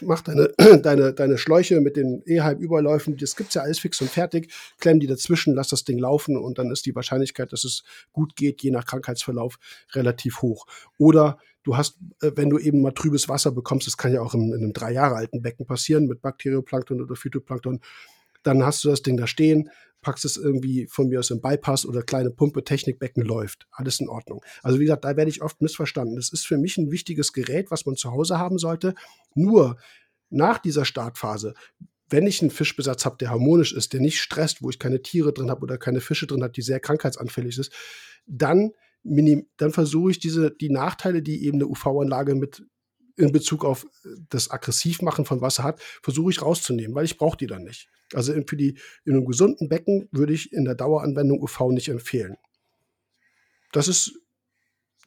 [0.01, 0.53] mach deine,
[0.83, 5.07] deine, deine Schläuche mit den Eheim-Überläufen, das gibt's ja alles fix und fertig, klemm die
[5.07, 8.69] dazwischen, lass das Ding laufen und dann ist die Wahrscheinlichkeit, dass es gut geht, je
[8.69, 9.57] nach Krankheitsverlauf,
[9.93, 10.67] relativ hoch.
[10.99, 14.35] Oder du hast, äh, wenn du eben mal trübes Wasser bekommst, das kann ja auch
[14.35, 17.81] in, in einem drei Jahre alten Becken passieren mit Bakterioplankton oder Phytoplankton,
[18.43, 19.69] dann hast du das Ding da stehen,
[20.01, 23.67] packst es irgendwie von mir aus im Bypass oder kleine Pumpe, Technikbecken läuft.
[23.71, 24.43] Alles in Ordnung.
[24.63, 26.15] Also wie gesagt, da werde ich oft missverstanden.
[26.15, 28.93] Das ist für mich ein wichtiges Gerät, was man zu Hause haben sollte.
[29.33, 29.77] Nur
[30.29, 31.53] nach dieser Startphase,
[32.09, 35.33] wenn ich einen Fischbesatz habe, der harmonisch ist, der nicht stresst, wo ich keine Tiere
[35.33, 37.73] drin habe oder keine Fische drin habe, die sehr krankheitsanfällig ist,
[38.25, 38.71] dann,
[39.03, 42.63] dann versuche ich diese, die Nachteile, die eben eine UV-Anlage mit
[43.17, 43.85] in Bezug auf
[44.29, 47.89] das Aggressivmachen von Wasser hat, versuche ich rauszunehmen, weil ich brauche die dann nicht.
[48.13, 52.37] Also für die in einem gesunden Becken würde ich in der Daueranwendung UV nicht empfehlen.
[53.73, 54.21] Das ist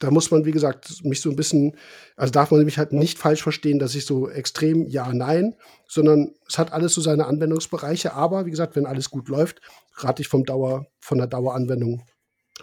[0.01, 1.77] da muss man, wie gesagt, mich so ein bisschen,
[2.17, 5.55] also darf man mich halt nicht falsch verstehen, dass ich so extrem ja, nein,
[5.87, 8.15] sondern es hat alles so seine Anwendungsbereiche.
[8.15, 9.61] Aber wie gesagt, wenn alles gut läuft,
[9.97, 12.03] rate ich vom Dauer, von der Daueranwendung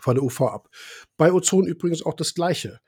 [0.02, 0.70] von der UV ab.
[1.16, 2.80] Bei Ozon übrigens auch das Gleiche.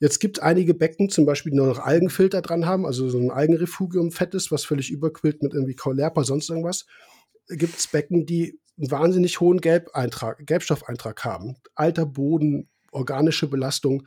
[0.00, 3.30] Jetzt gibt es einige Becken, zum Beispiel, die noch Algenfilter dran haben, also so ein
[3.30, 6.86] Algenrefugium fettes, was völlig überquillt mit irgendwie Kaulerpa, sonst irgendwas.
[7.48, 11.56] Gibt es Becken, die einen wahnsinnig hohen Gelbeintrag, Gelbstoffeintrag haben.
[11.74, 14.06] Alter Boden, organische Belastung,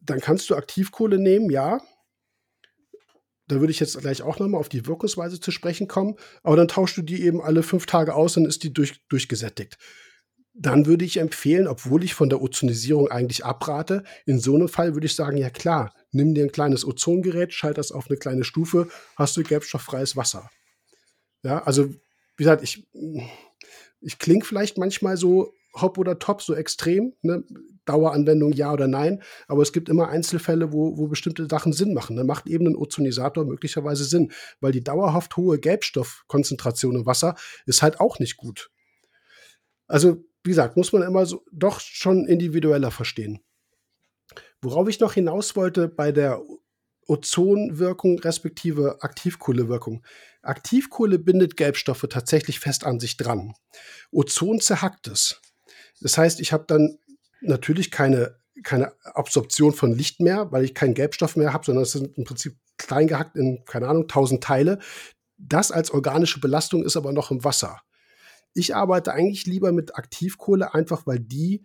[0.00, 1.80] dann kannst du Aktivkohle nehmen, ja.
[3.46, 6.16] Da würde ich jetzt gleich auch nochmal auf die Wirkungsweise zu sprechen kommen.
[6.42, 9.76] Aber dann tauschst du die eben alle fünf Tage aus, dann ist die durch, durchgesättigt.
[10.56, 14.94] Dann würde ich empfehlen, obwohl ich von der Ozonisierung eigentlich abrate, in so einem Fall
[14.94, 18.44] würde ich sagen, ja klar, nimm dir ein kleines Ozongerät, schalt das auf eine kleine
[18.44, 20.48] Stufe, hast du gelbstofffreies Wasser.
[21.42, 22.86] Ja, also wie gesagt, ich,
[24.00, 27.14] ich klinge vielleicht manchmal so hopp oder top, so extrem.
[27.22, 27.44] Ne?
[27.84, 29.22] Daueranwendung ja oder nein.
[29.48, 32.16] Aber es gibt immer Einzelfälle, wo, wo bestimmte Sachen Sinn machen.
[32.16, 37.34] Da macht eben ein Ozonisator möglicherweise Sinn, weil die dauerhaft hohe Gelbstoffkonzentration im Wasser
[37.66, 38.70] ist halt auch nicht gut.
[39.86, 43.40] Also, wie gesagt, muss man immer so doch schon individueller verstehen.
[44.60, 46.40] Worauf ich noch hinaus wollte bei der
[47.06, 50.04] Ozonwirkung respektive Aktivkohlewirkung.
[50.42, 53.54] Aktivkohle bindet Gelbstoffe tatsächlich fest an sich dran.
[54.10, 55.40] Ozon zerhackt es.
[56.00, 56.98] Das heißt, ich habe dann
[57.40, 61.92] natürlich keine, keine Absorption von Licht mehr, weil ich keinen Gelbstoff mehr habe, sondern es
[61.92, 64.78] sind im Prinzip klein gehackt in, keine Ahnung, tausend Teile.
[65.36, 67.80] Das als organische Belastung ist aber noch im Wasser.
[68.54, 71.62] Ich arbeite eigentlich lieber mit Aktivkohle, einfach weil die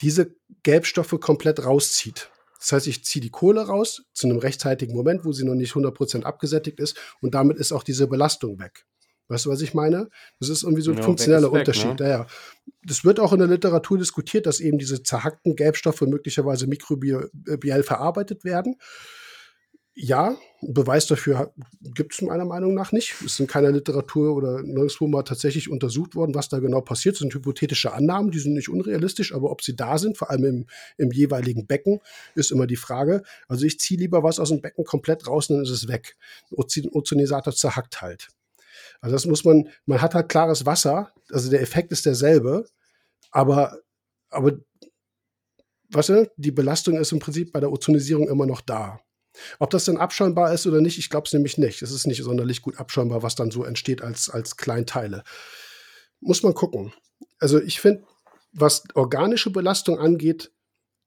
[0.00, 2.30] diese Gelbstoffe komplett rauszieht.
[2.58, 5.72] Das heißt, ich ziehe die Kohle raus zu einem rechtzeitigen Moment, wo sie noch nicht
[5.72, 8.84] 100% abgesättigt ist und damit ist auch diese Belastung weg.
[9.28, 10.08] Weißt du, was ich meine?
[10.40, 12.00] Das ist irgendwie so ein ja, funktioneller weg, Unterschied.
[12.00, 12.06] Ne?
[12.06, 12.26] Ja, ja.
[12.82, 18.44] Das wird auch in der Literatur diskutiert, dass eben diese zerhackten Gelbstoffe möglicherweise mikrobiell verarbeitet
[18.44, 18.76] werden.
[20.00, 23.16] Ja, Beweis dafür gibt es meiner Meinung nach nicht.
[23.18, 27.16] Es ist in keiner Literatur oder nirgendwo mal tatsächlich untersucht worden, was da genau passiert.
[27.16, 30.44] Das sind hypothetische Annahmen, die sind nicht unrealistisch, aber ob sie da sind, vor allem
[30.44, 30.66] im,
[30.98, 31.98] im jeweiligen Becken,
[32.36, 33.24] ist immer die Frage.
[33.48, 36.16] Also ich ziehe lieber was aus dem Becken komplett raus, dann ist es weg.
[36.52, 38.28] Ozonisator zerhackt halt.
[39.00, 42.68] Also das muss man, man hat halt klares Wasser, also der Effekt ist derselbe,
[43.32, 43.76] aber,
[44.30, 44.60] aber
[45.90, 49.00] weißt du, die Belastung ist im Prinzip bei der Ozonisierung immer noch da.
[49.58, 51.82] Ob das dann abschäumbar ist oder nicht, ich glaube es nämlich nicht.
[51.82, 55.24] Es ist nicht sonderlich gut abschäumbar, was dann so entsteht als, als Kleinteile.
[56.20, 56.92] Muss man gucken.
[57.38, 58.04] Also ich finde,
[58.52, 60.52] was organische Belastung angeht,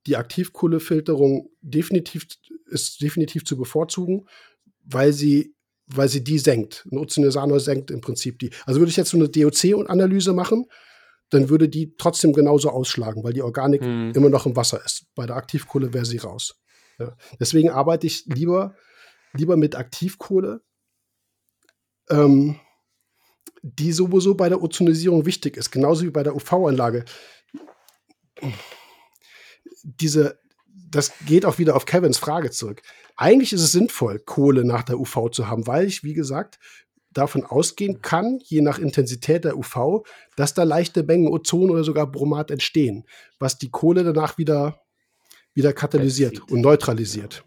[0.08, 2.28] die Aktivkohlefilterung definitiv,
[2.68, 4.28] ist definitiv zu bevorzugen,
[4.84, 5.56] weil sie
[5.94, 6.88] weil sie die senkt.
[6.92, 8.52] Ein senkt im Prinzip die.
[8.66, 10.66] Also würde ich jetzt so eine DOC-Analyse machen,
[11.30, 14.12] dann würde die trotzdem genauso ausschlagen, weil die Organik hm.
[14.16, 15.06] immer noch im Wasser ist.
[15.16, 16.56] Bei der Aktivkohle wäre sie raus.
[17.02, 17.18] Ja.
[17.40, 18.76] Deswegen arbeite ich lieber,
[19.34, 20.62] lieber mit Aktivkohle,
[22.10, 22.60] ähm,
[23.62, 27.06] die sowieso bei der Ozonisierung wichtig ist, genauso wie bei der UV-Anlage.
[29.84, 32.82] Diese, das geht auch wieder auf Kevins Frage zurück.
[33.16, 36.60] Eigentlich ist es sinnvoll, Kohle nach der UV zu haben, weil ich, wie gesagt,
[37.14, 40.04] davon ausgehen kann, je nach Intensität der UV,
[40.36, 43.06] dass da leichte Mengen Ozon oder sogar Bromat entstehen,
[43.38, 44.82] was die Kohle danach wieder,
[45.54, 47.44] wieder katalysiert und neutralisiert.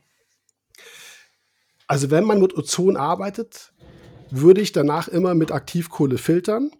[1.86, 3.72] Also wenn man mit Ozon arbeitet,
[4.30, 6.70] würde ich danach immer mit Aktivkohle filtern.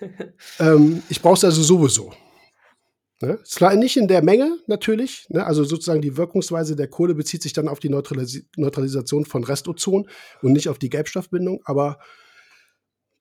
[0.58, 2.12] ähm, ich brauche es also sowieso.
[3.20, 3.38] Ne?
[3.44, 5.46] Zwar nicht in der Menge natürlich, ne?
[5.46, 10.08] also sozusagen die Wirkungsweise der Kohle bezieht sich dann auf die Neutralis Neutralisation von Restozon
[10.42, 11.98] und nicht auf die Gelbstoffbindung, aber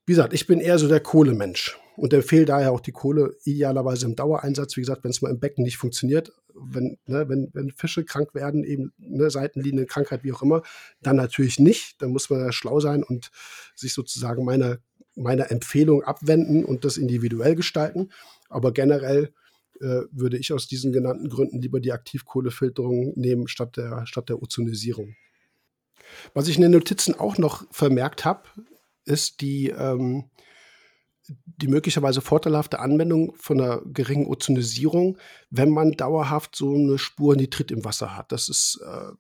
[0.06, 4.06] wie gesagt, ich bin eher so der Kohlemensch und empfehle daher auch die Kohle idealerweise
[4.06, 4.76] im Dauereinsatz.
[4.76, 8.34] Wie gesagt, wenn es mal im Becken nicht funktioniert, wenn, ne, wenn, wenn Fische krank
[8.34, 10.62] werden, eben eine Seitenlinienkrankheit, wie auch immer,
[11.02, 12.02] dann natürlich nicht.
[12.02, 13.32] Dann muss man ja schlau sein und
[13.76, 14.80] sich sozusagen meiner,
[15.16, 18.12] meiner Empfehlung abwenden und das individuell gestalten.
[18.50, 19.34] Aber generell
[19.80, 24.42] äh, würde ich aus diesen genannten Gründen lieber die Aktivkohlefilterung nehmen statt der, statt der
[24.42, 25.16] Ozonisierung.
[26.34, 28.44] Was ich in den Notizen auch noch vermerkt habe,
[29.06, 30.26] ist die, ähm,
[31.28, 35.18] die möglicherweise vorteilhafte Anwendung von einer geringen Ozonisierung,
[35.50, 38.32] wenn man dauerhaft so eine Spur Nitrit im Wasser hat.
[38.32, 39.12] Das ist äh,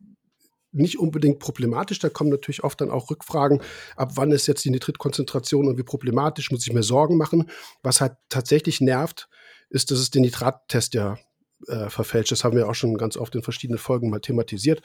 [0.72, 2.00] nicht unbedingt problematisch.
[2.00, 3.62] Da kommen natürlich oft dann auch Rückfragen,
[3.96, 7.50] ab wann ist jetzt die Nitritkonzentration irgendwie problematisch, muss ich mir Sorgen machen.
[7.84, 9.30] Was halt tatsächlich nervt,
[9.70, 11.18] ist, dass es den Nitrattest ja
[11.68, 12.32] äh, verfälscht.
[12.32, 14.82] Das haben wir auch schon ganz oft in verschiedenen Folgen mal thematisiert.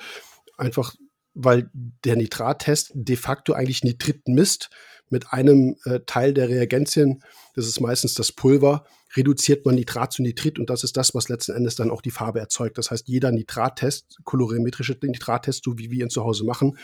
[0.57, 0.95] einfach
[1.41, 4.71] weil der Nitrattest de facto eigentlich Nitrit misst.
[5.11, 7.23] Mit einem äh, Teil der Reagenzien,
[7.55, 8.85] das ist meistens das Pulver,
[9.17, 12.11] reduziert man Nitrat zu Nitrit und das ist das, was letzten Endes dann auch die
[12.11, 12.79] Farbe erzeugt.
[12.79, 16.77] Das heißt, jeder Nitrattest, kolorimetrische Nitrattest, so wie wir ihn zu Hause machen,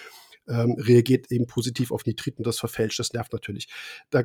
[0.48, 2.98] ähm, reagiert eben positiv auf Nitrit und das verfälscht.
[2.98, 3.68] Das nervt natürlich.
[4.10, 4.24] Da,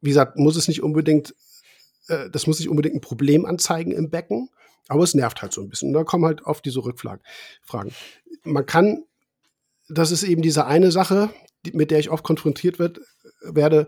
[0.00, 1.34] wie gesagt, muss es nicht unbedingt,
[2.08, 4.48] äh, das muss nicht unbedingt ein Problem anzeigen im Becken,
[4.88, 5.88] aber es nervt halt so ein bisschen.
[5.88, 7.22] Und da kommen halt oft diese Rückfragen.
[7.62, 7.92] Fragen.
[8.44, 9.04] Man kann
[9.88, 11.30] das ist eben diese eine Sache,
[11.64, 13.00] die, mit der ich oft konfrontiert wird,
[13.42, 13.86] werde.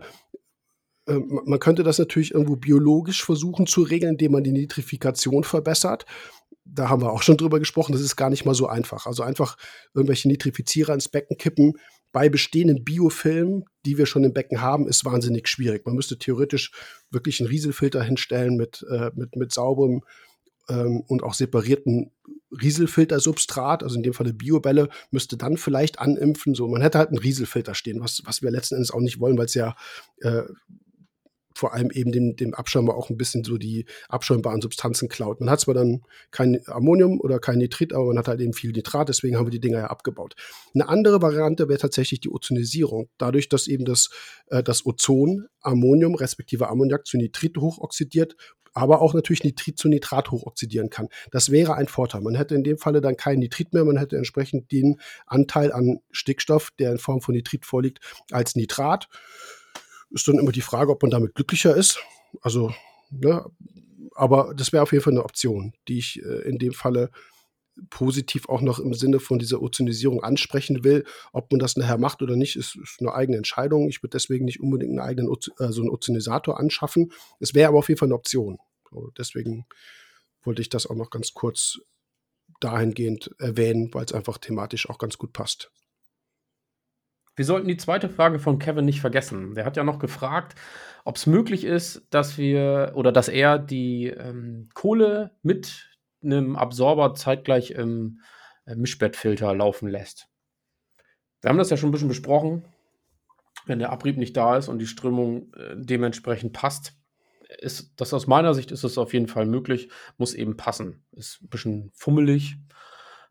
[1.07, 6.05] Äh, man könnte das natürlich irgendwo biologisch versuchen zu regeln, indem man die Nitrifikation verbessert.
[6.63, 9.05] Da haben wir auch schon drüber gesprochen, das ist gar nicht mal so einfach.
[9.05, 9.57] Also einfach
[9.93, 11.73] irgendwelche Nitrifizierer ins Becken kippen
[12.11, 15.85] bei bestehenden Biofilmen, die wir schon im Becken haben, ist wahnsinnig schwierig.
[15.85, 16.71] Man müsste theoretisch
[17.09, 20.01] wirklich einen Rieselfilter hinstellen mit, äh, mit, mit sauberem
[20.69, 22.11] ähm, und auch separierten
[22.51, 26.53] Rieselfiltersubstrat, also in dem Falle Biobälle, müsste dann vielleicht animpfen.
[26.53, 29.37] So, man hätte halt einen Rieselfilter stehen, was, was wir letzten Endes auch nicht wollen,
[29.37, 29.75] weil es ja
[30.19, 30.43] äh,
[31.53, 35.39] vor allem eben dem, dem Abschäumer auch ein bisschen so die abschäumbaren Substanzen klaut.
[35.39, 36.01] Man hat zwar dann
[36.31, 39.51] kein Ammonium oder kein Nitrit, aber man hat halt eben viel Nitrat, deswegen haben wir
[39.51, 40.35] die Dinger ja abgebaut.
[40.73, 43.09] Eine andere Variante wäre tatsächlich die Ozonisierung.
[43.17, 44.09] Dadurch, dass eben das,
[44.47, 48.35] äh, das Ozon Ammonium respektive Ammoniak zu Nitrit hochoxidiert,
[48.73, 51.09] aber auch natürlich Nitrit zu Nitrat hochoxidieren kann.
[51.31, 52.21] Das wäre ein Vorteil.
[52.21, 55.99] Man hätte in dem Falle dann kein Nitrit mehr, man hätte entsprechend den Anteil an
[56.11, 57.99] Stickstoff, der in Form von Nitrit vorliegt,
[58.31, 59.07] als Nitrat.
[60.09, 61.99] Ist dann immer die Frage, ob man damit glücklicher ist.
[62.41, 62.73] Also,
[63.09, 63.45] ne,
[64.15, 67.11] aber das wäre auf jeden Fall eine Option, die ich äh, in dem Falle
[67.89, 71.05] positiv auch noch im Sinne von dieser Ozonisierung ansprechen will.
[71.31, 73.89] Ob man das nachher macht oder nicht, ist, ist eine eigene Entscheidung.
[73.89, 77.11] Ich würde deswegen nicht unbedingt einen eigenen Oz äh, so einen Ozonisator anschaffen.
[77.39, 78.59] Es wäre aber auf jeden Fall eine Option.
[78.89, 79.65] So, deswegen
[80.43, 81.79] wollte ich das auch noch ganz kurz
[82.59, 85.71] dahingehend erwähnen, weil es einfach thematisch auch ganz gut passt.
[87.35, 89.55] Wir sollten die zweite Frage von Kevin nicht vergessen.
[89.55, 90.55] Der hat ja noch gefragt,
[91.05, 95.90] ob es möglich ist, dass wir oder dass er die ähm, Kohle mit
[96.23, 98.21] einem Absorber zeitgleich im
[98.65, 100.27] äh, Mischbettfilter laufen lässt.
[101.41, 102.65] Wir haben das ja schon ein bisschen besprochen.
[103.65, 106.93] Wenn der Abrieb nicht da ist und die Strömung äh, dementsprechend passt,
[107.59, 111.03] ist das aus meiner Sicht ist es auf jeden Fall möglich, muss eben passen.
[111.11, 112.57] Ist ein bisschen fummelig,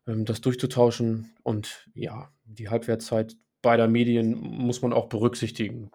[0.07, 5.91] ähm, das durchzutauschen und ja, die Halbwertszeit beider Medien muss man auch berücksichtigen.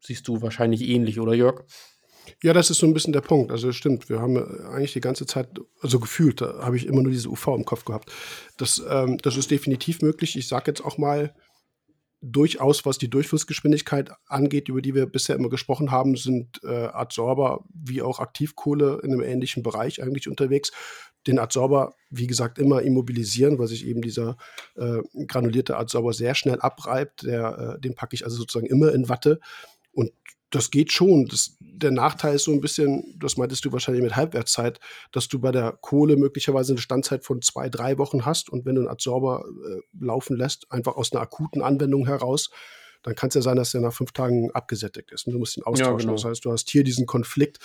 [0.00, 1.64] Siehst du wahrscheinlich ähnlich, oder Jörg?
[2.42, 3.50] Ja, das ist so ein bisschen der Punkt.
[3.50, 4.36] Also stimmt, wir haben
[4.66, 5.48] eigentlich die ganze Zeit,
[5.80, 8.10] also gefühlt, da habe ich immer nur diese UV im Kopf gehabt.
[8.56, 10.36] Das, ähm, das ist definitiv möglich.
[10.36, 11.34] Ich sage jetzt auch mal,
[12.22, 17.64] durchaus, was die Durchflussgeschwindigkeit angeht, über die wir bisher immer gesprochen haben, sind äh, Adsorber
[17.72, 20.72] wie auch Aktivkohle in einem ähnlichen Bereich eigentlich unterwegs.
[21.26, 24.36] Den Adsorber, wie gesagt, immer immobilisieren, weil sich eben dieser
[24.76, 27.24] äh, granulierte Adsorber sehr schnell abreibt.
[27.24, 29.40] Der, äh, den packe ich also sozusagen immer in Watte.
[29.92, 30.12] Und
[30.50, 31.26] das geht schon.
[31.26, 34.80] Das, der Nachteil ist so ein bisschen, das meintest du wahrscheinlich mit Halbwertszeit,
[35.12, 38.76] dass du bei der Kohle möglicherweise eine Standzeit von zwei, drei Wochen hast und wenn
[38.76, 42.50] du einen Adsorber äh, laufen lässt, einfach aus einer akuten Anwendung heraus,
[43.02, 45.56] dann kann es ja sein, dass der nach fünf Tagen abgesättigt ist und du musst
[45.56, 45.92] ihn austauschen.
[45.92, 46.12] Ja, genau.
[46.14, 47.58] Das heißt, du hast hier diesen Konflikt.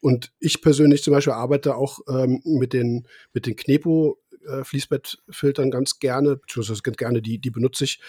[0.00, 5.70] Und ich persönlich zum Beispiel arbeite auch ähm, mit den, mit den Knepo äh, Fließbettfiltern
[5.70, 8.00] ganz gerne, beziehungsweise ganz gerne, die, die benutze ich.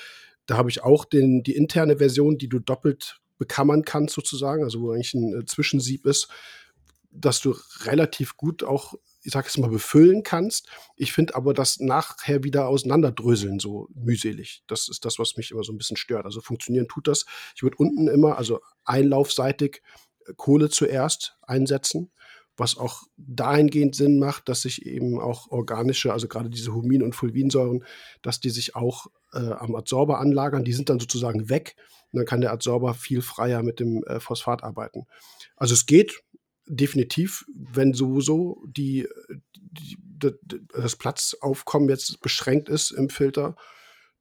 [0.45, 4.81] Da habe ich auch den, die interne Version, die du doppelt bekammern kannst, sozusagen, also
[4.81, 6.27] wo eigentlich ein äh, Zwischensieb ist,
[7.11, 8.93] dass du relativ gut auch,
[9.23, 10.68] ich sag jetzt mal, befüllen kannst.
[10.95, 14.64] Ich finde aber das nachher wieder auseinanderdröseln so mühselig.
[14.68, 16.26] Das ist das, was mich immer so ein bisschen stört.
[16.26, 17.26] Also funktionieren tut das.
[17.55, 19.81] Ich würde unten immer, also einlaufseitig,
[20.27, 22.11] äh, Kohle zuerst einsetzen
[22.57, 27.14] was auch dahingehend Sinn macht, dass sich eben auch organische, also gerade diese Humin- und
[27.14, 27.85] Fulvinsäuren,
[28.23, 30.64] dass die sich auch äh, am Adsorber anlagern.
[30.64, 31.76] Die sind dann sozusagen weg
[32.18, 35.06] und dann kann der Adsorber viel freier mit dem äh, Phosphat arbeiten.
[35.56, 36.23] Also es geht
[36.65, 39.07] definitiv, wenn sowieso die,
[39.53, 43.56] die, die, das Platzaufkommen jetzt beschränkt ist im Filter,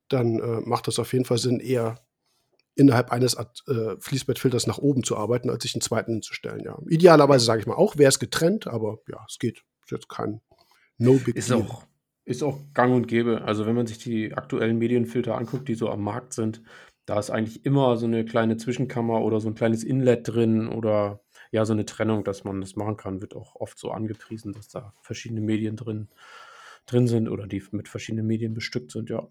[0.09, 2.07] dann äh, macht das auf jeden Fall Sinn, eher
[2.75, 6.63] innerhalb eines äh, Fließbettfilters nach oben zu arbeiten, als sich einen zweiten hinzustellen.
[6.63, 6.79] Ja.
[6.89, 9.63] Idealerweise sage ich mal auch, wäre es getrennt, aber ja, es geht.
[9.85, 10.41] Ist jetzt kein
[10.99, 11.63] No Big ist Deal.
[11.63, 11.87] Auch,
[12.25, 13.43] ist auch gang und gäbe.
[13.43, 16.63] Also wenn man sich die aktuellen Medienfilter anguckt, die so am Markt sind,
[17.07, 21.21] da ist eigentlich immer so eine kleine Zwischenkammer oder so ein kleines Inlet drin oder
[21.53, 24.69] ja, so eine Trennung, dass man das machen kann, wird auch oft so angepriesen, dass
[24.69, 26.09] da verschiedene Medien drin,
[26.87, 29.27] drin sind oder die mit verschiedenen Medien bestückt sind, ja.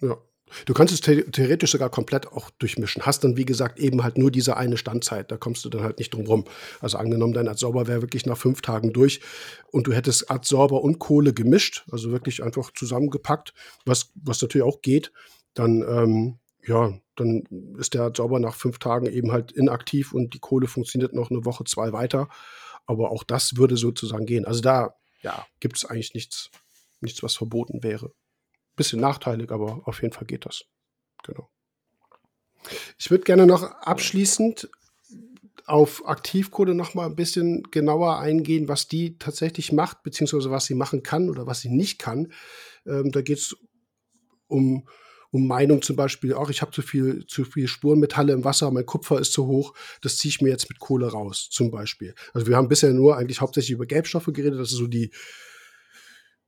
[0.00, 0.16] Ja,
[0.64, 3.04] Du kannst es theoretisch sogar komplett auch durchmischen.
[3.04, 5.30] Hast dann, wie gesagt, eben halt nur diese eine Standzeit.
[5.30, 6.44] Da kommst du dann halt nicht drum rum.
[6.80, 9.20] Also angenommen, dein Adsorber wäre wirklich nach fünf Tagen durch
[9.70, 13.52] und du hättest Adsorber und Kohle gemischt, also wirklich einfach zusammengepackt,
[13.84, 15.12] was, was natürlich auch geht,
[15.54, 16.38] dann, ähm,
[16.68, 17.44] ja, dann
[17.78, 21.44] ist der Adsorber nach fünf Tagen eben halt inaktiv und die Kohle funktioniert noch eine
[21.44, 22.28] Woche, zwei weiter.
[22.86, 24.44] Aber auch das würde sozusagen gehen.
[24.44, 26.50] Also da ja, gibt es eigentlich nichts,
[27.00, 28.12] nichts, was verboten wäre.
[28.76, 30.64] Bisschen nachteilig, aber auf jeden Fall geht das.
[31.24, 31.50] Genau.
[32.98, 34.68] Ich würde gerne noch abschließend
[35.66, 40.74] auf Aktivkohle noch mal ein bisschen genauer eingehen, was die tatsächlich macht, beziehungsweise was sie
[40.74, 42.32] machen kann oder was sie nicht kann.
[42.86, 43.56] Ähm, da geht es
[44.46, 44.88] um,
[45.30, 48.86] um Meinung zum Beispiel, auch ich habe zu viel, zu viel Spurenmetalle im Wasser, mein
[48.86, 52.14] Kupfer ist zu hoch, das ziehe ich mir jetzt mit Kohle raus, zum Beispiel.
[52.32, 55.10] Also wir haben bisher nur eigentlich hauptsächlich über Gelbstoffe geredet, das ist so die,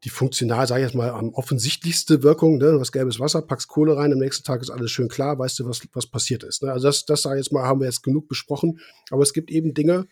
[0.05, 2.57] die funktional, sage ich jetzt mal, am offensichtlichste Wirkung.
[2.57, 2.73] Ne?
[2.73, 5.59] Du hast gelbes Wasser, packst Kohle rein, am nächsten Tag ist alles schön klar, weißt
[5.59, 6.63] du, was, was passiert ist.
[6.63, 6.73] Ne?
[6.73, 8.81] Also das, das sage ich jetzt mal, haben wir jetzt genug besprochen.
[9.11, 10.07] Aber es gibt eben Dinge,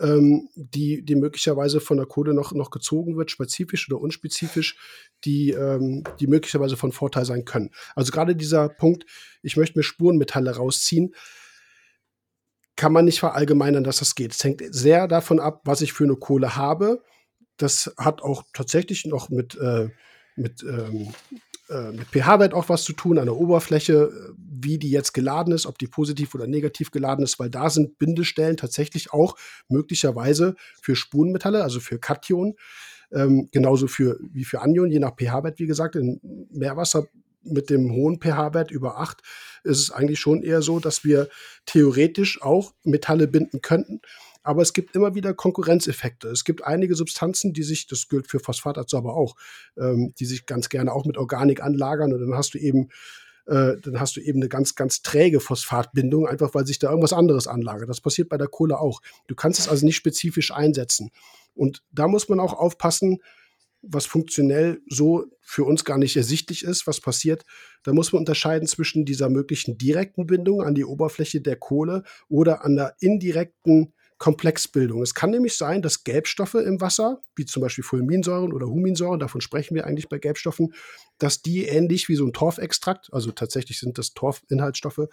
[0.00, 4.76] ähm, die, die möglicherweise von der Kohle noch, noch gezogen wird, spezifisch oder unspezifisch,
[5.24, 7.70] die, ähm, die möglicherweise von Vorteil sein können.
[7.94, 9.04] Also gerade dieser Punkt,
[9.42, 11.14] ich möchte mir Spurenmetalle rausziehen,
[12.76, 14.32] kann man nicht verallgemeinern, dass das geht.
[14.32, 17.02] Es hängt sehr davon ab, was ich für eine Kohle habe
[17.60, 19.88] das hat auch tatsächlich noch mit, äh,
[20.36, 21.12] mit, ähm,
[21.70, 25.66] äh, mit pH-Wert auch was zu tun, an der Oberfläche, wie die jetzt geladen ist,
[25.66, 29.36] ob die positiv oder negativ geladen ist, weil da sind Bindestellen tatsächlich auch
[29.68, 32.56] möglicherweise für Spurenmetalle, also für Kation,
[33.12, 36.20] ähm, genauso für, wie für Anion, je nach pH-Wert, wie gesagt, in
[36.50, 37.06] Meerwasser
[37.42, 39.22] mit dem hohen pH-Wert über 8
[39.64, 41.28] ist es eigentlich schon eher so, dass wir
[41.66, 44.00] theoretisch auch Metalle binden könnten
[44.42, 46.28] aber es gibt immer wieder Konkurrenzeffekte.
[46.28, 49.36] Es gibt einige Substanzen, die sich, das gilt für Phosphatabsorber auch,
[49.76, 52.88] ähm, die sich ganz gerne auch mit Organik anlagern und dann hast du eben
[53.46, 57.12] äh, dann hast du eben eine ganz, ganz träge Phosphatbindung, einfach weil sich da irgendwas
[57.12, 57.88] anderes anlagert.
[57.88, 59.00] Das passiert bei der Kohle auch.
[59.26, 61.10] Du kannst es also nicht spezifisch einsetzen.
[61.54, 63.18] Und da muss man auch aufpassen,
[63.82, 67.44] was funktionell so für uns gar nicht ersichtlich ist, was passiert.
[67.82, 72.64] Da muss man unterscheiden zwischen dieser möglichen direkten Bindung an die Oberfläche der Kohle oder
[72.64, 75.00] an der indirekten Komplexbildung.
[75.00, 79.40] Es kann nämlich sein, dass Gelbstoffe im Wasser, wie zum Beispiel Fulminsäuren oder Huminsäuren, davon
[79.40, 80.74] sprechen wir eigentlich bei Gelbstoffen,
[81.18, 85.08] dass die ähnlich wie so ein Torfextrakt, also tatsächlich sind das Torfinhaltsstoffe,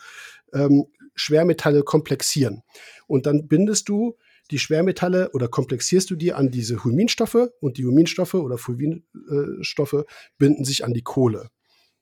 [0.53, 2.63] ähm, Schwermetalle komplexieren.
[3.07, 4.17] Und dann bindest du
[4.51, 10.03] die Schwermetalle oder komplexierst du die an diese Huminstoffe und die Huminstoffe oder Fulvinstoffe
[10.37, 11.49] binden sich an die Kohle.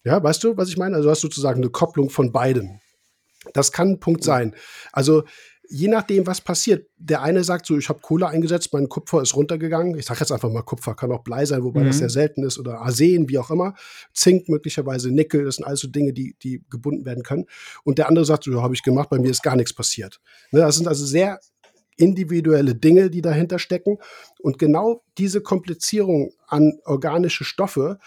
[0.04, 0.96] Ja, weißt du, was ich meine?
[0.96, 2.82] Also du hast sozusagen eine Kopplung von beiden.
[3.54, 4.56] Das kann ein Punkt sein.
[4.92, 5.24] Also
[5.70, 6.88] je nachdem, was passiert.
[6.98, 9.98] Der eine sagt so, ich habe Kohle eingesetzt, mein Kupfer ist runtergegangen.
[9.98, 11.88] Ich sage jetzt einfach mal Kupfer, kann auch Blei sein, wobei mhm.
[11.88, 13.74] das sehr selten ist, oder Arsen, wie auch immer.
[14.14, 17.46] Zink möglicherweise, Nickel, das sind alles so Dinge, die, die gebunden werden können.
[17.84, 20.20] Und der andere sagt so, ja, habe ich gemacht, bei mir ist gar nichts passiert.
[20.52, 21.40] Ne, das sind also sehr
[21.98, 23.98] individuelle Dinge, die dahinter stecken.
[24.40, 28.00] Und genau diese Komplizierung an organische Stoffe,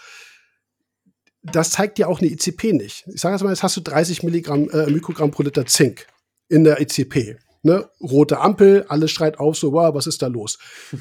[1.41, 3.05] das zeigt dir auch eine ICP nicht.
[3.13, 6.07] Ich sage jetzt mal, jetzt hast du 30 Milligramm, äh, Mikrogramm pro Liter Zink
[6.49, 10.57] in der ICP ne, rote Ampel, alles schreit auf, so, wow, was ist da los?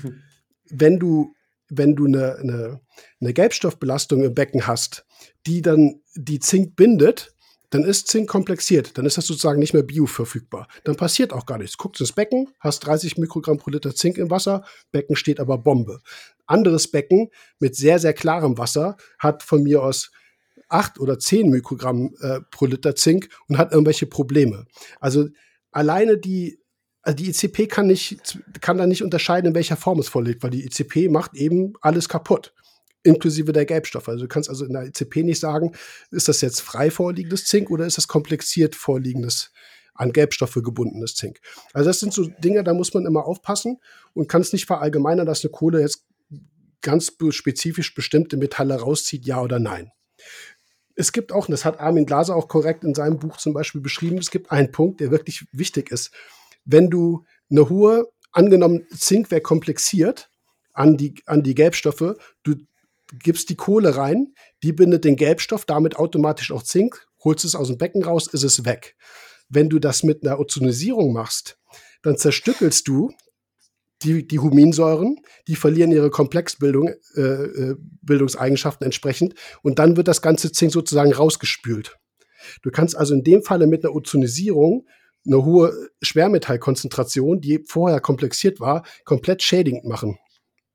[0.70, 1.35] wenn du,
[1.68, 2.80] wenn du eine, eine,
[3.20, 5.05] eine Gelbstoffbelastung im Becken hast,
[5.47, 7.35] die dann die Zink bindet,
[7.70, 8.97] dann ist Zink komplexiert.
[8.97, 10.68] Dann ist das sozusagen nicht mehr bioverfügbar.
[10.85, 11.76] Dann passiert auch gar nichts.
[11.76, 16.01] Guckst ins Becken, hast 30 Mikrogramm pro Liter Zink im Wasser, Becken steht aber Bombe.
[16.47, 17.28] Anderes Becken
[17.59, 20.10] mit sehr, sehr klarem Wasser hat von mir aus
[20.70, 24.66] 8 oder 10 Mikrogramm äh, pro Liter Zink und hat irgendwelche Probleme.
[25.01, 25.28] Also
[25.70, 26.59] alleine die,
[27.03, 30.51] also die ICP kann nicht, kann da nicht unterscheiden, in welcher Form es vorliegt, weil
[30.51, 32.55] die ICP macht eben alles kaputt.
[33.05, 34.09] Inklusive der Gelbstoffe.
[34.09, 35.73] Also du kannst also in der ICP nicht sagen,
[36.11, 39.53] ist das jetzt frei vorliegendes Zink oder ist das komplexiert vorliegendes,
[39.95, 41.40] an Gelbstoffe gebundenes Zink.
[41.73, 43.78] Also das sind so Dinge, da muss man immer aufpassen
[44.15, 46.05] und kann es nicht verallgemeinern, dass eine Kohle jetzt
[46.82, 49.93] ganz spezifisch bestimmte Metalle rauszieht, ja oder nein
[50.98, 53.80] es gibt auch, und das hat Armin Glaser auch korrekt in seinem Buch zum Beispiel
[53.80, 56.10] beschrieben, es gibt einen Punkt, der wirklich wichtig ist.
[56.64, 60.28] Wenn du eine hohe, angenommen Zink wäre komplexiert
[60.72, 62.56] an die, an die Gelbstoffe, du
[63.12, 64.34] gibst die Kohle rein,
[64.64, 68.42] die bindet den Gelbstoff, damit automatisch auch Zink, holst es aus dem Becken raus, ist
[68.42, 68.96] es weg.
[69.48, 71.58] Wenn du das mit einer Ozonisierung machst,
[72.02, 73.12] dann zerstückelst du
[74.02, 75.16] die, die Huminsäuren,
[75.48, 81.12] die verlieren ihre Komplexbildung, äh, äh, Bildungseigenschaften entsprechend und dann wird das ganze Zink sozusagen
[81.12, 81.96] rausgespült.
[82.62, 84.86] Du kannst also in dem Falle mit einer Ozonisierung
[85.26, 90.18] eine hohe Schwermetallkonzentration, die vorher komplexiert war, komplett schädigend machen.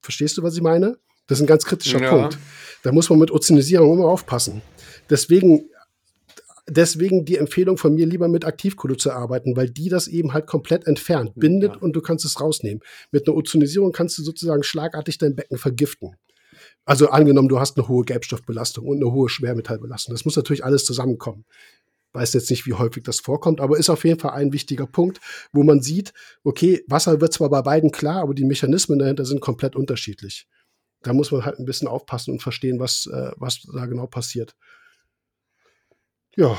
[0.01, 0.97] Verstehst du, was ich meine?
[1.27, 2.09] Das ist ein ganz kritischer ja.
[2.09, 2.37] Punkt.
[2.83, 4.61] Da muss man mit Ozonisierung immer aufpassen.
[5.09, 5.69] Deswegen
[6.67, 10.47] deswegen die Empfehlung von mir, lieber mit Aktivkohle zu arbeiten, weil die das eben halt
[10.47, 11.77] komplett entfernt, bindet ja.
[11.79, 12.81] und du kannst es rausnehmen.
[13.11, 16.15] Mit einer Ozonisierung kannst du sozusagen schlagartig dein Becken vergiften.
[16.85, 20.13] Also angenommen, du hast eine hohe Gelbstoffbelastung und eine hohe Schwermetallbelastung.
[20.13, 21.45] Das muss natürlich alles zusammenkommen.
[22.13, 25.19] Weiß jetzt nicht, wie häufig das vorkommt, aber ist auf jeden Fall ein wichtiger Punkt,
[25.51, 26.13] wo man sieht,
[26.43, 30.47] okay, Wasser wird zwar bei beiden klar, aber die Mechanismen dahinter sind komplett unterschiedlich.
[31.01, 34.55] Da muss man halt ein bisschen aufpassen und verstehen, was, äh, was da genau passiert.
[36.35, 36.57] Ja,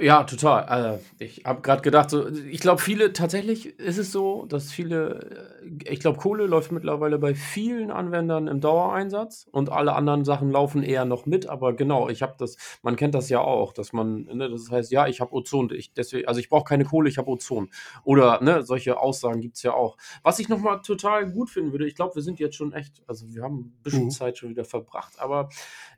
[0.00, 0.64] ja, total.
[0.64, 5.54] Also, ich habe gerade gedacht, so, ich glaube, viele, tatsächlich ist es so, dass viele,
[5.64, 10.50] äh, ich glaube, Kohle läuft mittlerweile bei vielen Anwendern im Dauereinsatz und alle anderen Sachen
[10.50, 11.48] laufen eher noch mit.
[11.48, 14.90] Aber genau, ich habe das, man kennt das ja auch, dass man, ne, das heißt,
[14.92, 17.70] ja, ich habe Ozon, ich, deswegen, also ich brauche keine Kohle, ich habe Ozon.
[18.04, 19.96] Oder ne, solche Aussagen gibt es ja auch.
[20.22, 23.32] Was ich nochmal total gut finden würde, ich glaube, wir sind jetzt schon echt, also
[23.32, 24.10] wir haben ein bisschen mhm.
[24.10, 25.48] Zeit schon wieder verbracht, aber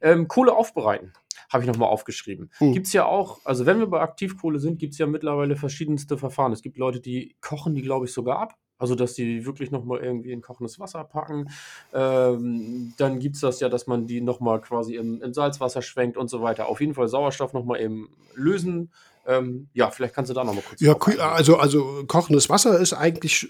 [0.01, 1.13] ähm, Kohle aufbereiten
[1.51, 2.51] habe ich nochmal aufgeschrieben.
[2.59, 2.73] Hm.
[2.73, 6.19] Gibt es ja auch, also wenn wir bei Aktivkohle sind, gibt es ja mittlerweile verschiedenste
[6.19, 6.53] Verfahren.
[6.53, 8.55] Es gibt Leute, die kochen die, glaube ich, sogar ab.
[8.77, 11.49] Also, dass die wirklich nochmal irgendwie in kochendes Wasser packen.
[11.93, 16.17] Ähm, dann gibt es das ja, dass man die nochmal quasi im, im Salzwasser schwenkt
[16.17, 16.67] und so weiter.
[16.67, 18.91] Auf jeden Fall Sauerstoff nochmal eben lösen
[19.27, 20.81] ähm, ja, vielleicht kannst du da noch mal kurz.
[20.81, 20.97] Ja,
[21.33, 23.49] also, also kochendes Wasser ist eigentlich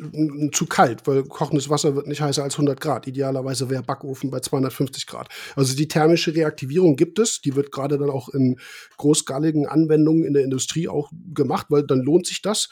[0.53, 3.07] zu kalt, weil kochendes Wasser wird nicht heißer als 100 Grad.
[3.07, 5.29] Idealerweise wäre Backofen bei 250 Grad.
[5.57, 7.41] Also die thermische Reaktivierung gibt es.
[7.41, 8.59] Die wird gerade dann auch in
[8.97, 12.69] großskaligen Anwendungen in der Industrie auch gemacht, weil dann lohnt sich das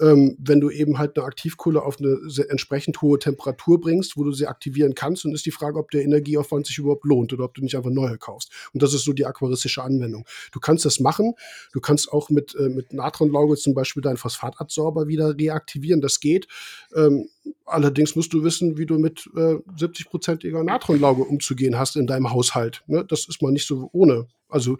[0.00, 2.18] ähm, wenn du eben halt eine Aktivkohle auf eine
[2.48, 6.02] entsprechend hohe Temperatur bringst, wo du sie aktivieren kannst, dann ist die Frage, ob der
[6.02, 8.50] Energieaufwand sich überhaupt lohnt oder ob du nicht einfach neue kaufst.
[8.72, 10.24] Und das ist so die aquaristische Anwendung.
[10.52, 11.34] Du kannst das machen.
[11.72, 16.00] Du kannst auch mit, äh, mit Natronlauge zum Beispiel deinen Phosphatabsorber wieder reaktivieren.
[16.00, 16.48] Das geht.
[16.94, 17.28] Ähm,
[17.66, 22.82] allerdings musst du wissen, wie du mit äh, 70-prozentiger Natronlauge umzugehen hast in deinem Haushalt.
[22.86, 23.04] Ne?
[23.06, 24.26] Das ist mal nicht so ohne.
[24.48, 24.78] Also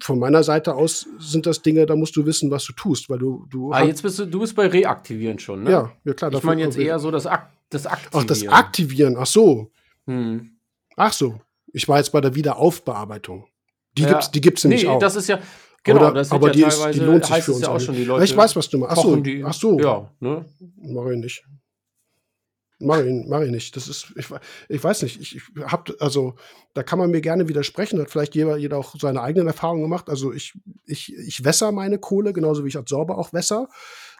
[0.00, 3.18] von meiner Seite aus sind das Dinge, da musst du wissen, was du tust, weil
[3.18, 3.46] du.
[3.50, 5.70] du ah, jetzt bist du, du bist bei Reaktivieren schon, ne?
[5.70, 6.32] Ja, ja klar.
[6.32, 8.22] Ich meine jetzt eher so das, Ak das Aktivieren.
[8.22, 9.70] Ach, das Aktivieren, ach so.
[10.06, 10.50] Hm.
[10.96, 11.40] Ach so.
[11.72, 13.46] Ich war jetzt bei der Wiederaufbearbeitung.
[13.96, 14.08] Die ja.
[14.10, 14.98] gibt's, die gibt's nämlich nee, auch.
[14.98, 15.40] das ist ja,
[15.82, 17.94] genau, Oder, das aber ja die, ist, die lohnt sich für uns ja auch schon,
[17.94, 18.24] die Leute.
[18.24, 18.98] Ich weiß, was du machst.
[18.98, 19.78] Ach so, ach so.
[19.78, 20.44] Ja, ne?
[20.76, 21.44] Mach ich nicht.
[22.80, 23.76] Mach ich, mach ich nicht.
[23.76, 24.26] Das ist, ich,
[24.68, 25.20] ich weiß nicht.
[25.20, 26.34] Ich, ich habe, also,
[26.74, 28.00] da kann man mir gerne widersprechen.
[28.00, 30.10] Hat vielleicht jeder, jeder auch seine eigenen Erfahrungen gemacht.
[30.10, 33.68] Also, ich, ich, ich wässer meine Kohle, genauso wie ich Adsorber auch wässer.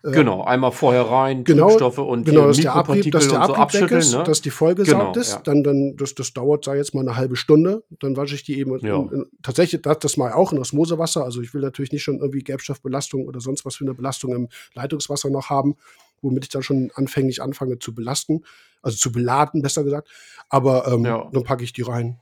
[0.04, 3.54] Äh, genau, einmal vorher rein, genau, Trübstoffe und genau, dass der Abrieb, dass der so
[3.54, 4.22] Abrieb weg ist, ne?
[4.22, 5.32] dass die vollgesaugt genau, ist.
[5.32, 5.40] Ja.
[5.42, 7.84] Dann, dann, das, das dauert, sei jetzt mal eine halbe Stunde.
[8.00, 8.78] Dann wasche ich die eben.
[8.86, 8.96] Ja.
[8.96, 11.24] In, in, tatsächlich, das, das mal auch in Osmosewasser.
[11.24, 14.48] Also, ich will natürlich nicht schon irgendwie Gelbstoffbelastung oder sonst was für eine Belastung im
[14.74, 15.76] Leitungswasser noch haben
[16.24, 18.44] womit ich dann schon anfänglich anfange zu belasten,
[18.82, 20.08] also zu beladen, besser gesagt.
[20.48, 21.28] Aber ähm, ja.
[21.32, 22.20] dann packe ich die rein.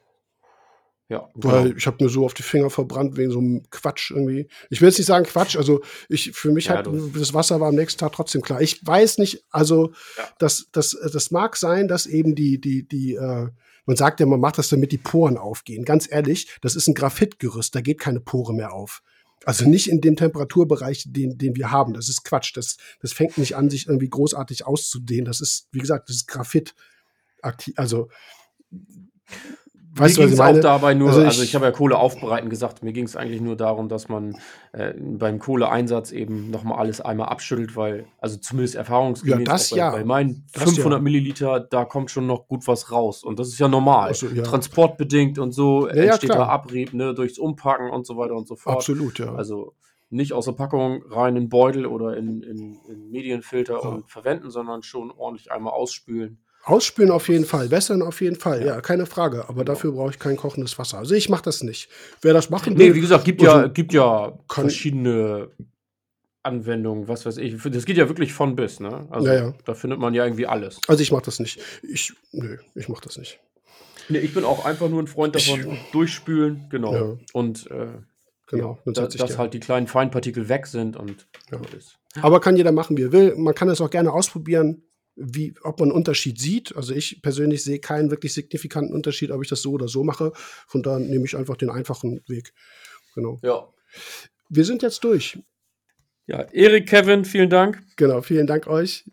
[1.12, 1.54] Ja, genau.
[1.54, 4.48] Weil ich habe mir so auf die Finger verbrannt wegen so einem Quatsch irgendwie.
[4.70, 7.68] Ich will jetzt nicht sagen Quatsch, also ich für mich ja, hat das Wasser war
[7.68, 8.62] am nächsten Tag trotzdem klar.
[8.62, 10.24] Ich weiß nicht, also ja.
[10.38, 13.48] das, das, das mag sein, dass eben die, die, die, äh,
[13.84, 15.84] man sagt ja, man macht das, damit die Poren aufgehen.
[15.84, 19.02] Ganz ehrlich, das ist ein Graphitgerüst, da geht keine Pore mehr auf.
[19.44, 21.94] Also nicht in dem Temperaturbereich, den, den wir haben.
[21.94, 22.56] Das ist Quatsch.
[22.56, 25.24] Das, das fängt nicht an, sich irgendwie großartig auszudehnen.
[25.24, 26.74] Das ist, wie gesagt, das ist Graphit.
[27.76, 28.08] Also
[29.94, 32.48] Weißt mir ging es auch dabei nur, also ich, also ich habe ja Kohle aufbereiten
[32.48, 34.38] gesagt, mir ging es eigentlich nur darum, dass man
[34.72, 39.76] äh, beim Kohleeinsatz eben nochmal alles einmal abschüttelt, weil, also zumindest erfahrungsgemäß, ja, das bei,
[39.76, 39.90] ja.
[39.90, 41.02] bei meinen 500 ja.
[41.02, 44.14] Milliliter, da kommt schon noch gut was raus und das ist ja normal.
[44.14, 44.42] So, ja.
[44.42, 48.56] Transportbedingt und so ja, entsteht da Abrieb, ne, durchs Umpacken und so weiter und so
[48.56, 48.76] fort.
[48.76, 49.34] Absolut, ja.
[49.34, 49.74] Also
[50.08, 54.82] nicht aus der Packung rein in Beutel oder in, in, in Medienfilter und verwenden, sondern
[54.82, 56.38] schon ordentlich einmal ausspülen.
[56.64, 59.44] Ausspülen auf jeden Fall, wässern auf jeden Fall, ja, ja keine Frage.
[59.44, 59.64] Aber genau.
[59.64, 60.98] dafür brauche ich kein kochendes Wasser.
[60.98, 61.88] Also ich mache das nicht.
[62.20, 62.88] Wer das machen will.
[62.88, 65.48] Nee, wie gesagt, gibt ja, also gibt ja verschiedene
[66.44, 67.60] Anwendungen, was weiß ich.
[67.60, 69.06] Das geht ja wirklich von bis, ne?
[69.10, 69.54] Also ja, ja.
[69.64, 70.80] da findet man ja irgendwie alles.
[70.86, 71.60] Also ich mache das nicht.
[71.82, 73.40] Ich, nö, ich mache das nicht.
[74.08, 76.94] Nee, ich bin auch einfach nur ein Freund davon, ich, durchspülen, genau.
[76.94, 77.16] Ja.
[77.32, 77.86] Und äh,
[78.48, 81.58] genau, ja, da, dass halt die kleinen Feinpartikel weg sind und ja.
[81.76, 81.98] ist.
[82.20, 83.34] Aber kann jeder machen, wie er will.
[83.36, 84.82] Man kann es auch gerne ausprobieren
[85.16, 86.74] wie, ob man einen Unterschied sieht.
[86.76, 90.32] Also ich persönlich sehe keinen wirklich signifikanten Unterschied, ob ich das so oder so mache.
[90.66, 92.52] Von da nehme ich einfach den einfachen Weg.
[93.14, 93.38] Genau.
[93.42, 93.68] Ja.
[94.48, 95.38] Wir sind jetzt durch.
[96.26, 97.82] Ja, Erik, Kevin, vielen Dank.
[97.96, 99.04] Genau, vielen Dank euch.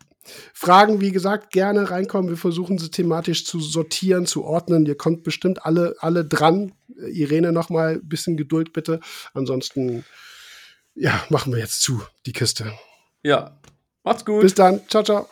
[0.54, 2.30] Fragen, wie gesagt, gerne reinkommen.
[2.30, 4.86] Wir versuchen sie thematisch zu sortieren, zu ordnen.
[4.86, 6.74] Ihr kommt bestimmt alle, alle dran.
[7.12, 9.00] Irene, noch mal ein bisschen Geduld bitte.
[9.34, 10.06] Ansonsten,
[10.94, 12.74] ja, machen wir jetzt zu, die Kiste.
[13.24, 13.60] Ja,
[14.04, 14.42] macht's gut.
[14.42, 14.82] Bis dann.
[14.88, 15.30] Ciao, ciao.